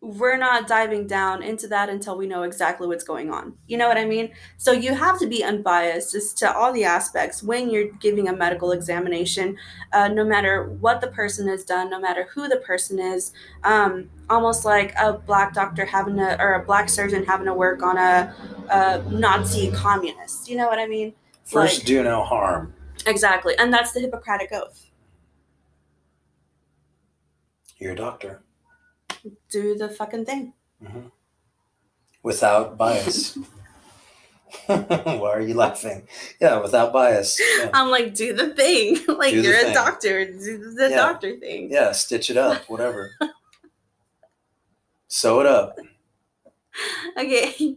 we're 0.04 0.36
not 0.36 0.68
diving 0.68 1.06
down 1.06 1.42
into 1.42 1.66
that 1.66 1.88
until 1.88 2.16
we 2.16 2.26
know 2.26 2.42
exactly 2.42 2.86
what's 2.86 3.04
going 3.04 3.30
on. 3.30 3.54
You 3.66 3.78
know 3.78 3.88
what 3.88 3.96
I 3.96 4.04
mean? 4.04 4.30
So 4.58 4.70
you 4.70 4.94
have 4.94 5.18
to 5.20 5.26
be 5.26 5.42
unbiased 5.42 6.14
as 6.14 6.34
to 6.34 6.54
all 6.54 6.72
the 6.72 6.84
aspects 6.84 7.42
when 7.42 7.70
you're 7.70 7.90
giving 8.00 8.28
a 8.28 8.36
medical 8.36 8.72
examination, 8.72 9.56
uh, 9.92 10.08
no 10.08 10.24
matter 10.24 10.68
what 10.80 11.00
the 11.00 11.06
person 11.08 11.48
has 11.48 11.64
done, 11.64 11.88
no 11.88 11.98
matter 11.98 12.28
who 12.34 12.48
the 12.48 12.58
person 12.58 12.98
is. 12.98 13.32
Um, 13.62 14.10
almost 14.28 14.64
like 14.64 14.94
a 14.96 15.14
black 15.14 15.54
doctor 15.54 15.84
having 15.86 16.16
to, 16.16 16.40
or 16.40 16.54
a 16.54 16.64
black 16.64 16.88
surgeon 16.88 17.24
having 17.24 17.46
to 17.46 17.54
work 17.54 17.82
on 17.82 17.96
a, 17.96 18.34
a 18.70 19.02
Nazi 19.10 19.70
communist. 19.72 20.48
You 20.48 20.56
know 20.56 20.66
what 20.66 20.78
I 20.78 20.86
mean? 20.86 21.14
First, 21.44 21.78
Like- 21.80 21.86
do 21.86 22.02
no 22.02 22.22
harm. 22.24 22.74
Exactly. 23.06 23.54
And 23.58 23.72
that's 23.72 23.92
the 23.92 24.00
Hippocratic 24.00 24.50
Oath. 24.52 24.86
You're 27.78 27.92
a 27.92 27.96
doctor 27.96 28.42
Do 29.50 29.74
the 29.76 29.88
fucking 29.88 30.24
thing. 30.26 30.54
Mhm. 30.82 31.10
without 32.22 32.76
bias. 32.78 33.36
Why 34.66 35.30
are 35.30 35.40
you 35.40 35.54
laughing? 35.54 36.06
Yeah, 36.40 36.60
without 36.60 36.92
bias. 36.92 37.40
Yeah, 37.40 37.70
I'm 37.74 37.90
like, 37.90 38.14
do 38.14 38.32
the 38.32 38.54
thing. 38.54 38.98
like, 39.08 39.32
Do 39.32 39.42
you're 39.42 39.54
a 39.54 39.62
thing. 39.64 39.74
doctor. 39.74 40.24
Do 40.26 40.72
the 40.74 40.88
Yeah. 40.90 40.96
doctor 40.96 41.36
thing. 41.38 41.70
yeah 41.70 41.92
stitch 41.92 42.30
it 42.30 42.36
up, 42.36 42.62
whatever. 42.70 43.12
Sew 45.08 45.40
it 45.40 45.46
up. 45.46 45.76
Okay. 47.16 47.76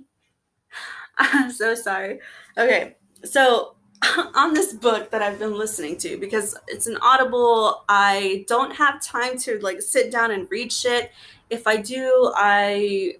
I'm 1.19 1.51
so 1.51 1.75
sorry. 1.75 2.19
Okay. 2.57 2.95
So 3.23 3.75
on 4.35 4.53
this 4.53 4.73
book 4.73 5.11
that 5.11 5.21
I've 5.21 5.39
been 5.39 5.57
listening 5.57 5.97
to, 5.97 6.17
because 6.17 6.55
it's 6.67 6.87
an 6.87 6.97
audible, 7.01 7.83
I 7.89 8.45
don't 8.47 8.75
have 8.75 9.01
time 9.01 9.37
to 9.39 9.59
like 9.59 9.81
sit 9.81 10.11
down 10.11 10.31
and 10.31 10.49
read 10.49 10.71
shit. 10.71 11.11
If 11.49 11.67
I 11.67 11.77
do, 11.77 12.31
I 12.35 13.15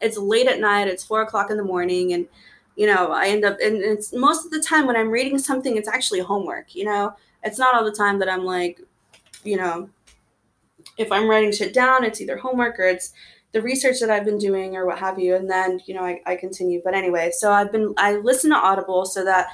it's 0.00 0.16
late 0.16 0.46
at 0.46 0.60
night, 0.60 0.88
it's 0.88 1.04
four 1.04 1.22
o'clock 1.22 1.50
in 1.50 1.56
the 1.56 1.64
morning, 1.64 2.12
and 2.12 2.26
you 2.76 2.86
know, 2.86 3.12
I 3.12 3.28
end 3.28 3.44
up 3.44 3.58
and 3.62 3.76
it's 3.76 4.12
most 4.12 4.44
of 4.44 4.50
the 4.50 4.60
time 4.60 4.86
when 4.86 4.96
I'm 4.96 5.10
reading 5.10 5.38
something, 5.38 5.76
it's 5.76 5.88
actually 5.88 6.20
homework, 6.20 6.74
you 6.74 6.84
know. 6.84 7.14
It's 7.42 7.58
not 7.58 7.74
all 7.74 7.84
the 7.84 7.92
time 7.92 8.18
that 8.20 8.28
I'm 8.28 8.44
like, 8.44 8.80
you 9.44 9.56
know, 9.56 9.90
if 10.96 11.12
I'm 11.12 11.28
writing 11.28 11.52
shit 11.52 11.74
down, 11.74 12.04
it's 12.04 12.20
either 12.20 12.38
homework 12.38 12.78
or 12.78 12.84
it's 12.84 13.12
the 13.54 13.62
research 13.62 14.00
that 14.00 14.10
I've 14.10 14.24
been 14.24 14.36
doing 14.36 14.76
or 14.76 14.84
what 14.84 14.98
have 14.98 15.18
you. 15.18 15.36
And 15.36 15.48
then, 15.48 15.80
you 15.86 15.94
know, 15.94 16.04
I, 16.04 16.20
I 16.26 16.34
continue. 16.34 16.82
But 16.84 16.94
anyway, 16.94 17.30
so 17.32 17.52
I've 17.52 17.70
been, 17.70 17.94
I 17.96 18.16
listen 18.16 18.50
to 18.50 18.56
Audible 18.56 19.06
so 19.06 19.24
that 19.24 19.46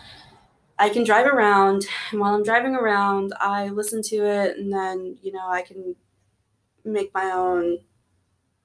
I 0.79 0.89
can 0.89 1.05
drive 1.05 1.27
around. 1.27 1.87
And 2.11 2.19
while 2.19 2.35
I'm 2.35 2.43
driving 2.43 2.75
around, 2.75 3.35
I 3.39 3.69
listen 3.69 4.01
to 4.05 4.17
it 4.17 4.57
and 4.57 4.73
then, 4.73 5.19
you 5.23 5.33
know, 5.33 5.47
I 5.47 5.61
can 5.61 5.95
make 6.83 7.13
my 7.13 7.27
own 7.27 7.81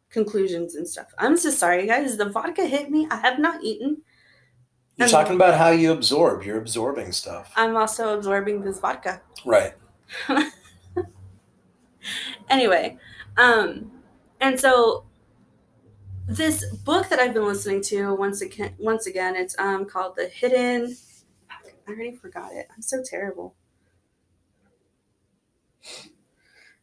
conclusions 0.09 0.75
and 0.75 0.87
stuff. 0.87 1.07
I'm 1.17 1.35
so 1.35 1.49
sorry, 1.49 1.85
guys. 1.85 2.15
The 2.15 2.29
vodka 2.29 2.65
hit 2.65 2.89
me. 2.89 3.05
I 3.11 3.17
have 3.17 3.37
not 3.37 3.61
eaten. 3.61 4.03
You're 4.95 5.03
And 5.03 5.11
talking 5.11 5.35
about 5.35 5.55
how 5.55 5.71
you 5.71 5.91
absorb. 5.91 6.43
You're 6.43 6.59
absorbing 6.59 7.11
stuff. 7.11 7.51
I'm 7.57 7.75
also 7.75 8.17
absorbing 8.17 8.61
this 8.61 8.79
vodka. 8.79 9.21
Right. 9.45 9.73
anyway, 12.49 12.97
um, 13.35 13.91
and 14.39 14.57
so 14.57 15.03
this 16.27 16.65
book 16.77 17.09
that 17.09 17.19
I've 17.19 17.33
been 17.33 17.45
listening 17.45 17.81
to 17.83 18.15
once 18.15 18.41
again, 18.41 18.73
once 18.79 19.07
again, 19.07 19.35
it's 19.35 19.57
um 19.59 19.85
called 19.85 20.15
The 20.15 20.27
Hidden. 20.27 20.95
I 21.49 21.91
already 21.91 22.15
forgot 22.15 22.51
it. 22.53 22.67
I'm 22.75 22.81
so 22.81 23.03
terrible. 23.03 23.55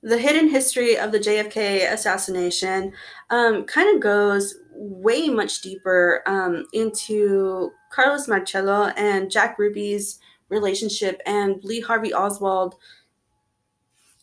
The 0.05 0.19
Hidden 0.19 0.49
History 0.49 0.99
of 0.99 1.13
the 1.13 1.19
JFK 1.19 1.93
Assassination 1.93 2.93
um, 3.31 3.65
kind 3.65 3.95
of 3.95 4.03
goes 4.03 4.57
way 4.75 5.29
much 5.29 5.61
deeper 5.61 6.23
um, 6.27 6.65
into 6.73 7.71
Carlos 7.91 8.27
Marcello 8.27 8.89
and 8.97 9.31
Jack 9.31 9.59
Ruby's 9.59 10.19
relationship 10.49 11.21
and 11.25 11.63
Lee 11.63 11.81
Harvey 11.81 12.13
Oswald 12.13 12.75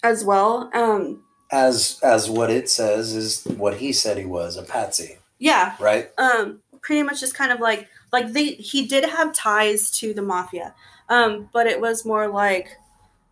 as 0.03 0.26
well. 0.26 0.70
Um, 0.74 1.24
As 1.51 1.99
as 2.03 2.29
what 2.29 2.49
it 2.51 2.69
says 2.69 3.15
is 3.15 3.43
what 3.57 3.77
he 3.77 3.91
said 3.91 4.17
he 4.17 4.25
was 4.25 4.55
a 4.57 4.63
patsy. 4.63 5.17
yeah, 5.39 5.75
Right. 5.79 6.09
um, 6.17 6.59
pretty 6.81 7.01
much 7.03 7.19
just 7.19 7.33
kind 7.35 7.51
of 7.51 7.59
like 7.59 7.87
like 8.13 8.33
they 8.33 8.49
he 8.53 8.85
did 8.87 9.03
have 9.05 9.33
ties 9.33 9.89
to 9.99 10.13
the 10.13 10.21
mafia, 10.21 10.75
um, 11.09 11.49
but 11.51 11.65
it 11.67 11.79
was 11.81 12.05
more 12.05 12.27
like 12.27 12.67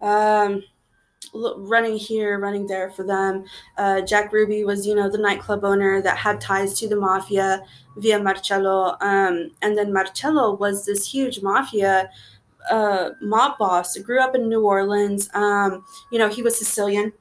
um, 0.01 0.63
running 1.33 1.97
here, 1.97 2.39
running 2.39 2.67
there 2.67 2.89
for 2.91 3.03
them. 3.03 3.45
Uh, 3.77 4.01
Jack 4.01 4.31
Ruby 4.33 4.63
was 4.63 4.85
you 4.87 4.95
know 4.95 5.09
the 5.09 5.17
nightclub 5.17 5.63
owner 5.63 6.01
that 6.01 6.17
had 6.17 6.41
ties 6.41 6.79
to 6.79 6.87
the 6.87 6.95
mafia 6.95 7.63
via 7.97 8.19
Marcello, 8.19 8.97
um, 9.01 9.51
and 9.61 9.77
then 9.77 9.93
Marcello 9.93 10.55
was 10.55 10.85
this 10.85 11.07
huge 11.11 11.41
mafia 11.41 12.09
uh, 12.69 13.11
mob 13.21 13.57
boss. 13.57 13.97
Grew 13.97 14.19
up 14.19 14.35
in 14.35 14.49
New 14.49 14.65
Orleans. 14.65 15.29
Um, 15.33 15.83
you 16.11 16.17
know 16.19 16.29
he 16.29 16.41
was 16.41 16.57
Sicilian, 16.57 17.13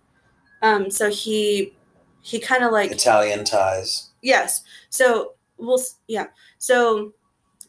um, 0.66 0.90
so 0.90 1.10
he 1.10 1.72
he 2.22 2.40
kind 2.40 2.64
of 2.64 2.72
like 2.72 2.90
Italian 2.90 3.44
ties. 3.44 4.10
Yes. 4.20 4.62
So 4.90 5.34
we'll 5.58 5.80
yeah. 6.08 6.26
So 6.58 7.12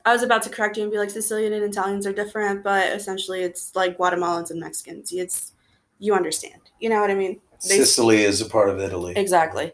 I 0.03 0.13
was 0.13 0.23
about 0.23 0.41
to 0.43 0.49
correct 0.49 0.77
you 0.77 0.83
and 0.83 0.91
be 0.91 0.97
like 0.97 1.11
Sicilian 1.11 1.53
and 1.53 1.63
Italians 1.63 2.07
are 2.07 2.13
different, 2.13 2.63
but 2.63 2.91
essentially 2.93 3.43
it's 3.43 3.75
like 3.75 3.97
Guatemalans 3.97 4.49
and 4.49 4.59
Mexicans. 4.59 5.11
It's 5.13 5.53
you 5.99 6.15
understand. 6.15 6.61
You 6.79 6.89
know 6.89 6.99
what 6.99 7.11
I 7.11 7.15
mean? 7.15 7.39
They- 7.67 7.77
Sicily 7.77 8.23
is 8.23 8.41
a 8.41 8.45
part 8.45 8.69
of 8.69 8.79
Italy. 8.79 9.13
Exactly. 9.15 9.73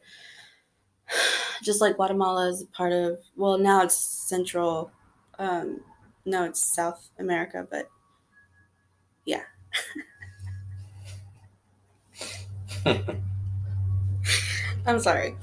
Just 1.63 1.79
like 1.79 1.95
Guatemala 1.95 2.49
is 2.49 2.61
a 2.61 2.67
part 2.67 2.91
of 2.91 3.19
well 3.37 3.57
now 3.57 3.83
it's 3.83 3.95
Central 3.95 4.91
um 5.39 5.79
no 6.25 6.43
it's 6.43 6.75
South 6.75 7.09
America, 7.19 7.65
but 7.71 7.89
yeah. 9.25 9.43
I'm 14.85 14.99
sorry. 14.99 15.35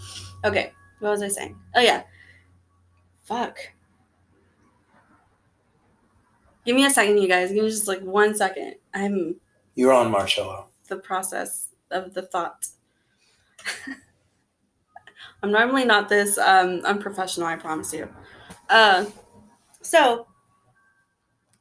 Okay, 0.45 0.73
what 1.01 1.11
was 1.11 1.23
I 1.23 1.29
saying? 1.29 1.57
Oh 1.75 1.81
yeah. 1.81 2.03
Fuck. 3.25 3.59
Give 6.65 6.77
me 6.77 6.85
a 6.85 6.91
second, 6.91 7.19
you 7.19 7.29
guys. 7.29 7.53
Give 7.53 7.65
me 7.65 7.71
just 7.71 7.89
like 7.89 8.03
one 8.03 8.35
second. 8.35 8.75
I'm 8.93 9.37
You're 9.75 9.93
on 9.93 10.11
Marcello. 10.11 10.67
the 10.89 10.97
process 10.97 11.69
of 11.91 12.15
the 12.15 12.23
thought. 12.23 12.67
I'm 15.43 15.51
normally 15.51 15.85
not 15.87 16.09
this 16.09 16.37
um, 16.37 16.81
unprofessional, 16.85 17.49
I 17.49 17.57
promise 17.57 17.95
you. 17.95 18.09
Uh, 18.69 19.07
so, 19.81 20.27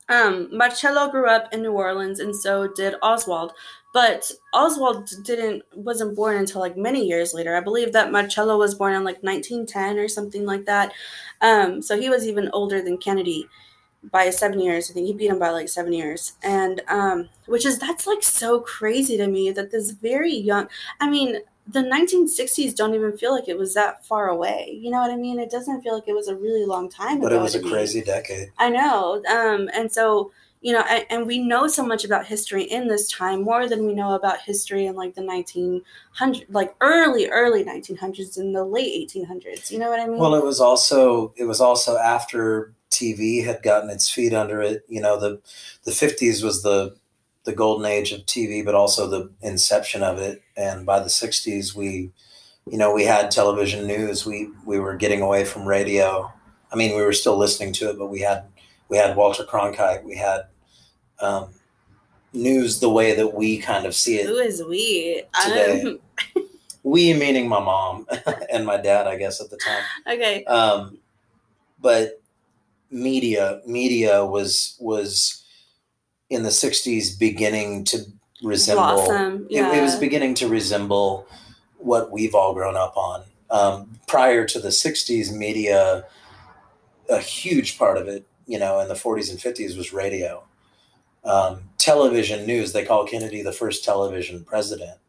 um, 0.10 0.50
Marcello 0.56 1.10
grew 1.10 1.28
up 1.28 1.54
in 1.54 1.62
New 1.62 1.72
Orleans, 1.72 2.20
and 2.20 2.36
so 2.36 2.68
did 2.68 2.96
Oswald. 3.02 3.54
But 3.92 4.32
Oswald 4.54 5.10
didn't 5.24 5.64
wasn't 5.74 6.16
born 6.16 6.38
until 6.38 6.62
like 6.62 6.78
many 6.78 7.06
years 7.08 7.34
later. 7.34 7.56
I 7.56 7.62
believe 7.62 7.92
that 7.94 8.12
Marcello 8.12 8.58
was 8.58 8.76
born 8.76 8.94
in 8.94 9.04
like 9.04 9.24
1910 9.24 9.98
or 9.98 10.08
something 10.08 10.46
like 10.46 10.66
that. 10.66 10.94
Um, 11.42 11.82
so 11.82 12.00
he 12.00 12.10
was 12.10 12.28
even 12.28 12.50
older 12.54 12.82
than 12.84 12.98
Kennedy 13.00 13.48
by 14.12 14.30
seven 14.30 14.60
years. 14.60 14.90
I 14.90 14.94
think 14.94 15.08
he 15.08 15.14
beat 15.14 15.30
him 15.32 15.40
by 15.40 15.50
like 15.50 15.70
seven 15.70 15.92
years, 15.94 16.34
and 16.44 16.82
um, 16.88 17.30
which 17.48 17.66
is 17.66 17.80
that's 17.80 18.08
like 18.08 18.24
so 18.24 18.60
crazy 18.62 19.18
to 19.18 19.28
me 19.28 19.52
that 19.52 19.72
this 19.72 19.92
very 19.92 20.34
young. 20.36 20.68
I 21.00 21.10
mean, 21.10 21.40
the 21.68 21.82
1960s 21.84 22.74
don't 22.74 22.96
even 22.96 23.18
feel 23.18 23.34
like 23.34 23.48
it 23.50 23.58
was 23.58 23.74
that 23.74 24.06
far 24.06 24.30
away. 24.30 24.78
You 24.82 24.92
know 24.92 25.00
what 25.00 25.12
I 25.12 25.16
mean? 25.18 25.40
It 25.40 25.52
doesn't 25.52 25.82
feel 25.82 25.96
like 25.96 26.08
it 26.08 26.16
was 26.16 26.28
a 26.28 26.36
really 26.36 26.66
long 26.66 26.90
time 26.90 27.20
But 27.22 27.32
ago. 27.32 27.40
it 27.40 27.44
was 27.44 27.56
a 27.56 27.62
me. 27.62 27.70
crazy 27.70 28.02
decade. 28.02 28.52
I 28.58 28.70
know. 28.70 29.24
Um, 29.30 29.70
and 29.74 29.92
so, 29.92 30.32
you 30.62 30.74
know, 30.74 30.84
and, 30.90 31.06
and 31.10 31.28
we 31.28 31.40
know 31.40 31.68
so 31.68 31.86
much 31.86 32.04
about 32.04 32.26
history 32.26 32.64
in 32.64 32.88
this 32.88 33.10
time 33.10 33.44
more 33.44 33.68
than 33.68 33.86
we 33.86 33.94
know 33.94 34.14
about 34.14 34.42
history 34.42 34.86
in 34.86 34.96
like 34.96 35.16
the 35.16 35.24
1900, 35.24 36.46
like 36.50 36.76
early, 36.82 37.30
early 37.30 37.64
1900s 37.64 38.38
and 38.38 38.54
the 38.54 38.66
late 38.66 39.10
1800s. 39.10 39.72
You 39.72 39.80
know 39.80 39.90
what 39.90 40.02
I 40.02 40.08
mean? 40.08 40.18
Well, 40.18 40.36
it 40.36 40.44
was 40.44 40.60
also 40.60 41.34
it 41.38 41.46
was 41.46 41.62
also 41.62 41.98
after 41.98 42.74
TV 42.92 43.46
had 43.46 43.64
gotten 43.64 43.90
its 43.90 44.10
feet 44.10 44.34
under 44.34 44.62
it. 44.62 44.84
You 44.90 45.02
know, 45.02 45.18
the 45.18 45.42
the 45.84 45.92
fifties 45.92 46.44
was 46.44 46.62
the 46.62 46.96
the 47.46 47.54
golden 47.54 47.86
age 47.86 48.12
of 48.12 48.26
TV, 48.26 48.64
but 48.64 48.76
also 48.76 49.08
the 49.08 49.32
inception 49.42 50.04
of 50.04 50.20
it. 50.20 50.42
And 50.58 50.86
by 50.86 51.00
the 51.00 51.10
sixties, 51.10 51.74
we, 51.74 52.12
you 52.70 52.78
know, 52.78 52.94
we 52.94 53.06
had 53.06 53.32
television 53.32 53.88
news. 53.88 54.26
We 54.26 54.50
we 54.66 54.78
were 54.78 54.98
getting 54.98 55.22
away 55.22 55.46
from 55.46 55.66
radio. 55.66 56.34
I 56.72 56.76
mean, 56.76 56.98
we 56.98 57.02
were 57.02 57.14
still 57.14 57.38
listening 57.38 57.72
to 57.74 57.90
it, 57.90 57.98
but 57.98 58.08
we 58.08 58.20
had 58.20 58.44
we 58.90 58.98
had 58.98 59.16
Walter 59.16 59.44
Cronkite. 59.44 60.04
We 60.04 60.18
had 60.18 60.42
um, 61.20 61.50
news 62.34 62.80
the 62.80 62.90
way 62.90 63.16
that 63.16 63.34
we 63.34 63.58
kind 63.60 63.86
of 63.86 63.96
see 63.96 64.18
it. 64.18 64.26
Who 64.26 64.38
is 64.38 64.64
we? 64.64 65.24
Today. 65.44 66.00
We 66.82 67.14
meaning 67.14 67.50
my 67.50 67.60
mom 67.60 68.08
and 68.52 68.66
my 68.66 68.78
dad, 68.78 69.06
I 69.06 69.18
guess, 69.18 69.42
at 69.42 69.50
the 69.50 69.58
time. 69.58 69.84
okay. 70.08 70.46
um, 70.46 70.98
but 71.82 72.22
media 72.90 73.62
media 73.66 74.26
was 74.26 74.76
was 74.80 75.44
in 76.30 76.44
the 76.44 76.50
60s 76.50 77.20
beginning 77.20 77.84
to 77.84 78.00
resemble 78.42 79.06
Blossom. 79.06 79.48
it, 79.50 79.62
it 79.62 79.82
was 79.82 79.96
beginning 79.98 80.34
to 80.36 80.48
resemble 80.48 81.28
what 81.78 82.12
we've 82.12 82.34
all 82.34 82.54
grown 82.54 82.76
up 82.76 82.96
on 82.98 83.24
um, 83.52 84.00
prior 84.08 84.46
to 84.46 84.60
the 84.60 84.70
60s 84.70 85.32
media 85.32 86.06
a 87.10 87.20
huge 87.20 87.78
part 87.78 87.98
of 87.98 88.08
it 88.08 88.26
you 88.50 88.60
know 88.60 88.80
in 88.80 88.88
the 88.88 88.94
40s 88.94 89.30
and 89.30 89.40
50s 89.40 89.78
was 89.78 89.94
radio 89.94 90.44
um, 91.24 91.62
television 91.78 92.46
news 92.46 92.74
they 92.74 92.84
call 92.84 93.06
kennedy 93.06 93.42
the 93.42 93.54
first 93.54 93.84
television 93.86 94.44
president 94.44 95.00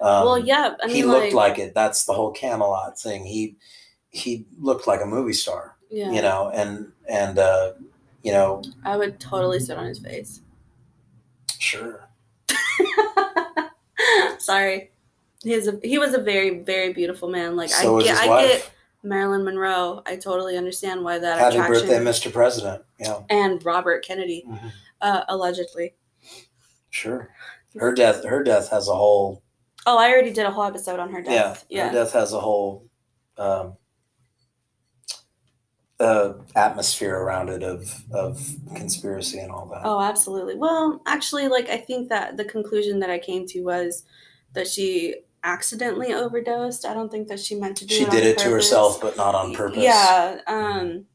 um, 0.00 0.24
well, 0.24 0.38
yeah. 0.38 0.74
I 0.82 0.86
mean, 0.86 0.96
he 0.96 1.02
looked 1.02 1.34
like, 1.34 1.56
like 1.56 1.58
it. 1.58 1.74
That's 1.74 2.04
the 2.04 2.14
whole 2.14 2.32
Camelot 2.32 2.98
thing. 2.98 3.24
He 3.26 3.56
he 4.10 4.46
looked 4.58 4.86
like 4.86 5.00
a 5.02 5.06
movie 5.06 5.34
star, 5.34 5.76
yeah. 5.90 6.10
you 6.10 6.22
know, 6.22 6.50
and 6.54 6.90
and 7.08 7.38
uh, 7.38 7.72
you 8.22 8.32
know, 8.32 8.62
I 8.84 8.96
would 8.96 9.20
totally 9.20 9.60
sit 9.60 9.76
on 9.76 9.86
his 9.86 9.98
face. 9.98 10.40
sure. 11.58 12.08
Sorry. 14.38 14.90
He 15.42 15.52
is 15.52 15.68
a, 15.68 15.78
he 15.82 15.98
was 15.98 16.14
a 16.14 16.20
very 16.20 16.60
very 16.60 16.92
beautiful 16.92 17.28
man. 17.28 17.56
Like 17.56 17.68
so 17.68 18.00
I 18.00 18.02
get 18.02 18.16
I 18.16 18.46
get 18.46 18.70
Marilyn 19.02 19.44
Monroe. 19.44 20.02
I 20.06 20.16
totally 20.16 20.56
understand 20.56 21.02
why 21.04 21.18
that 21.18 21.38
Happy 21.38 21.56
attraction. 21.58 21.88
birthday, 21.88 22.04
Mr. 22.04 22.32
President. 22.32 22.82
Yeah, 22.98 23.20
And 23.30 23.64
Robert 23.64 24.04
Kennedy, 24.04 24.44
Mhm. 24.48 24.72
uh, 25.00 25.24
allegedly. 25.28 25.94
sure. 26.90 27.30
Her 27.76 27.92
death. 27.92 28.24
Her 28.24 28.42
death 28.42 28.68
has 28.70 28.88
a 28.88 28.94
whole. 28.94 29.42
Oh, 29.86 29.96
I 29.96 30.10
already 30.10 30.32
did 30.32 30.44
a 30.44 30.50
whole 30.50 30.64
episode 30.64 30.98
on 30.98 31.10
her 31.12 31.22
death. 31.22 31.64
Yeah, 31.68 31.78
Yeah. 31.84 31.86
her 31.88 31.94
death 31.94 32.12
has 32.12 32.32
a 32.32 32.40
whole 32.40 32.86
um, 33.38 33.76
uh, 35.98 36.32
atmosphere 36.56 37.14
around 37.16 37.48
it 37.48 37.62
of 37.62 38.04
of 38.10 38.56
conspiracy 38.74 39.38
and 39.38 39.50
all 39.52 39.66
that. 39.66 39.82
Oh, 39.84 40.00
absolutely. 40.00 40.56
Well, 40.56 41.00
actually, 41.06 41.48
like 41.48 41.68
I 41.68 41.76
think 41.76 42.08
that 42.08 42.36
the 42.36 42.44
conclusion 42.44 42.98
that 43.00 43.08
I 43.10 43.18
came 43.18 43.46
to 43.48 43.60
was 43.62 44.04
that 44.54 44.66
she 44.66 45.14
accidentally 45.42 46.12
overdosed. 46.12 46.84
I 46.84 46.94
don't 46.94 47.10
think 47.10 47.28
that 47.28 47.40
she 47.40 47.54
meant 47.54 47.76
to 47.78 47.86
do 47.86 47.94
she 47.94 48.02
it. 48.02 48.12
She 48.12 48.16
did 48.16 48.26
it 48.26 48.38
to 48.38 48.50
herself, 48.50 49.00
but 49.00 49.16
not 49.16 49.34
on 49.34 49.54
purpose. 49.54 49.82
Yeah. 49.82 50.40
Um, 50.46 51.06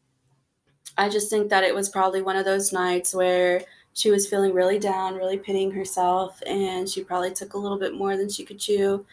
I 0.97 1.09
just 1.09 1.29
think 1.29 1.49
that 1.49 1.63
it 1.63 1.75
was 1.75 1.89
probably 1.89 2.21
one 2.21 2.35
of 2.35 2.45
those 2.45 2.71
nights 2.73 3.13
where 3.13 3.61
she 3.93 4.11
was 4.11 4.27
feeling 4.27 4.53
really 4.53 4.79
down, 4.79 5.15
really 5.15 5.37
pitying 5.37 5.71
herself, 5.71 6.41
and 6.45 6.87
she 6.89 7.03
probably 7.03 7.31
took 7.31 7.53
a 7.53 7.57
little 7.57 7.79
bit 7.79 7.93
more 7.93 8.17
than 8.17 8.29
she 8.29 8.43
could 8.43 8.59
chew. 8.59 9.05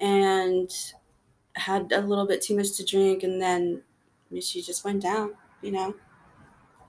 and 0.00 0.70
had 1.56 1.92
a 1.92 2.00
little 2.00 2.26
bit 2.26 2.40
too 2.42 2.56
much 2.56 2.76
to 2.76 2.84
drink, 2.84 3.22
and 3.22 3.40
then 3.40 3.82
she 4.40 4.62
just 4.62 4.84
went 4.84 5.02
down. 5.02 5.34
You 5.62 5.72
know, 5.72 5.94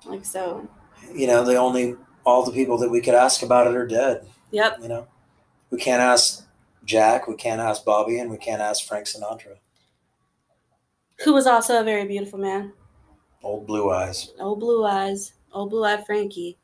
like 0.05 0.25
so. 0.25 0.67
You 1.13 1.27
know, 1.27 1.43
the 1.43 1.55
only 1.55 1.95
all 2.25 2.45
the 2.45 2.51
people 2.51 2.77
that 2.77 2.89
we 2.89 3.01
could 3.01 3.15
ask 3.15 3.41
about 3.41 3.67
it 3.67 3.75
are 3.75 3.87
dead. 3.87 4.27
Yep. 4.51 4.79
You 4.81 4.87
know, 4.87 5.07
we 5.71 5.79
can't 5.79 6.01
ask 6.01 6.45
Jack, 6.91 7.25
we 7.29 7.35
can't 7.35 7.61
ask 7.61 7.85
Bobby, 7.85 8.19
and 8.19 8.29
we 8.29 8.37
can't 8.37 8.61
ask 8.61 8.85
Frank 8.85 9.07
Sinatra. 9.07 9.55
Who 11.23 11.31
was 11.31 11.47
also 11.47 11.79
a 11.79 11.85
very 11.85 12.05
beautiful 12.05 12.37
man. 12.37 12.73
Old 13.41 13.65
blue 13.65 13.89
eyes. 13.89 14.33
Old 14.39 14.59
blue 14.59 14.83
eyes. 14.83 15.31
Old 15.53 15.69
blue 15.69 15.85
eyed 15.85 16.05
Frankie. 16.05 16.57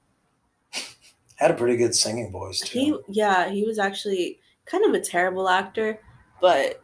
Had 1.38 1.51
a 1.51 1.53
pretty 1.53 1.78
good 1.78 1.95
singing 1.95 2.30
voice 2.30 2.59
too. 2.59 2.78
He 2.78 2.97
yeah, 3.07 3.49
he 3.49 3.63
was 3.63 3.80
actually 3.80 4.39
kind 4.65 4.84
of 4.84 4.93
a 4.93 4.99
terrible 4.99 5.47
actor, 5.47 6.01
but 6.41 6.84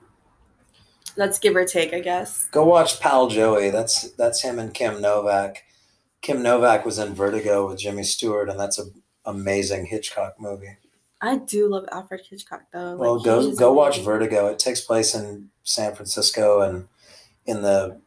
that's 1.17 1.37
give 1.37 1.57
or 1.57 1.65
take, 1.65 1.93
I 1.93 1.99
guess. 1.99 2.47
Go 2.47 2.63
watch 2.63 3.01
Pal 3.01 3.27
Joey. 3.27 3.71
That's 3.71 4.11
that's 4.11 4.41
him 4.41 4.57
and 4.57 4.73
Kim 4.73 5.01
Novak. 5.01 5.63
Kim 6.21 6.41
Novak 6.41 6.85
was 6.85 6.97
in 6.97 7.13
Vertigo 7.13 7.67
with 7.67 7.79
Jimmy 7.79 8.03
Stewart, 8.03 8.49
and 8.49 8.57
that's 8.57 8.79
an 8.79 9.03
amazing 9.25 9.87
Hitchcock 9.87 10.35
movie. 10.39 10.77
I 11.23 11.37
do 11.37 11.69
love 11.69 11.85
Alfred 11.89 12.21
Hitchcock 12.29 12.63
though. 12.73 12.97
Well, 12.97 13.15
Like, 13.15 13.25
go 13.25 13.55
go 13.55 13.71
watch 13.73 13.95
amazing. 13.95 14.05
Vertigo. 14.05 14.47
It 14.47 14.59
takes 14.59 14.81
place 14.81 15.15
in 15.15 15.49
San 15.63 15.95
Francisco 15.95 16.59
and 16.61 16.87
in 17.45 17.61
the 17.61 18.01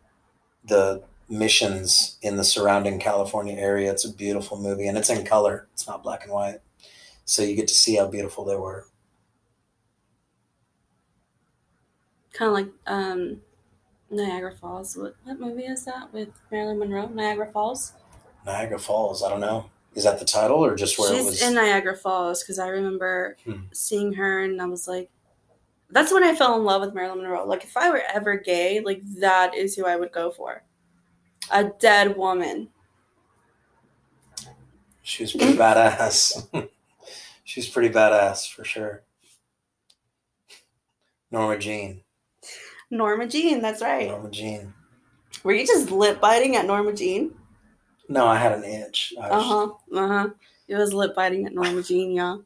the 0.65 1.03
missions 1.29 2.19
in 2.21 2.37
the 2.37 2.45
surrounding 2.45 2.99
California 3.01 3.55
area. 3.55 3.91
It's 3.91 4.05
a 4.05 4.13
beautiful 4.13 4.59
movie, 4.59 4.87
and 4.87 4.99
it's 4.99 5.09
in 5.09 5.25
color. 5.25 5.67
It's 5.73 5.87
not 5.89 6.03
black 6.03 6.25
and 6.25 6.33
white, 6.33 6.61
so 7.25 7.43
you 7.43 7.57
get 7.57 7.69
to 7.69 7.75
see 7.75 7.97
how 7.97 8.07
beautiful 8.07 8.45
they 8.45 8.57
were. 8.57 8.87
Kind 12.35 12.49
of 12.51 12.55
like 12.55 12.69
um, 12.87 13.41
Niagara 14.11 14.53
Falls. 14.53 14.95
What 14.95 15.17
what 15.25 15.41
movie 15.41 15.65
is 15.65 15.87
that 15.87 16.13
with 16.13 16.29
Marilyn 16.53 16.79
Monroe? 16.79 17.09
Niagara 17.09 17.51
Falls. 17.51 17.95
Niagara 18.45 18.79
Falls. 18.79 19.23
I 19.23 19.31
don't 19.31 19.41
know. 19.41 19.71
Is 19.97 20.05
that 20.05 20.19
the 20.19 20.25
title 20.27 20.65
or 20.65 20.77
just 20.77 20.99
where 20.99 21.11
it 21.13 21.17
She's 21.17 21.25
was? 21.27 21.43
in 21.43 21.55
Niagara 21.55 21.97
Falls 21.97 22.43
because 22.43 22.59
I 22.59 22.69
remember 22.69 23.37
Hmm. 23.45 23.63
seeing 23.73 24.13
her 24.13 24.45
and 24.45 24.61
I 24.61 24.67
was 24.67 24.87
like, 24.87 25.11
that's 25.91 26.13
when 26.13 26.23
I 26.23 26.35
fell 26.35 26.57
in 26.57 26.65
love 26.65 26.83
with 26.83 26.95
Marilyn 26.95 27.23
Monroe. 27.23 27.47
Like, 27.47 27.65
if 27.65 27.77
I 27.77 27.91
were 27.91 28.03
ever 28.13 28.37
gay, 28.37 28.81
like, 28.81 29.01
that 29.21 29.55
is 29.55 29.75
who 29.75 29.87
I 29.87 29.97
would 29.97 30.13
go 30.13 30.31
for. 30.31 30.63
A 31.51 31.65
dead 31.65 32.17
woman. 32.17 32.69
She 35.03 35.23
was 35.23 35.33
pretty 35.33 35.57
badass. 35.57 36.47
She's 37.45 37.69
pretty 37.69 37.89
badass 37.95 38.53
for 38.53 38.65
sure. 38.65 39.03
Norma 41.31 41.59
Jean. 41.59 42.03
Norma 42.91 43.27
Jean, 43.27 43.63
that's 43.63 43.81
right. 43.81 44.09
Norma 44.09 44.31
Jean. 44.31 44.75
Were 45.43 45.53
you 45.53 45.67
just 45.67 45.91
lip 45.91 46.21
biting 46.21 46.57
at 46.57 46.67
Norma 46.67 46.93
Jean? 46.93 47.35
No, 48.09 48.27
I 48.27 48.37
had 48.37 48.53
an 48.53 48.65
itch. 48.65 49.15
Uh 49.21 49.41
huh. 49.41 49.73
Uh 49.95 50.09
huh. 50.09 50.29
It 50.69 50.77
was 50.77 50.93
lip 50.93 51.15
biting 51.15 51.47
at 51.47 51.55
Norma 51.55 51.83
Jean, 51.83 52.13
yeah. 52.13 52.37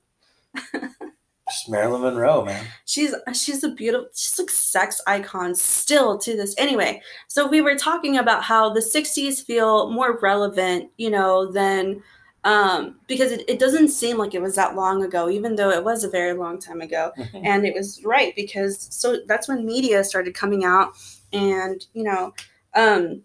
just 1.50 1.68
Marilyn 1.68 2.02
Monroe, 2.02 2.44
man. 2.44 2.64
She's 2.84 3.14
she's 3.34 3.64
a 3.64 3.70
beautiful 3.70 4.08
she's 4.14 4.38
like 4.38 4.50
sex 4.50 5.00
icon 5.06 5.54
still 5.54 6.18
to 6.18 6.36
this 6.36 6.54
anyway. 6.58 7.02
So 7.28 7.46
we 7.46 7.60
were 7.60 7.76
talking 7.76 8.18
about 8.18 8.42
how 8.44 8.72
the 8.72 8.80
60s 8.80 9.44
feel 9.44 9.90
more 9.90 10.18
relevant, 10.20 10.90
you 10.96 11.10
know, 11.10 11.50
than 11.50 12.02
um 12.44 12.98
because 13.06 13.32
it, 13.32 13.44
it 13.48 13.58
doesn't 13.58 13.88
seem 13.88 14.16
like 14.16 14.34
it 14.34 14.40
was 14.40 14.54
that 14.54 14.76
long 14.76 15.02
ago, 15.02 15.28
even 15.28 15.56
though 15.56 15.70
it 15.70 15.84
was 15.84 16.04
a 16.04 16.10
very 16.10 16.32
long 16.32 16.58
time 16.58 16.80
ago. 16.80 17.12
And 17.34 17.66
it 17.66 17.74
was 17.74 18.02
right 18.04 18.34
because 18.36 18.88
so 18.90 19.18
that's 19.26 19.48
when 19.48 19.66
media 19.66 20.04
started 20.04 20.34
coming 20.34 20.64
out 20.64 20.92
and 21.32 21.84
you 21.94 22.04
know, 22.04 22.32
um 22.74 23.22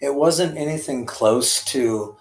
it 0.00 0.14
wasn't 0.14 0.56
anything 0.56 1.06
close 1.06 1.64
to 1.64 2.16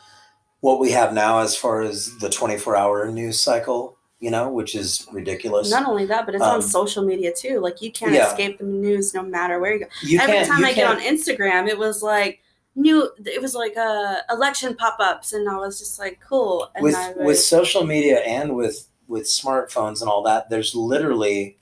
what 0.62 0.80
we 0.80 0.92
have 0.92 1.14
now 1.14 1.40
as 1.40 1.56
far 1.56 1.82
as 1.82 2.18
the 2.20 2.30
24 2.30 2.76
hour 2.76 3.12
news 3.12 3.40
cycle, 3.40 3.98
you 4.20 4.32
know, 4.32 4.50
which 4.50 4.76
is 4.76 5.06
ridiculous. 5.12 5.70
not 5.70 5.86
only 5.86 6.06
that, 6.06 6.26
but 6.26 6.36
it's 6.36 6.44
Um, 6.44 6.56
on 6.56 6.62
social 6.62 7.04
media 7.04 7.34
too. 7.34 7.60
Like 7.60 7.82
you 7.82 7.92
can't 7.92 8.14
yeah. 8.14 8.30
escape 8.30 8.60
the 8.60 8.64
news 8.64 9.14
no 9.14 9.24
matter 9.24 9.60
where 9.60 9.74
you 9.74 9.80
go. 9.80 9.86
you 10.04 10.20
every 10.20 10.46
time 10.46 10.64
I 10.64 10.74
get 10.74 10.88
on 10.88 11.02
Instagram, 11.02 11.68
it 11.68 11.78
was 11.78 12.02
like 12.02 12.42
new. 12.76 13.12
It 13.26 13.42
was 13.42 13.56
like 13.56 13.76
uh, 13.76 14.18
election 14.30 14.76
pop-ups, 14.76 15.34
and 15.34 15.50
I 15.50 15.58
was 15.58 15.80
just 15.80 16.00
like, 16.00 16.22
cool. 16.28 16.72
And 16.76 16.84
with 16.84 16.96
would, 17.18 17.26
with 17.26 17.40
social 17.40 17.86
media 17.86 18.20
and 18.20 18.56
with 18.56 18.88
with 19.08 19.24
smartphones 19.24 20.00
and 20.00 20.10
all 20.10 20.24
that, 20.24 20.50
there's 20.50 20.74
literally 20.74 21.58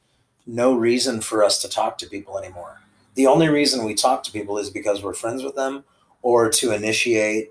no 0.46 0.76
reason 0.76 1.22
for 1.22 1.44
us 1.44 1.60
to 1.62 1.70
talk 1.70 1.98
to 2.00 2.08
people 2.08 2.38
anymore. 2.38 2.81
The 3.16 3.28
only 3.28 3.50
reason 3.50 3.84
we 3.84 3.94
talk 3.94 4.24
to 4.24 4.32
people 4.32 4.58
is 4.58 4.70
because 4.70 5.04
we're 5.04 5.14
friends 5.14 5.44
with 5.44 5.56
them 5.56 5.84
or 6.22 6.50
to 6.50 6.72
initiate 6.72 7.50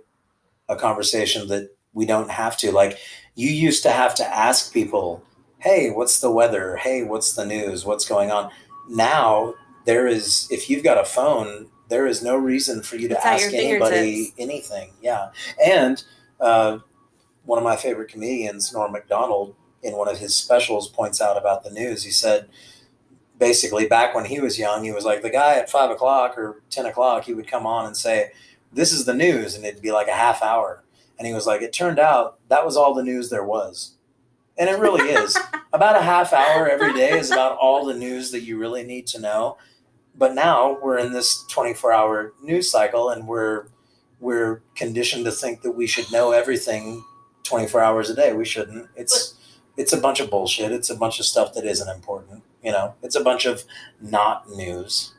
a 0.68 0.76
conversation 0.76 1.48
that 1.48 1.70
we 1.92 2.06
don't 2.06 2.30
have 2.30 2.56
to. 2.58 2.72
Like 2.72 2.98
you 3.34 3.50
used 3.50 3.82
to 3.82 3.90
have 3.90 4.14
to 4.16 4.26
ask 4.26 4.72
people, 4.72 5.22
"Hey, 5.58 5.90
what's 5.90 6.20
the 6.20 6.30
weather? 6.30 6.76
Hey, 6.76 7.02
what's 7.02 7.34
the 7.34 7.44
news? 7.44 7.84
What's 7.84 8.06
going 8.08 8.30
on?" 8.30 8.50
Now 8.88 9.54
there 9.84 10.06
is 10.06 10.48
if 10.50 10.70
you've 10.70 10.84
got 10.84 10.98
a 10.98 11.04
phone, 11.04 11.68
there 11.88 12.06
is 12.06 12.22
no 12.22 12.36
reason 12.36 12.82
for 12.82 12.96
you 12.96 13.08
to 13.08 13.16
It's 13.16 13.26
ask 13.26 13.52
anybody 13.52 14.32
anything. 14.38 14.92
Yeah. 15.02 15.30
And 15.62 16.02
uh, 16.40 16.78
one 17.44 17.58
of 17.58 17.64
my 17.64 17.76
favorite 17.76 18.08
comedians, 18.08 18.72
Norm 18.72 18.92
Macdonald, 18.92 19.54
in 19.82 19.96
one 19.96 20.08
of 20.08 20.18
his 20.18 20.34
specials 20.34 20.88
points 20.88 21.20
out 21.20 21.36
about 21.36 21.64
the 21.64 21.70
news. 21.70 22.04
He 22.04 22.10
said, 22.10 22.48
basically, 23.40 23.86
back 23.86 24.14
when 24.14 24.26
he 24.26 24.38
was 24.38 24.58
young, 24.58 24.84
he 24.84 24.92
was 24.92 25.04
like 25.04 25.22
the 25.22 25.30
guy 25.30 25.54
at 25.56 25.70
five 25.70 25.90
o'clock 25.90 26.38
or 26.38 26.62
10 26.70 26.86
o'clock, 26.86 27.24
he 27.24 27.34
would 27.34 27.48
come 27.48 27.66
on 27.66 27.86
and 27.86 27.96
say, 27.96 28.30
This 28.72 28.92
is 28.92 29.06
the 29.06 29.14
news. 29.14 29.56
And 29.56 29.64
it'd 29.64 29.82
be 29.82 29.90
like 29.90 30.06
a 30.06 30.12
half 30.12 30.42
hour. 30.42 30.84
And 31.18 31.26
he 31.26 31.34
was 31.34 31.46
like, 31.46 31.62
It 31.62 31.72
turned 31.72 31.98
out 31.98 32.38
that 32.48 32.64
was 32.64 32.76
all 32.76 32.94
the 32.94 33.02
news 33.02 33.30
there 33.30 33.44
was. 33.44 33.94
And 34.56 34.68
it 34.68 34.78
really 34.78 35.08
is. 35.10 35.36
about 35.72 35.96
a 35.96 36.02
half 36.02 36.32
hour 36.32 36.68
every 36.68 36.92
day 36.92 37.18
is 37.18 37.32
about 37.32 37.56
all 37.56 37.84
the 37.84 37.94
news 37.94 38.30
that 38.30 38.42
you 38.42 38.58
really 38.58 38.84
need 38.84 39.06
to 39.08 39.20
know. 39.20 39.56
But 40.14 40.34
now 40.34 40.78
we're 40.80 40.98
in 40.98 41.12
this 41.12 41.44
24 41.50 41.92
hour 41.92 42.32
news 42.42 42.70
cycle 42.70 43.10
and 43.10 43.26
we're 43.26 43.66
we're 44.20 44.60
conditioned 44.74 45.24
to 45.24 45.30
think 45.30 45.62
that 45.62 45.70
we 45.70 45.86
should 45.86 46.12
know 46.12 46.32
everything 46.32 47.02
24 47.44 47.80
hours 47.80 48.10
a 48.10 48.14
day. 48.14 48.34
We 48.34 48.44
shouldn't. 48.44 48.88
It's 48.94 49.34
it's 49.78 49.94
a 49.94 50.00
bunch 50.00 50.20
of 50.20 50.28
bullshit. 50.28 50.72
It's 50.72 50.90
a 50.90 50.96
bunch 50.96 51.20
of 51.20 51.24
stuff 51.24 51.54
that 51.54 51.64
isn't 51.64 51.88
important. 51.88 52.42
You 52.62 52.72
know, 52.72 52.94
it's 53.02 53.16
a 53.16 53.24
bunch 53.24 53.46
of 53.46 53.64
not 54.00 54.50
news 54.50 55.14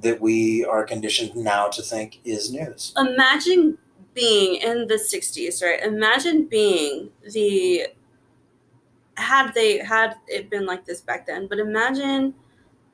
that 0.00 0.20
we 0.20 0.64
are 0.64 0.84
conditioned 0.84 1.36
now 1.36 1.68
to 1.68 1.82
think 1.82 2.20
is 2.24 2.50
news. 2.52 2.94
imagine 2.96 3.76
being 4.14 4.56
in 4.56 4.86
the 4.86 4.94
60s, 4.94 5.62
right? 5.62 5.82
Imagine 5.82 6.44
being 6.44 7.10
the 7.32 7.86
had 9.16 9.52
they 9.54 9.78
had 9.78 10.14
it 10.26 10.48
been 10.48 10.64
like 10.64 10.84
this 10.86 11.00
back 11.00 11.26
then, 11.26 11.46
but 11.46 11.58
imagine 11.58 12.34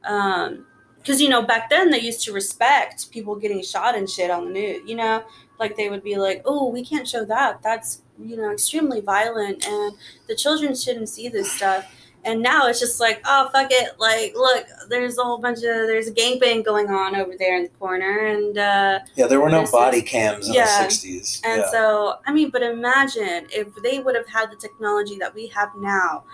um 0.05 0.67
because 0.97 1.21
you 1.21 1.29
know 1.29 1.43
back 1.43 1.71
then 1.71 1.91
they 1.91 2.01
used 2.01 2.23
to 2.25 2.33
respect 2.33 3.11
people 3.13 3.37
getting 3.37 3.63
shot 3.63 3.95
and 3.95 4.11
shit 4.11 4.31
on 4.31 4.47
the 4.47 4.51
news 4.51 4.83
you 4.89 4.95
know 4.97 5.23
like 5.61 5.77
they 5.77 5.89
would 5.89 6.03
be 6.03 6.17
like 6.17 6.43
oh 6.45 6.69
we 6.69 6.85
can't 6.85 7.07
show 7.09 7.25
that 7.25 7.63
that's 7.63 8.03
you 8.19 8.37
know 8.37 8.51
extremely 8.51 9.01
violent 9.01 9.65
and 9.67 9.95
the 10.29 10.35
children 10.35 10.75
shouldn't 10.75 11.09
see 11.09 11.29
this 11.29 11.51
stuff 11.53 11.87
and 12.27 12.43
now 12.43 12.67
it's 12.67 12.81
just 12.81 13.01
like 13.01 13.21
oh 13.25 13.49
fuck 13.53 13.69
it 13.71 13.99
like 13.99 14.35
look 14.35 14.67
there's 14.89 15.17
a 15.17 15.23
whole 15.23 15.39
bunch 15.39 15.59
of 15.59 15.63
there's 15.63 16.09
a 16.09 16.13
gang 16.13 16.39
gangbang 16.39 16.65
going 16.65 16.91
on 16.91 17.15
over 17.17 17.33
there 17.39 17.57
in 17.57 17.63
the 17.63 17.69
corner 17.71 18.27
and 18.27 18.59
uh 18.59 18.99
Yeah, 19.15 19.27
there 19.27 19.41
were 19.41 19.49
no 19.49 19.65
body 19.71 20.03
cams 20.03 20.49
in 20.49 20.55
yeah. 20.55 20.83
the 20.83 20.89
60s. 20.89 21.41
and 21.45 21.63
yeah. 21.63 21.71
so, 21.71 22.17
I 22.27 22.33
mean, 22.33 22.51
but 22.51 22.63
imagine 22.63 23.47
if 23.51 23.69
they 23.83 24.01
would 24.01 24.15
have 24.15 24.29
had 24.29 24.51
the 24.51 24.57
technology 24.57 25.17
that 25.19 25.35
we 25.35 25.47
have 25.49 25.71
now, 25.79 26.25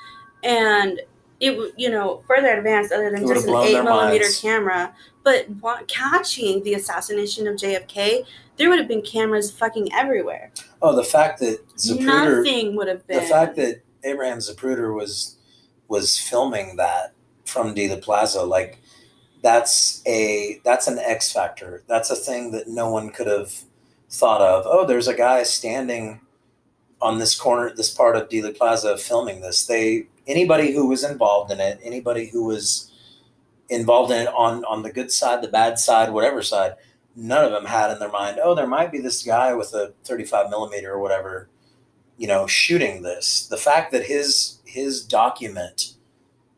and 0.43 1.01
it 1.41 1.57
would, 1.57 1.73
you 1.77 1.91
know, 1.91 2.23
further 2.27 2.57
advanced 2.57 2.93
other 2.93 3.11
than 3.11 3.27
just 3.27 3.47
an 3.47 3.55
eight 3.57 3.83
millimeter 3.83 4.25
minds. 4.25 4.41
camera, 4.41 4.95
but 5.23 5.47
catching 5.89 6.63
the 6.63 6.75
assassination 6.75 7.47
of 7.47 7.57
JFK, 7.57 8.25
there 8.57 8.69
would 8.69 8.79
have 8.79 8.89
been 8.89 9.03
cameras 9.03 9.51
fucking 9.51 9.93
everywhere. 9.93 10.51
oh, 10.81 10.95
the 10.97 11.05
fact 11.05 11.41
that 11.41 11.59
Zapruder, 11.77 12.45
Nothing 12.45 12.77
would 12.77 12.89
have 12.89 13.07
been. 13.07 13.23
the 13.23 13.29
fact 13.29 13.57
that 13.57 13.83
Abraham 14.05 14.39
Zapruder 14.39 14.95
was 14.95 15.37
was 15.93 16.19
filming 16.19 16.77
that 16.77 17.13
from 17.45 17.75
Dealey 17.75 18.01
Plaza, 18.01 18.43
like 18.43 18.81
that's 19.43 20.03
a 20.07 20.61
that's 20.65 20.89
an 20.89 20.99
X 20.99 21.31
factor. 21.31 21.83
That's 21.87 22.11
a 22.11 22.17
thing 22.17 22.53
that 22.53 22.67
no 22.67 22.91
one 22.91 23.11
could 23.11 23.27
have 23.27 23.53
thought 24.09 24.41
of. 24.41 24.65
Oh, 24.67 24.87
there's 24.87 25.07
a 25.07 25.15
guy 25.15 25.43
standing 25.43 26.23
on 27.03 27.19
this 27.19 27.39
corner, 27.39 27.75
this 27.77 27.93
part 27.93 28.17
of 28.17 28.31
Dealey 28.31 28.57
Plaza, 28.57 28.97
filming 28.97 29.43
this. 29.43 29.67
They 29.67 30.07
anybody 30.27 30.73
who 30.73 30.89
was 30.89 31.05
involved 31.05 31.53
in 31.53 31.61
it, 31.61 31.79
anybody 31.85 32.31
who 32.31 32.45
was 32.45 32.91
involved 33.69 34.13
in 34.13 34.23
it 34.23 34.29
on 34.29 34.65
on 34.65 34.83
the 34.83 34.93
good 34.93 35.13
side, 35.13 35.43
the 35.43 35.49
bad 35.49 35.79
side, 35.79 36.11
whatever 36.11 36.43
side, 36.43 36.77
none 37.15 37.45
of 37.45 37.53
them 37.53 37.67
had 37.67 37.91
in 37.91 37.99
their 37.99 38.11
mind, 38.11 38.41
oh, 38.43 38.55
there 38.55 38.67
might 38.67 38.93
be 38.93 39.01
this 39.01 39.23
guy 39.23 39.53
with 39.53 39.75
a 39.75 39.93
35 40.05 40.49
millimeter 40.49 40.93
or 40.93 41.01
whatever, 41.01 41.49
you 42.17 42.27
know, 42.27 42.47
shooting 42.47 43.03
this. 43.03 43.47
The 43.49 43.57
fact 43.59 43.93
that 43.93 44.07
his 44.07 44.61
his 44.73 45.03
document, 45.05 45.93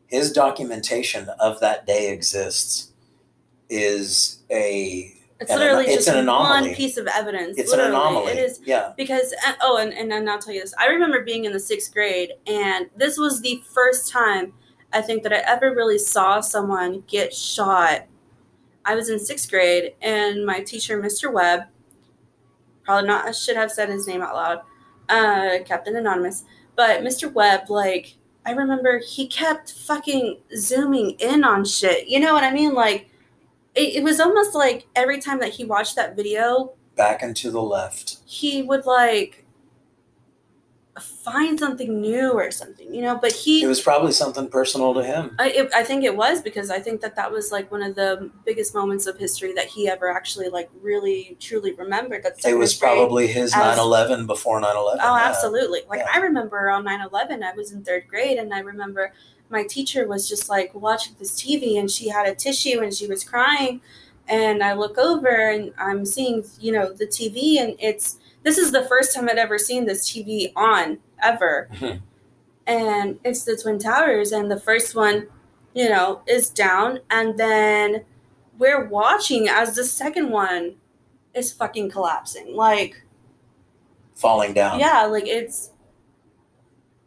his 0.07 0.31
documentation 0.31 1.27
of 1.37 1.59
that 1.59 1.85
day 1.85 2.11
exists 2.13 2.91
is 3.69 4.39
a 4.49 5.11
It's 5.41 5.51
an- 5.51 5.59
literally 5.59 5.85
it's 5.85 5.95
just 6.05 6.07
an 6.07 6.17
anomaly. 6.19 6.67
one 6.69 6.75
piece 6.75 6.95
of 6.97 7.07
evidence. 7.07 7.57
it's 7.57 7.71
literally. 7.71 7.89
an 7.93 7.95
anomaly. 8.01 8.31
It 8.31 8.37
is 8.39 8.61
Yeah. 8.63 8.93
because 8.95 9.33
uh, 9.45 9.53
oh, 9.61 9.77
and, 9.77 9.93
and 9.93 10.13
and 10.13 10.29
I'll 10.29 10.39
tell 10.39 10.53
you 10.53 10.61
this. 10.61 10.73
I 10.79 10.87
remember 10.87 11.23
being 11.23 11.43
in 11.43 11.51
the 11.51 11.59
sixth 11.59 11.93
grade, 11.93 12.31
and 12.47 12.89
this 12.95 13.17
was 13.17 13.41
the 13.41 13.61
first 13.73 14.09
time 14.09 14.53
I 14.93 15.01
think 15.01 15.23
that 15.23 15.33
I 15.33 15.39
ever 15.45 15.71
really 15.75 15.97
saw 15.99 16.39
someone 16.39 17.03
get 17.07 17.33
shot. 17.35 18.05
I 18.85 18.95
was 18.95 19.09
in 19.09 19.19
sixth 19.19 19.49
grade, 19.49 19.93
and 20.01 20.45
my 20.45 20.61
teacher, 20.61 21.01
Mr. 21.01 21.33
Webb, 21.33 21.63
probably 22.83 23.07
not 23.07 23.27
I 23.27 23.31
should 23.31 23.57
have 23.57 23.71
said 23.71 23.89
his 23.89 24.07
name 24.07 24.21
out 24.21 24.35
loud, 24.35 24.61
uh, 25.09 25.63
Captain 25.65 25.95
Anonymous, 25.97 26.43
but 26.75 27.01
Mr. 27.01 27.31
Webb, 27.31 27.69
like 27.69 28.15
I 28.45 28.51
remember 28.51 28.99
he 28.99 29.27
kept 29.27 29.71
fucking 29.73 30.37
zooming 30.57 31.11
in 31.19 31.43
on 31.43 31.65
shit. 31.65 32.07
You 32.07 32.19
know 32.19 32.33
what 32.33 32.43
I 32.43 32.51
mean? 32.51 32.73
Like 32.73 33.09
it, 33.75 33.95
it 33.97 34.03
was 34.03 34.19
almost 34.19 34.53
like 34.55 34.85
every 34.95 35.19
time 35.19 35.39
that 35.39 35.49
he 35.53 35.65
watched 35.65 35.95
that 35.95 36.15
video, 36.15 36.73
Back 36.95 37.21
and 37.23 37.35
to 37.37 37.51
the 37.51 37.61
left. 37.61 38.17
he 38.25 38.61
would 38.63 38.85
like 38.85 39.44
find 40.99 41.59
something 41.59 41.99
new 41.99 42.31
or 42.31 42.49
something, 42.51 42.93
you 42.93 43.01
know. 43.01 43.17
But 43.17 43.33
he, 43.33 43.61
It 43.63 43.67
was 43.67 43.81
probably 43.81 44.13
something 44.13 44.47
personal 44.47 44.93
to 44.93 45.03
him. 45.03 45.35
I, 45.39 45.49
it, 45.49 45.71
I 45.75 45.83
think 45.83 46.03
it 46.05 46.15
was 46.15 46.41
because 46.41 46.69
I 46.69 46.79
think 46.79 47.01
that 47.01 47.15
that 47.17 47.31
was 47.31 47.51
like 47.51 47.69
one 47.71 47.81
of 47.83 47.95
the 47.95 48.31
biggest 48.45 48.73
moments 48.73 49.05
of 49.05 49.17
history 49.17 49.53
that 49.53 49.65
he 49.67 49.89
ever 49.89 50.09
actually 50.09 50.47
like 50.49 50.69
really 50.81 51.35
truly 51.39 51.73
remembered. 51.73 52.23
That's 52.23 52.45
It 52.45 52.57
was 52.57 52.73
probably 52.73 53.27
his 53.27 53.53
as- 53.53 53.77
9/11 53.77 54.25
before 54.25 54.61
9/11. 54.61 54.67
Oh, 55.01 55.17
yeah. 55.17 55.23
absolutely. 55.25 55.81
Like 55.89 55.99
Yeah. 55.99 56.11
I 56.13 56.19
remember 56.19 56.69
on 56.69 56.85
9/11, 56.85 57.43
I 57.43 57.53
was 57.55 57.71
in 57.73 57.83
third 57.83 58.07
grade, 58.07 58.37
and 58.37 58.53
I 58.53 58.59
remember 58.59 59.11
my 59.49 59.63
teacher 59.63 60.07
was 60.07 60.27
just 60.29 60.49
like 60.49 60.73
watching 60.73 61.15
this 61.19 61.31
TV, 61.39 61.77
and 61.77 61.91
she 61.91 62.07
had 62.07 62.25
a 62.27 62.33
tissue, 62.33 62.79
and 62.81 62.93
she 62.93 63.05
was 63.05 63.23
crying, 63.23 63.81
and 64.29 64.63
I 64.63 64.73
look 64.73 64.97
over, 64.97 65.27
and 65.27 65.73
I'm 65.77 66.05
seeing, 66.05 66.45
you 66.59 66.71
know, 66.71 66.93
the 66.93 67.05
TV, 67.05 67.59
and 67.59 67.75
it's 67.79 68.17
this 68.45 68.57
is 68.57 68.71
the 68.71 68.83
first 68.85 69.13
time 69.13 69.27
I'd 69.27 69.37
ever 69.37 69.57
seen 69.57 69.85
this 69.85 70.09
TV 70.09 70.53
on 70.55 70.99
ever, 71.21 71.67
Mhm. 71.73 72.01
and 72.65 73.19
it's 73.25 73.43
the 73.43 73.57
Twin 73.57 73.79
Towers, 73.79 74.31
and 74.31 74.49
the 74.49 74.59
first 74.59 74.95
one, 74.95 75.27
you 75.73 75.89
know, 75.89 76.21
is 76.27 76.49
down, 76.49 76.99
and 77.09 77.37
then 77.37 78.05
we're 78.57 78.85
watching 78.85 79.49
as 79.49 79.75
the 79.75 79.83
second 79.83 80.29
one 80.31 80.75
is 81.33 81.51
fucking 81.51 81.89
collapsing, 81.91 82.55
like 82.55 83.01
Falling 84.15 84.53
down. 84.53 84.79
yeah 84.79 85.03
like 85.05 85.27
it's 85.27 85.71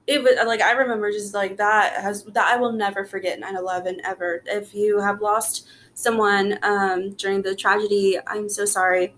it 0.07 0.23
was 0.23 0.37
like 0.47 0.61
i 0.61 0.73
remember 0.73 1.11
just 1.11 1.33
like 1.33 1.57
that 1.57 1.95
has 1.95 2.25
that 2.25 2.47
i 2.53 2.57
will 2.59 2.73
never 2.73 3.05
forget 3.07 3.41
9-11 3.41 3.99
ever. 4.05 4.43
If 4.47 4.75
you 4.75 5.01
have 5.01 5.21
lost 5.23 5.67
someone 5.95 6.59
um, 6.63 7.13
during 7.13 7.41
the 7.43 7.55
tragedy 7.57 8.19
i'm 8.27 8.49
so 8.51 8.67
sorry 8.67 9.15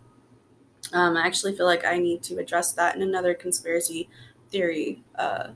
um, 0.93 1.17
i 1.17 1.27
actually 1.27 1.55
feel 1.55 1.67
like 1.67 1.85
i 1.85 1.99
need 1.99 2.23
to 2.23 2.39
address 2.39 2.73
that 2.73 2.97
in 2.97 3.03
another 3.03 3.35
conspiracy 3.35 4.09
theory 4.51 5.03
uh, 5.17 5.49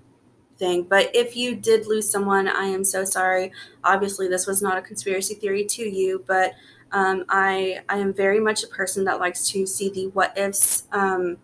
thing 0.56 0.82
but 0.82 1.10
if 1.14 1.36
you 1.36 1.54
did 1.54 1.86
lose 1.86 2.08
someone 2.08 2.48
i 2.48 2.64
am 2.64 2.84
so 2.84 3.04
sorry 3.04 3.52
obviously 3.82 4.28
this 4.28 4.46
was 4.46 4.62
not 4.62 4.78
a 4.78 4.82
conspiracy 4.82 5.34
theory 5.34 5.64
to 5.64 5.82
you 5.82 6.24
but 6.26 6.54
um, 6.92 7.24
I, 7.28 7.80
I 7.88 7.98
am 7.98 8.14
very 8.14 8.38
much 8.38 8.62
a 8.62 8.68
person 8.68 9.02
that 9.06 9.18
likes 9.18 9.48
to 9.48 9.66
see 9.66 9.90
the 9.90 10.06
what 10.08 10.38
ifs 10.38 10.84
um, 10.92 11.38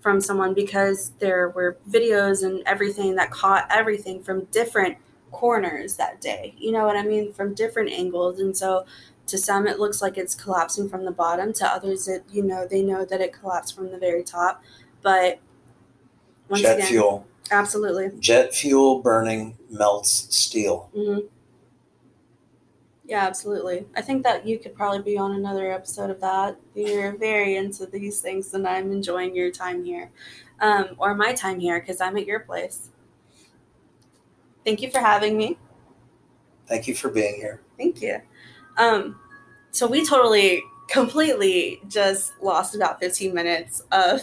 from 0.00 0.20
someone 0.20 0.54
because 0.54 1.10
there 1.18 1.50
were 1.50 1.76
videos 1.90 2.44
and 2.44 2.62
everything 2.66 3.16
that 3.16 3.30
caught 3.30 3.66
everything 3.70 4.22
from 4.22 4.44
different 4.46 4.96
corners 5.32 5.96
that 5.96 6.20
day. 6.20 6.54
You 6.58 6.72
know 6.72 6.86
what 6.86 6.96
I 6.96 7.02
mean? 7.02 7.32
From 7.32 7.54
different 7.54 7.90
angles. 7.90 8.38
And 8.38 8.56
so 8.56 8.86
to 9.26 9.38
some 9.38 9.66
it 9.66 9.78
looks 9.78 10.00
like 10.00 10.16
it's 10.16 10.34
collapsing 10.34 10.88
from 10.88 11.04
the 11.04 11.10
bottom, 11.10 11.52
to 11.54 11.66
others 11.66 12.08
it 12.08 12.24
you 12.30 12.42
know, 12.42 12.66
they 12.66 12.82
know 12.82 13.04
that 13.04 13.20
it 13.20 13.32
collapsed 13.32 13.74
from 13.74 13.90
the 13.90 13.98
very 13.98 14.22
top. 14.22 14.62
But 15.02 15.40
once 16.48 16.62
Jet 16.62 16.76
again, 16.76 16.88
fuel. 16.88 17.26
absolutely. 17.50 18.10
Jet 18.20 18.54
fuel 18.54 19.00
burning 19.00 19.56
melts 19.70 20.34
steel. 20.34 20.90
hmm 20.94 21.18
Yeah, 23.04 23.24
absolutely. 23.26 23.86
I 23.96 24.02
think 24.02 24.22
that 24.24 24.46
you 24.46 24.58
could 24.58 24.74
probably 24.74 25.02
be 25.02 25.18
on 25.18 25.32
another 25.32 25.72
episode 25.72 26.10
of 26.10 26.20
that. 26.20 26.56
You're 26.74 27.16
very 27.16 27.56
into 27.56 27.86
these 27.86 28.20
things, 28.20 28.54
and 28.54 28.66
I'm 28.66 28.92
enjoying 28.92 29.34
your 29.34 29.50
time 29.50 29.84
here, 29.84 30.10
um, 30.60 30.88
or 30.98 31.14
my 31.14 31.32
time 31.32 31.60
here, 31.60 31.80
because 31.80 32.00
I'm 32.00 32.16
at 32.16 32.26
your 32.26 32.40
place. 32.40 32.90
Thank 34.64 34.82
you 34.82 34.90
for 34.90 34.98
having 34.98 35.36
me. 35.36 35.58
Thank 36.66 36.88
you 36.88 36.94
for 36.94 37.08
being 37.08 37.36
here. 37.36 37.60
Thank 37.76 38.02
you. 38.02 38.20
Um, 38.76 39.18
so 39.70 39.86
we 39.86 40.04
totally, 40.04 40.62
completely 40.88 41.80
just 41.88 42.32
lost 42.40 42.74
about 42.74 43.00
15 43.00 43.34
minutes 43.34 43.82
of 43.92 44.22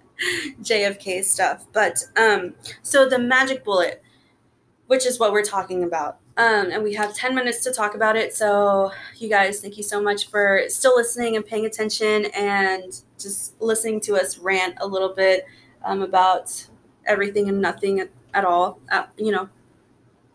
JFK 0.62 1.24
stuff. 1.24 1.66
But 1.72 2.04
um, 2.16 2.54
so 2.82 3.08
the 3.08 3.18
magic 3.18 3.64
bullet, 3.64 4.02
which 4.86 5.06
is 5.06 5.18
what 5.18 5.32
we're 5.32 5.42
talking 5.42 5.84
about. 5.84 6.18
Um, 6.36 6.70
and 6.70 6.84
we 6.84 6.94
have 6.94 7.14
10 7.14 7.34
minutes 7.34 7.64
to 7.64 7.72
talk 7.72 7.96
about 7.96 8.16
it. 8.16 8.32
So, 8.32 8.92
you 9.16 9.28
guys, 9.28 9.60
thank 9.60 9.76
you 9.76 9.82
so 9.82 10.00
much 10.00 10.28
for 10.30 10.62
still 10.68 10.94
listening 10.94 11.34
and 11.34 11.44
paying 11.44 11.66
attention 11.66 12.26
and 12.26 13.02
just 13.18 13.60
listening 13.60 14.00
to 14.02 14.14
us 14.14 14.38
rant 14.38 14.76
a 14.80 14.86
little 14.86 15.12
bit 15.12 15.46
um, 15.84 16.02
about 16.02 16.68
everything 17.06 17.48
and 17.48 17.60
nothing 17.60 17.98
at, 17.98 18.10
at 18.34 18.44
all. 18.44 18.78
Uh, 18.88 19.06
you 19.16 19.32
know, 19.32 19.48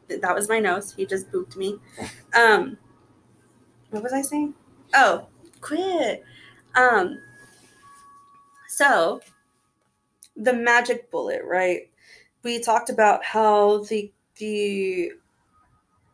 th- 0.10 0.20
that 0.20 0.36
was 0.36 0.50
my 0.50 0.60
nose. 0.60 0.94
He 0.94 1.06
just 1.06 1.32
booped 1.32 1.56
me. 1.56 1.80
Um, 2.36 2.80
what 3.94 4.04
was 4.04 4.14
I 4.14 4.24
saying? 4.24 4.56
Oh, 4.96 5.28
quit. 5.62 6.24
Um, 6.76 7.20
so 8.68 9.22
the 10.36 10.54
magic 10.54 11.12
bullet, 11.12 11.44
right? 11.46 11.90
We 12.42 12.60
talked 12.60 12.90
about 12.90 13.24
how 13.24 13.84
the 13.84 14.12
the 14.38 15.12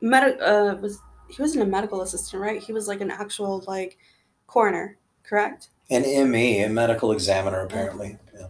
med 0.02 0.40
uh 0.42 0.76
was 0.82 1.00
he 1.30 1.42
wasn't 1.42 1.64
a 1.64 1.68
medical 1.68 2.02
assistant, 2.02 2.42
right? 2.42 2.62
He 2.62 2.74
was 2.74 2.88
like 2.88 3.00
an 3.00 3.12
actual 3.12 3.64
like 3.66 3.98
coroner, 4.48 4.98
correct? 5.24 5.70
An 5.90 6.04
ME, 6.30 6.64
a 6.64 6.70
medical 6.70 7.14
examiner, 7.14 7.62
apparently. 7.62 8.18
Yeah. 8.38 8.48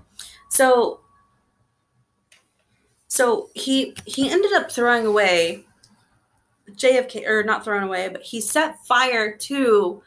So 0.49 1.01
so 3.07 3.49
he 3.53 3.95
he 4.05 4.29
ended 4.31 4.53
up 4.53 4.71
throwing 4.71 5.05
away 5.05 5.65
JFK 6.75 7.27
or 7.27 7.43
not 7.43 7.63
thrown 7.63 7.83
away, 7.83 8.09
but 8.09 8.21
he 8.21 8.41
set 8.41 8.83
fire 8.85 9.35
to 9.37 10.01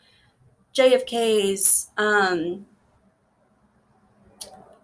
JFK's 0.74 1.88
um 1.96 2.66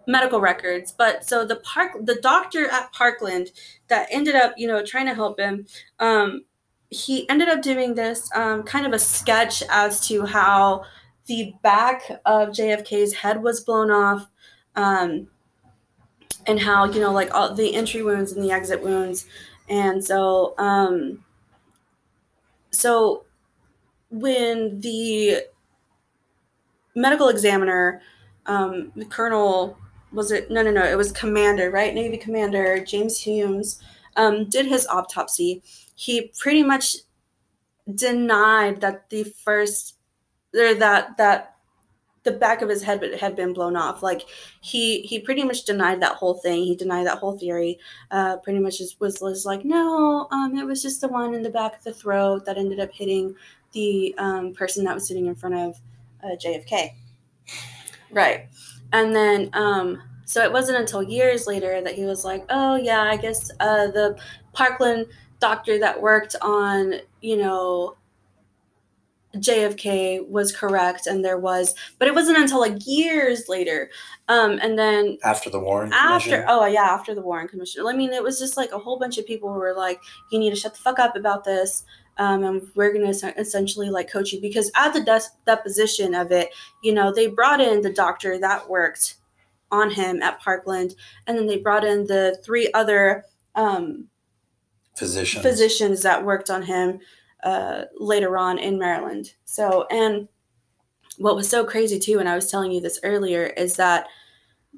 medical 0.07 0.41
records. 0.41 0.91
But 0.91 1.25
so 1.25 1.45
the 1.45 1.57
park 1.57 1.93
the 2.03 2.15
doctor 2.15 2.69
at 2.69 2.91
Parkland 2.93 3.51
that 3.87 4.07
ended 4.11 4.35
up, 4.35 4.53
you 4.57 4.67
know, 4.67 4.83
trying 4.85 5.05
to 5.07 5.13
help 5.13 5.39
him, 5.39 5.65
um, 5.99 6.43
he 6.89 7.29
ended 7.29 7.49
up 7.49 7.61
doing 7.61 7.95
this 7.95 8.29
um, 8.35 8.63
kind 8.63 8.85
of 8.85 8.93
a 8.93 8.99
sketch 8.99 9.63
as 9.69 10.05
to 10.07 10.25
how 10.25 10.83
the 11.27 11.53
back 11.61 12.09
of 12.25 12.49
JFK's 12.49 13.13
head 13.13 13.43
was 13.43 13.61
blown 13.61 13.91
off. 13.91 14.27
Um, 14.75 15.27
and 16.47 16.59
how 16.59 16.85
you 16.85 16.99
know 16.99 17.11
like 17.11 17.33
all 17.33 17.53
the 17.53 17.75
entry 17.75 18.01
wounds 18.01 18.31
and 18.31 18.43
the 18.43 18.51
exit 18.51 18.81
wounds 18.81 19.25
and 19.69 20.03
so 20.03 20.55
um 20.57 21.23
so 22.71 23.25
when 24.09 24.79
the 24.79 25.43
medical 26.95 27.29
examiner 27.29 28.01
um 28.45 28.91
the 28.95 29.05
colonel 29.05 29.77
was 30.11 30.31
it 30.31 30.49
no 30.49 30.61
no 30.61 30.71
no 30.71 30.83
it 30.83 30.97
was 30.97 31.11
commander 31.11 31.69
right? 31.71 31.93
Navy 31.93 32.17
commander 32.17 32.83
james 32.83 33.19
humes 33.19 33.81
um 34.15 34.49
did 34.49 34.65
his 34.65 34.87
autopsy. 34.87 35.61
He 35.95 36.31
pretty 36.39 36.63
much 36.63 36.97
denied 37.93 38.81
that 38.81 39.09
the 39.09 39.23
first 39.23 39.95
or 40.55 40.73
that 40.75 41.17
that 41.17 41.55
the 42.29 42.37
back 42.37 42.61
of 42.61 42.69
his 42.69 42.83
head 42.83 43.01
had 43.19 43.35
been 43.35 43.53
blown 43.53 43.75
off. 43.75 44.03
Like 44.03 44.23
he 44.61 45.01
he 45.01 45.19
pretty 45.19 45.43
much 45.43 45.63
denied 45.63 46.01
that 46.01 46.15
whole 46.15 46.35
thing. 46.35 46.63
He 46.63 46.75
denied 46.75 47.07
that 47.07 47.17
whole 47.17 47.37
theory. 47.37 47.79
Uh 48.11 48.37
pretty 48.37 48.59
much 48.59 48.77
just 48.77 48.99
was, 48.99 49.19
was 49.21 49.45
like 49.45 49.65
no 49.65 50.27
um 50.31 50.57
it 50.57 50.65
was 50.65 50.81
just 50.81 51.01
the 51.01 51.07
one 51.07 51.33
in 51.33 51.43
the 51.43 51.49
back 51.49 51.77
of 51.77 51.83
the 51.83 51.93
throat 51.93 52.45
that 52.45 52.57
ended 52.57 52.79
up 52.79 52.91
hitting 52.93 53.35
the 53.71 54.15
um 54.17 54.53
person 54.53 54.83
that 54.85 54.95
was 54.95 55.07
sitting 55.07 55.27
in 55.27 55.35
front 55.35 55.55
of 55.55 55.79
uh, 56.23 56.35
jfk 56.35 56.91
right. 58.11 58.47
And 58.91 59.15
then 59.15 59.49
um 59.53 60.01
so 60.25 60.43
it 60.43 60.51
wasn't 60.51 60.77
until 60.77 61.01
years 61.01 61.47
later 61.47 61.81
that 61.81 61.95
he 61.95 62.05
was 62.05 62.23
like 62.23 62.45
oh 62.49 62.75
yeah 62.75 63.01
i 63.01 63.17
guess 63.17 63.49
uh 63.59 63.87
the 63.87 64.17
parkland 64.53 65.07
doctor 65.39 65.79
that 65.79 65.99
worked 65.99 66.35
on 66.41 66.95
you 67.21 67.37
know 67.37 67.95
JFK 69.35 70.27
was 70.27 70.51
correct 70.51 71.05
and 71.07 71.23
there 71.23 71.37
was, 71.37 71.75
but 71.99 72.07
it 72.07 72.15
wasn't 72.15 72.37
until 72.37 72.59
like 72.59 72.77
years 72.85 73.47
later. 73.47 73.89
Um, 74.27 74.59
and 74.61 74.77
then 74.77 75.17
After 75.23 75.49
the 75.49 75.59
Warren 75.59 75.93
after, 75.93 76.29
Commission? 76.29 76.45
oh 76.47 76.65
yeah, 76.65 76.81
after 76.83 77.13
the 77.13 77.21
Warren 77.21 77.47
Commission. 77.47 77.85
I 77.85 77.93
mean, 77.93 78.11
it 78.11 78.23
was 78.23 78.39
just 78.39 78.57
like 78.57 78.71
a 78.71 78.79
whole 78.79 78.97
bunch 78.97 79.17
of 79.17 79.25
people 79.27 79.53
who 79.53 79.59
were 79.59 79.75
like, 79.75 80.01
you 80.31 80.39
need 80.39 80.49
to 80.49 80.55
shut 80.55 80.73
the 80.73 80.79
fuck 80.79 80.99
up 80.99 81.15
about 81.15 81.43
this. 81.43 81.83
Um, 82.17 82.43
and 82.43 82.67
we're 82.75 82.91
going 82.91 83.11
to 83.13 83.39
essentially 83.39 83.89
like 83.89 84.11
coach 84.11 84.33
you 84.33 84.41
because 84.41 84.69
at 84.75 84.93
the 84.93 85.01
des- 85.01 85.31
deposition 85.45 86.13
of 86.13 86.31
it, 86.31 86.49
you 86.83 86.93
know, 86.93 87.13
they 87.13 87.27
brought 87.27 87.61
in 87.61 87.81
the 87.81 87.93
doctor 87.93 88.37
that 88.39 88.69
worked 88.69 89.15
on 89.71 89.91
him 89.91 90.21
at 90.21 90.39
Parkland, 90.41 90.95
and 91.27 91.37
then 91.37 91.45
they 91.47 91.57
brought 91.57 91.85
in 91.85 92.07
the 92.07 92.37
three 92.43 92.71
other 92.73 93.23
um, 93.55 94.07
physicians. 94.97 95.43
physicians 95.45 96.01
that 96.01 96.25
worked 96.25 96.49
on 96.49 96.63
him 96.63 96.99
uh, 97.43 97.83
later 97.97 98.37
on 98.37 98.57
in 98.57 98.77
Maryland. 98.77 99.33
So, 99.45 99.85
and 99.91 100.27
what 101.17 101.35
was 101.35 101.49
so 101.49 101.63
crazy 101.65 101.99
too, 101.99 102.19
and 102.19 102.29
I 102.29 102.35
was 102.35 102.49
telling 102.49 102.71
you 102.71 102.81
this 102.81 102.99
earlier, 103.03 103.45
is 103.57 103.75
that 103.75 104.07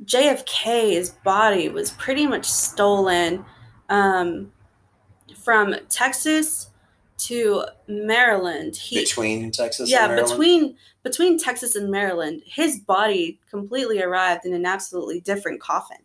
JFK's 0.05 1.11
body 1.23 1.69
was 1.69 1.91
pretty 1.91 2.25
much 2.27 2.45
stolen 2.45 3.45
um, 3.89 4.51
from 5.43 5.75
Texas 5.89 6.69
to 7.19 7.65
Maryland. 7.87 8.75
He, 8.75 8.99
between 8.99 9.51
Texas 9.51 9.89
yeah, 9.89 10.05
and 10.05 10.15
Maryland? 10.15 10.29
between 10.29 10.77
between 11.03 11.37
Texas 11.37 11.75
and 11.75 11.89
Maryland, 11.89 12.41
his 12.45 12.79
body 12.79 13.39
completely 13.49 14.01
arrived 14.01 14.45
in 14.45 14.53
an 14.53 14.65
absolutely 14.65 15.19
different 15.21 15.59
coffin. 15.59 15.97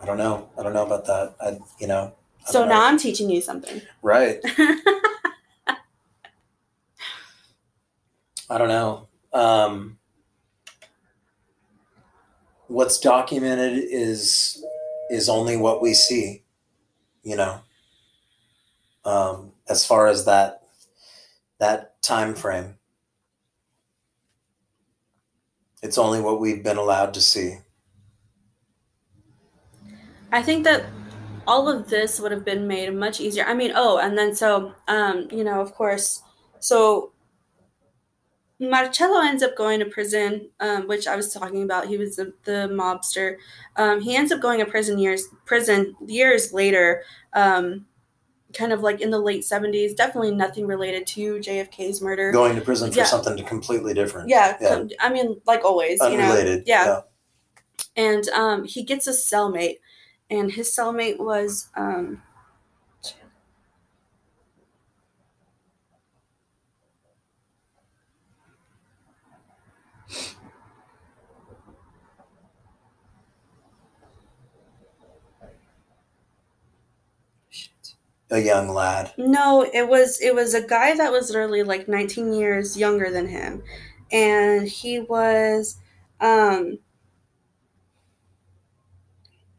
I 0.00 0.06
don't 0.06 0.18
know. 0.18 0.48
I 0.58 0.62
don't 0.62 0.72
know 0.72 0.86
about 0.86 1.06
that. 1.06 1.34
I, 1.40 1.58
you 1.80 1.86
know. 1.86 2.14
I 2.46 2.50
So 2.50 2.64
now 2.64 2.80
know. 2.80 2.84
I'm 2.86 2.98
teaching 2.98 3.30
you 3.30 3.40
something. 3.40 3.82
Right. 4.02 4.40
I 8.50 8.56
don't 8.56 8.68
know. 8.68 9.08
Um, 9.32 9.98
what's 12.68 12.98
documented 12.98 13.78
is 13.78 14.64
is 15.10 15.28
only 15.28 15.56
what 15.56 15.82
we 15.82 15.94
see. 15.94 16.44
You 17.22 17.36
know. 17.36 17.60
Um, 19.04 19.52
as 19.68 19.84
far 19.86 20.06
as 20.06 20.24
that 20.26 20.62
that 21.58 22.00
time 22.02 22.34
frame, 22.34 22.76
it's 25.82 25.98
only 25.98 26.20
what 26.20 26.40
we've 26.40 26.62
been 26.62 26.76
allowed 26.76 27.14
to 27.14 27.20
see. 27.20 27.58
I 30.32 30.42
think 30.42 30.64
that 30.64 30.84
all 31.46 31.68
of 31.68 31.88
this 31.88 32.20
would 32.20 32.32
have 32.32 32.44
been 32.44 32.66
made 32.66 32.92
much 32.94 33.20
easier. 33.20 33.44
I 33.44 33.54
mean, 33.54 33.72
oh, 33.74 33.98
and 33.98 34.16
then 34.18 34.34
so, 34.34 34.74
um, 34.86 35.28
you 35.30 35.42
know, 35.44 35.60
of 35.60 35.72
course, 35.74 36.22
so 36.60 37.12
Marcello 38.60 39.20
ends 39.22 39.42
up 39.42 39.56
going 39.56 39.78
to 39.78 39.86
prison, 39.86 40.50
um, 40.60 40.88
which 40.88 41.06
I 41.06 41.14
was 41.16 41.32
talking 41.32 41.62
about. 41.62 41.86
He 41.86 41.96
was 41.96 42.16
the, 42.16 42.32
the 42.44 42.68
mobster. 42.70 43.36
Um, 43.76 44.00
he 44.00 44.16
ends 44.16 44.32
up 44.32 44.40
going 44.40 44.58
to 44.58 44.66
prison 44.66 44.98
years 44.98 45.26
prison 45.46 45.94
years 46.06 46.52
later, 46.52 47.02
um, 47.34 47.86
kind 48.52 48.72
of 48.72 48.80
like 48.80 49.00
in 49.00 49.10
the 49.10 49.18
late 49.20 49.44
seventies. 49.44 49.94
Definitely 49.94 50.32
nothing 50.32 50.66
related 50.66 51.06
to 51.08 51.36
JFK's 51.38 52.02
murder. 52.02 52.32
Going 52.32 52.56
to 52.56 52.60
prison 52.60 52.90
for 52.90 52.98
Yeah. 52.98 53.04
something 53.04 53.42
completely 53.44 53.94
different. 53.94 54.28
yeah, 54.28 54.56
Yeah. 54.60 54.84
I 55.00 55.08
mean, 55.10 55.40
like 55.46 55.64
always, 55.64 56.00
you 56.02 56.16
know, 56.18 56.24
Unrelated. 56.24 56.64
yeah. 56.66 57.02
and 57.96 58.28
um, 58.30 58.64
he 58.64 58.82
gets 58.82 59.06
a 59.06 59.12
cellmate, 59.12 59.76
and 60.30 60.52
his 60.52 60.70
cellmate 60.74 61.18
was 61.18 61.68
um, 61.76 62.22
A 78.30 78.38
young 78.40 78.68
lad. 78.68 79.12
no, 79.16 79.62
it 79.72 79.88
was 79.88 80.20
it 80.20 80.34
was 80.34 80.52
a 80.54 80.66
guy 80.66 80.94
that 80.94 81.10
was 81.12 81.28
literally 81.30 81.62
like 81.62 81.88
19 81.88 82.32
years 82.34 82.76
younger 82.76 83.10
than 83.10 83.26
him, 83.28 83.62
and 84.12 84.68
he 84.68 84.98
was 85.00 85.76
um, 86.20 86.78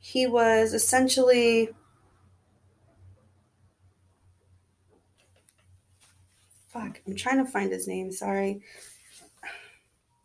he 0.10 0.26
was 0.26 0.74
essentially 0.74 1.70
fuck. 6.68 7.00
I'm 7.06 7.16
trying 7.16 7.46
to 7.46 7.52
find 7.52 7.72
his 7.72 7.88
name. 7.88 8.12
Sorry. 8.12 8.62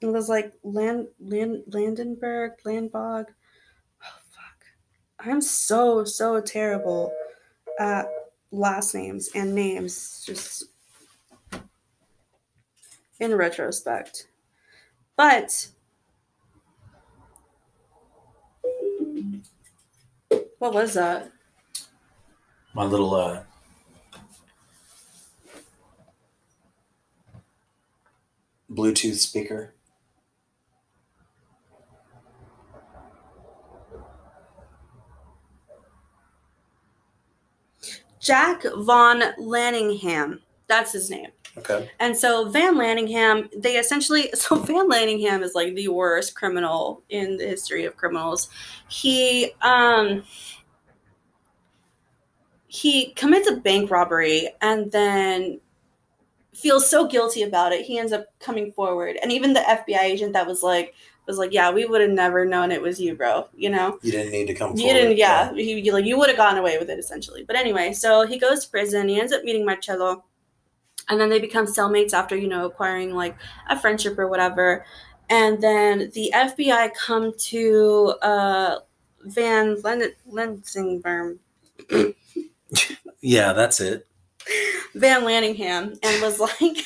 It 0.00 0.06
was 0.06 0.30
like 0.30 0.54
Land 0.62 1.08
Land 1.20 1.64
Landenberg 1.68 2.52
Landbog. 2.64 3.26
Oh 4.02 4.18
fuck! 4.30 4.64
I'm 5.18 5.42
so 5.42 6.04
so 6.04 6.40
terrible 6.40 7.12
at 7.78 8.06
last 8.52 8.94
names 8.94 9.28
and 9.34 9.54
names. 9.54 10.24
Just 10.24 10.64
in 13.20 13.34
retrospect, 13.34 14.28
but 15.16 15.68
what 20.58 20.74
was 20.74 20.94
that? 20.94 21.30
My 22.74 22.84
little 22.84 23.14
uh 23.14 23.42
Bluetooth 28.70 29.18
speaker. 29.18 29.74
Jack 38.20 38.62
von 38.62 39.20
Laningham. 39.38 40.40
That's 40.66 40.92
his 40.92 41.10
name. 41.10 41.30
Okay. 41.58 41.90
And 42.00 42.16
so 42.16 42.48
Van 42.48 42.74
Laningham, 42.74 43.48
they 43.56 43.76
essentially, 43.76 44.30
so 44.34 44.56
Van 44.56 44.88
Laningham 44.88 45.42
is 45.42 45.54
like 45.54 45.74
the 45.74 45.88
worst 45.88 46.34
criminal 46.34 47.02
in 47.10 47.36
the 47.36 47.44
history 47.46 47.84
of 47.84 47.96
criminals. 47.96 48.48
He, 48.88 49.52
um, 49.62 50.24
he 52.66 53.12
commits 53.12 53.48
a 53.48 53.56
bank 53.56 53.90
robbery 53.90 54.48
and 54.60 54.90
then 54.90 55.60
feels 56.54 56.88
so 56.88 57.06
guilty 57.06 57.42
about 57.42 57.72
it. 57.72 57.84
He 57.84 57.98
ends 57.98 58.12
up 58.12 58.26
coming 58.40 58.72
forward. 58.72 59.16
And 59.22 59.30
even 59.30 59.52
the 59.52 59.60
FBI 59.60 60.00
agent 60.00 60.32
that 60.32 60.46
was 60.46 60.62
like, 60.62 60.94
was 61.26 61.38
like, 61.38 61.52
yeah, 61.52 61.70
we 61.70 61.86
would 61.86 62.00
have 62.00 62.10
never 62.10 62.44
known 62.44 62.70
it 62.70 62.82
was 62.82 63.00
you, 63.00 63.14
bro. 63.14 63.48
You 63.56 63.70
know? 63.70 63.98
You 64.02 64.12
didn't 64.12 64.32
need 64.32 64.46
to 64.48 64.54
come 64.54 64.72
You 64.76 64.84
forward. 64.88 64.94
didn't, 64.94 65.16
yeah. 65.16 65.52
He, 65.54 65.80
you, 65.80 65.92
like, 65.92 66.04
you 66.04 66.18
would 66.18 66.28
have 66.28 66.36
gotten 66.36 66.58
away 66.58 66.78
with 66.78 66.90
it 66.90 66.98
essentially. 66.98 67.44
But 67.44 67.56
anyway, 67.56 67.92
so 67.92 68.26
he 68.26 68.38
goes 68.38 68.64
to 68.64 68.70
prison. 68.70 69.08
He 69.08 69.20
ends 69.20 69.32
up 69.32 69.42
meeting 69.44 69.64
Marcello, 69.64 70.24
and 71.08 71.20
then 71.20 71.28
they 71.30 71.38
become 71.40 71.66
cellmates 71.66 72.12
after 72.12 72.36
you 72.36 72.48
know 72.48 72.66
acquiring 72.66 73.14
like 73.14 73.36
a 73.68 73.78
friendship 73.78 74.18
or 74.18 74.28
whatever. 74.28 74.84
And 75.30 75.60
then 75.62 76.10
the 76.14 76.32
FBI 76.34 76.92
come 76.94 77.32
to 77.50 78.14
uh, 78.20 78.78
Van 79.22 79.80
Len- 79.82 80.12
Lensingberg, 80.30 81.38
Yeah, 83.22 83.52
that's 83.54 83.80
it. 83.80 84.06
Van 84.94 85.22
Laningham, 85.22 85.98
and 86.02 86.22
was 86.22 86.38
like, 86.38 86.76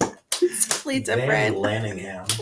it's 0.40 0.66
completely 0.66 1.00
different. 1.00 1.28
Van 1.28 1.54
Laningham. 1.54 2.40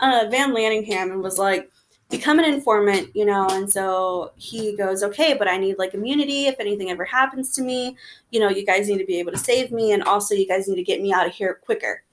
uh, 0.00 0.26
Van 0.30 0.52
Laningham 0.54 1.12
and 1.12 1.22
was 1.22 1.38
like, 1.38 1.70
become 2.12 2.38
an 2.38 2.44
informant, 2.44 3.10
you 3.16 3.24
know. 3.24 3.48
And 3.50 3.70
so 3.70 4.30
he 4.36 4.76
goes, 4.76 5.02
okay, 5.02 5.34
but 5.34 5.48
I 5.48 5.56
need 5.56 5.78
like 5.78 5.94
immunity 5.94 6.46
if 6.46 6.60
anything 6.60 6.90
ever 6.90 7.04
happens 7.04 7.52
to 7.54 7.62
me. 7.62 7.96
You 8.30 8.38
know, 8.38 8.48
you 8.48 8.64
guys 8.64 8.88
need 8.88 8.98
to 8.98 9.04
be 9.04 9.18
able 9.18 9.32
to 9.32 9.38
save 9.38 9.72
me, 9.72 9.92
and 9.92 10.04
also 10.04 10.34
you 10.34 10.46
guys 10.46 10.68
need 10.68 10.76
to 10.76 10.84
get 10.84 11.02
me 11.02 11.12
out 11.12 11.26
of 11.26 11.34
here 11.34 11.58
quicker. 11.64 12.04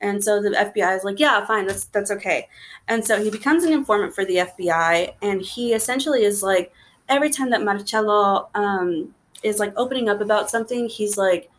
And 0.00 0.24
so 0.24 0.40
the 0.40 0.50
FBI 0.50 0.96
is 0.96 1.04
like, 1.04 1.20
yeah, 1.20 1.44
fine, 1.44 1.66
that's 1.66 1.84
that's 1.86 2.10
okay. 2.12 2.48
And 2.88 3.04
so 3.04 3.22
he 3.22 3.30
becomes 3.30 3.64
an 3.64 3.72
informant 3.74 4.14
for 4.14 4.24
the 4.24 4.36
FBI, 4.36 5.14
and 5.20 5.42
he 5.42 5.74
essentially 5.74 6.24
is 6.24 6.42
like, 6.42 6.72
every 7.10 7.28
time 7.28 7.50
that 7.50 7.62
Marcello 7.62 8.48
um, 8.54 9.14
is 9.42 9.58
like 9.58 9.74
opening 9.76 10.08
up 10.08 10.22
about 10.22 10.48
something, 10.48 10.88
he's 10.88 11.18
like 11.18 11.50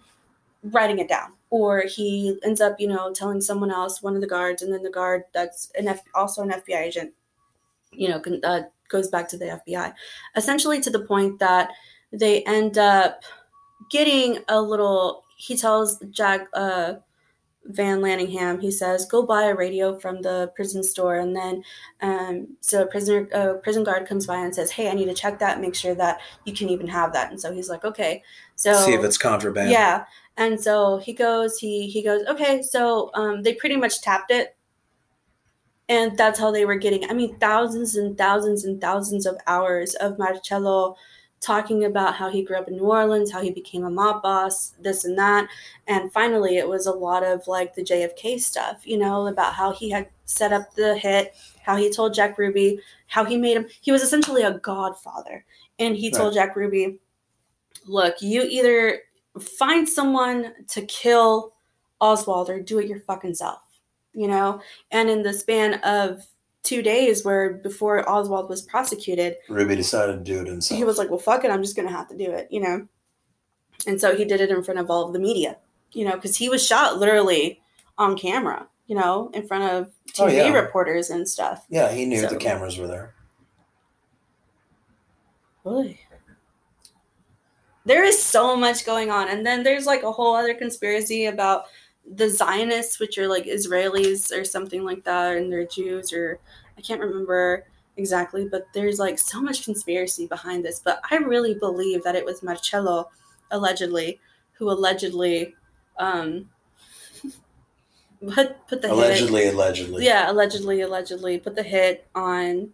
writing 0.63 0.99
it 0.99 1.09
down 1.09 1.33
or 1.49 1.81
he 1.81 2.37
ends 2.43 2.61
up 2.61 2.79
you 2.79 2.87
know 2.87 3.11
telling 3.11 3.41
someone 3.41 3.71
else 3.71 4.03
one 4.03 4.15
of 4.15 4.21
the 4.21 4.27
guards 4.27 4.61
and 4.61 4.71
then 4.71 4.83
the 4.83 4.91
guard 4.91 5.23
that's 5.33 5.71
an 5.75 5.87
F- 5.87 6.03
also 6.13 6.43
an 6.43 6.49
fbi 6.49 6.81
agent 6.81 7.11
you 7.91 8.09
know 8.09 8.21
uh, 8.43 8.61
goes 8.89 9.09
back 9.09 9.27
to 9.27 9.37
the 9.37 9.61
fbi 9.67 9.93
essentially 10.35 10.79
to 10.81 10.89
the 10.89 11.05
point 11.05 11.39
that 11.39 11.71
they 12.11 12.43
end 12.43 12.77
up 12.77 13.23
getting 13.89 14.39
a 14.47 14.61
little 14.61 15.23
he 15.37 15.55
tells 15.55 15.99
jack 16.11 16.47
uh 16.53 16.93
Van 17.65 17.99
Laningham, 17.99 18.59
he 18.59 18.71
says, 18.71 19.05
"Go 19.05 19.23
buy 19.23 19.43
a 19.43 19.55
radio 19.55 19.97
from 19.99 20.21
the 20.21 20.51
prison 20.55 20.83
store." 20.83 21.17
And 21.17 21.35
then, 21.35 21.63
um, 22.01 22.47
so 22.59 22.83
a 22.83 22.87
prisoner, 22.87 23.27
a 23.31 23.55
prison 23.55 23.83
guard 23.83 24.07
comes 24.07 24.25
by 24.25 24.37
and 24.37 24.53
says, 24.53 24.71
"Hey, 24.71 24.89
I 24.89 24.93
need 24.93 25.05
to 25.05 25.13
check 25.13 25.37
that, 25.39 25.61
make 25.61 25.75
sure 25.75 25.93
that 25.95 26.21
you 26.45 26.53
can 26.53 26.69
even 26.69 26.87
have 26.87 27.13
that." 27.13 27.29
And 27.29 27.39
so 27.39 27.53
he's 27.53 27.69
like, 27.69 27.85
"Okay." 27.85 28.23
So 28.55 28.73
See 28.73 28.93
if 28.93 29.03
it's 29.03 29.17
contraband. 29.17 29.69
yeah, 29.69 30.05
and 30.37 30.59
so 30.59 30.97
he 30.97 31.13
goes, 31.13 31.59
he 31.59 31.87
he 31.87 32.01
goes, 32.01 32.25
"Okay." 32.27 32.63
So 32.63 33.11
um, 33.13 33.43
they 33.43 33.53
pretty 33.53 33.77
much 33.77 34.01
tapped 34.01 34.31
it, 34.31 34.55
and 35.89 36.17
that's 36.17 36.39
how 36.39 36.51
they 36.51 36.65
were 36.65 36.75
getting. 36.75 37.09
I 37.09 37.13
mean, 37.13 37.37
thousands 37.37 37.95
and 37.95 38.17
thousands 38.17 38.65
and 38.65 38.79
thousands 38.79 39.25
of 39.25 39.37
hours 39.47 39.95
of 39.95 40.17
Marcello 40.17 40.95
talking 41.41 41.85
about 41.85 42.15
how 42.15 42.29
he 42.29 42.43
grew 42.43 42.55
up 42.55 42.67
in 42.67 42.77
New 42.77 42.83
Orleans, 42.83 43.31
how 43.31 43.41
he 43.41 43.51
became 43.51 43.83
a 43.83 43.89
mob 43.89 44.21
boss, 44.21 44.75
this 44.79 45.05
and 45.05 45.17
that. 45.17 45.49
And 45.87 46.13
finally, 46.13 46.57
it 46.57 46.67
was 46.67 46.85
a 46.85 46.91
lot 46.91 47.23
of 47.23 47.47
like 47.47 47.73
the 47.73 47.83
JFK 47.83 48.39
stuff, 48.39 48.85
you 48.85 48.97
know, 48.97 49.27
about 49.27 49.53
how 49.53 49.71
he 49.71 49.89
had 49.89 50.07
set 50.25 50.53
up 50.53 50.73
the 50.75 50.95
hit, 50.97 51.35
how 51.63 51.75
he 51.75 51.89
told 51.89 52.13
Jack 52.13 52.37
Ruby, 52.37 52.79
how 53.07 53.25
he 53.25 53.37
made 53.37 53.57
him, 53.57 53.67
he 53.81 53.91
was 53.91 54.03
essentially 54.03 54.43
a 54.43 54.59
godfather. 54.59 55.43
And 55.79 55.95
he 55.95 56.11
told 56.11 56.35
Jack 56.35 56.55
Ruby, 56.55 56.99
look, 57.87 58.21
you 58.21 58.43
either 58.43 58.99
find 59.39 59.89
someone 59.89 60.53
to 60.69 60.83
kill 60.83 61.53
Oswald 61.99 62.49
or 62.49 62.59
do 62.59 62.79
it 62.79 62.87
your 62.87 62.99
fucking 62.99 63.33
self, 63.33 63.61
you 64.13 64.27
know? 64.27 64.61
And 64.91 65.09
in 65.09 65.23
the 65.23 65.33
span 65.33 65.75
of 65.83 66.25
two 66.63 66.81
days 66.81 67.23
where 67.25 67.53
before 67.53 68.07
Oswald 68.09 68.49
was 68.49 68.61
prosecuted, 68.61 69.35
Ruby 69.49 69.75
decided 69.75 70.13
to 70.13 70.31
do 70.33 70.41
it 70.41 70.47
himself. 70.47 70.77
he 70.77 70.83
was 70.83 70.97
like, 70.97 71.09
well, 71.09 71.19
fuck 71.19 71.43
it, 71.43 71.51
I'm 71.51 71.63
just 71.63 71.75
going 71.75 71.87
to 71.87 71.93
have 71.93 72.07
to 72.09 72.17
do 72.17 72.29
it, 72.31 72.47
you 72.51 72.59
know? 72.59 72.87
And 73.87 73.99
so 73.99 74.15
he 74.15 74.25
did 74.25 74.41
it 74.41 74.51
in 74.51 74.63
front 74.63 74.79
of 74.79 74.89
all 74.91 75.07
of 75.07 75.13
the 75.13 75.19
media, 75.19 75.57
you 75.91 76.05
know, 76.05 76.15
because 76.15 76.35
he 76.37 76.49
was 76.49 76.65
shot 76.65 76.99
literally 76.99 77.61
on 77.97 78.15
camera, 78.17 78.67
you 78.87 78.95
know, 78.95 79.31
in 79.33 79.47
front 79.47 79.63
of 79.63 79.87
TV 80.13 80.19
Oh, 80.19 80.27
yeah. 80.27 80.53
reporters 80.53 81.09
and 81.09 81.27
stuff. 81.27 81.65
yeah, 81.69 81.91
he 81.91 82.05
knew 82.05 82.21
So- 82.21 82.27
the 82.27 82.35
cameras 82.35 82.77
were 82.77 82.87
there. 82.87 83.15
Boy. 85.63 85.99
There 87.85 88.03
is 88.03 88.21
so 88.21 88.55
much 88.55 88.85
going 88.85 89.09
on. 89.09 89.27
And 89.27 89.45
then 89.45 89.63
there's 89.63 89.85
like 89.85 90.03
a 90.03 90.11
whole 90.11 90.35
other 90.35 90.53
conspiracy 90.53 91.25
about 91.25 91.65
the 92.09 92.29
Zionists, 92.29 92.99
which 92.99 93.17
are 93.17 93.27
like 93.27 93.45
Israelis 93.45 94.37
or 94.37 94.43
something 94.43 94.83
like 94.83 95.03
that, 95.03 95.37
and 95.37 95.51
they're 95.51 95.65
Jews, 95.65 96.13
or 96.13 96.39
I 96.77 96.81
can't 96.81 97.01
remember 97.01 97.65
exactly, 97.97 98.47
but 98.47 98.67
there's 98.73 98.99
like 98.99 99.19
so 99.19 99.41
much 99.41 99.63
conspiracy 99.63 100.27
behind 100.27 100.65
this. 100.65 100.81
But 100.83 101.01
I 101.09 101.17
really 101.17 101.53
believe 101.53 102.03
that 102.03 102.15
it 102.15 102.25
was 102.25 102.43
Marcello, 102.43 103.09
allegedly, 103.51 104.19
who 104.53 104.69
allegedly 104.69 105.55
um, 105.97 106.49
put, 108.33 108.67
put 108.67 108.81
the 108.81 108.89
hit. 108.89 108.97
Allegedly, 108.97 109.47
allegedly. 109.47 110.05
Yeah, 110.05 110.31
allegedly, 110.31 110.81
allegedly 110.81 111.39
put 111.39 111.55
the 111.55 111.63
hit 111.63 112.07
on 112.15 112.71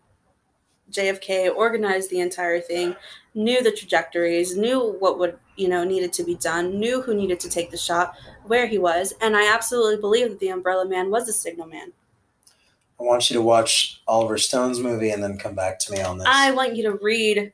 JFK, 0.92 1.54
organized 1.54 2.10
the 2.10 2.20
entire 2.20 2.62
thing, 2.62 2.96
knew 3.38 3.62
the 3.64 3.72
trajectories, 3.72 4.58
knew 4.58 4.96
what 5.00 5.20
would, 5.20 5.38
you 5.56 5.70
know, 5.70 5.84
needed 5.84 6.12
to 6.14 6.24
be 6.24 6.36
done, 6.36 6.80
knew 6.80 7.02
who 7.02 7.14
needed 7.14 7.40
to 7.42 7.50
take 7.50 7.72
the 7.72 7.78
shot, 7.78 8.16
where 8.46 8.68
he 8.68 8.78
was, 8.78 9.14
and 9.22 9.38
I 9.38 9.54
absolutely 9.54 9.98
believe 9.98 10.30
that 10.30 10.40
the 10.40 10.50
Umbrella 10.50 10.88
Man 10.88 11.10
was 11.12 11.30
a 11.30 11.34
signal 11.34 11.68
man. 11.68 11.92
I 13.00 13.04
want 13.04 13.30
you 13.30 13.36
to 13.36 13.42
watch 13.44 14.02
Oliver 14.08 14.40
Stone's 14.40 14.80
movie 14.80 15.12
and 15.12 15.24
then 15.24 15.38
come 15.38 15.54
back 15.54 15.78
to 15.80 15.92
me 15.92 16.02
on 16.02 16.18
this. 16.18 16.28
I 16.30 16.52
want 16.52 16.76
you 16.76 16.84
to 16.84 16.98
read 17.02 17.54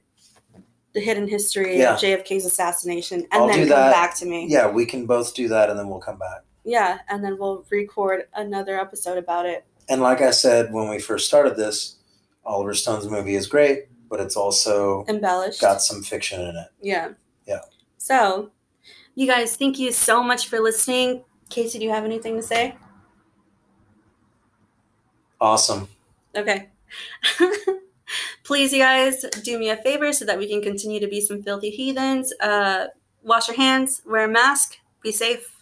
the 0.94 1.02
hidden 1.02 1.28
history 1.28 1.80
Yeah. 1.80 1.96
of 1.96 2.00
JFK's 2.00 2.46
assassination 2.46 3.22
and 3.32 3.42
I'll 3.42 3.48
then 3.48 3.58
come 3.60 3.70
that. 3.70 3.92
back 3.92 4.16
to 4.20 4.26
me. 4.26 4.48
yeah, 4.48 4.70
we 4.70 4.86
can 4.86 5.06
both 5.06 5.34
do 5.36 5.50
that 5.50 5.70
and 5.70 5.78
then 5.78 5.90
we'll 5.90 6.00
come 6.00 6.18
back. 6.18 6.44
Yeah, 6.64 7.00
and 7.10 7.22
then 7.22 7.38
we'll 7.38 7.66
record 7.70 8.28
another 8.36 8.80
episode 8.80 9.18
about 9.18 9.46
it. 9.46 9.66
And 9.90 10.02
like 10.02 10.22
I 10.22 10.32
said 10.32 10.72
when 10.72 10.88
we 10.88 10.98
first 11.00 11.28
started 11.28 11.58
this, 11.58 11.98
Oliver 12.46 12.74
Stone's 12.74 13.10
movie 13.10 13.36
is 13.36 13.48
great, 13.48 13.88
but 14.14 14.20
it's 14.20 14.36
also 14.36 15.03
Embellished. 15.07 15.59
got 15.59 15.82
some 15.82 16.03
fiction 16.03 16.39
in 16.39 16.55
it. 16.55 16.68
Yeah. 16.80 17.14
Yeah. 17.47 17.61
So, 17.97 18.51
you 19.16 19.26
guys, 19.26 19.57
thank 19.57 19.80
you 19.80 19.91
so 19.91 20.22
much 20.22 20.49
for 20.49 20.59
listening. 20.59 21.24
Casey, 21.49 21.80
do 21.80 21.86
you 21.86 21.89
have 21.89 22.05
anything 22.05 22.36
to 22.36 22.43
say? 22.43 22.76
Awesome. 25.41 25.88
Okay. 26.36 26.70
Please, 28.43 28.72
you 28.72 28.78
guys, 28.78 29.26
do 29.43 29.57
me 29.57 29.72
a 29.72 29.78
favor 29.78 30.14
so 30.14 30.26
that 30.26 30.38
we 30.38 30.47
can 30.47 30.61
continue 30.61 30.99
to 30.99 31.07
be 31.07 31.20
some 31.20 31.41
filthy 31.41 31.72
heathens. 31.72 32.32
Uh, 32.39 32.89
wash 33.24 33.47
your 33.47 33.57
hands, 33.57 34.03
wear 34.05 34.26
a 34.26 34.28
mask, 34.28 34.78
be 35.01 35.11
safe. 35.11 35.53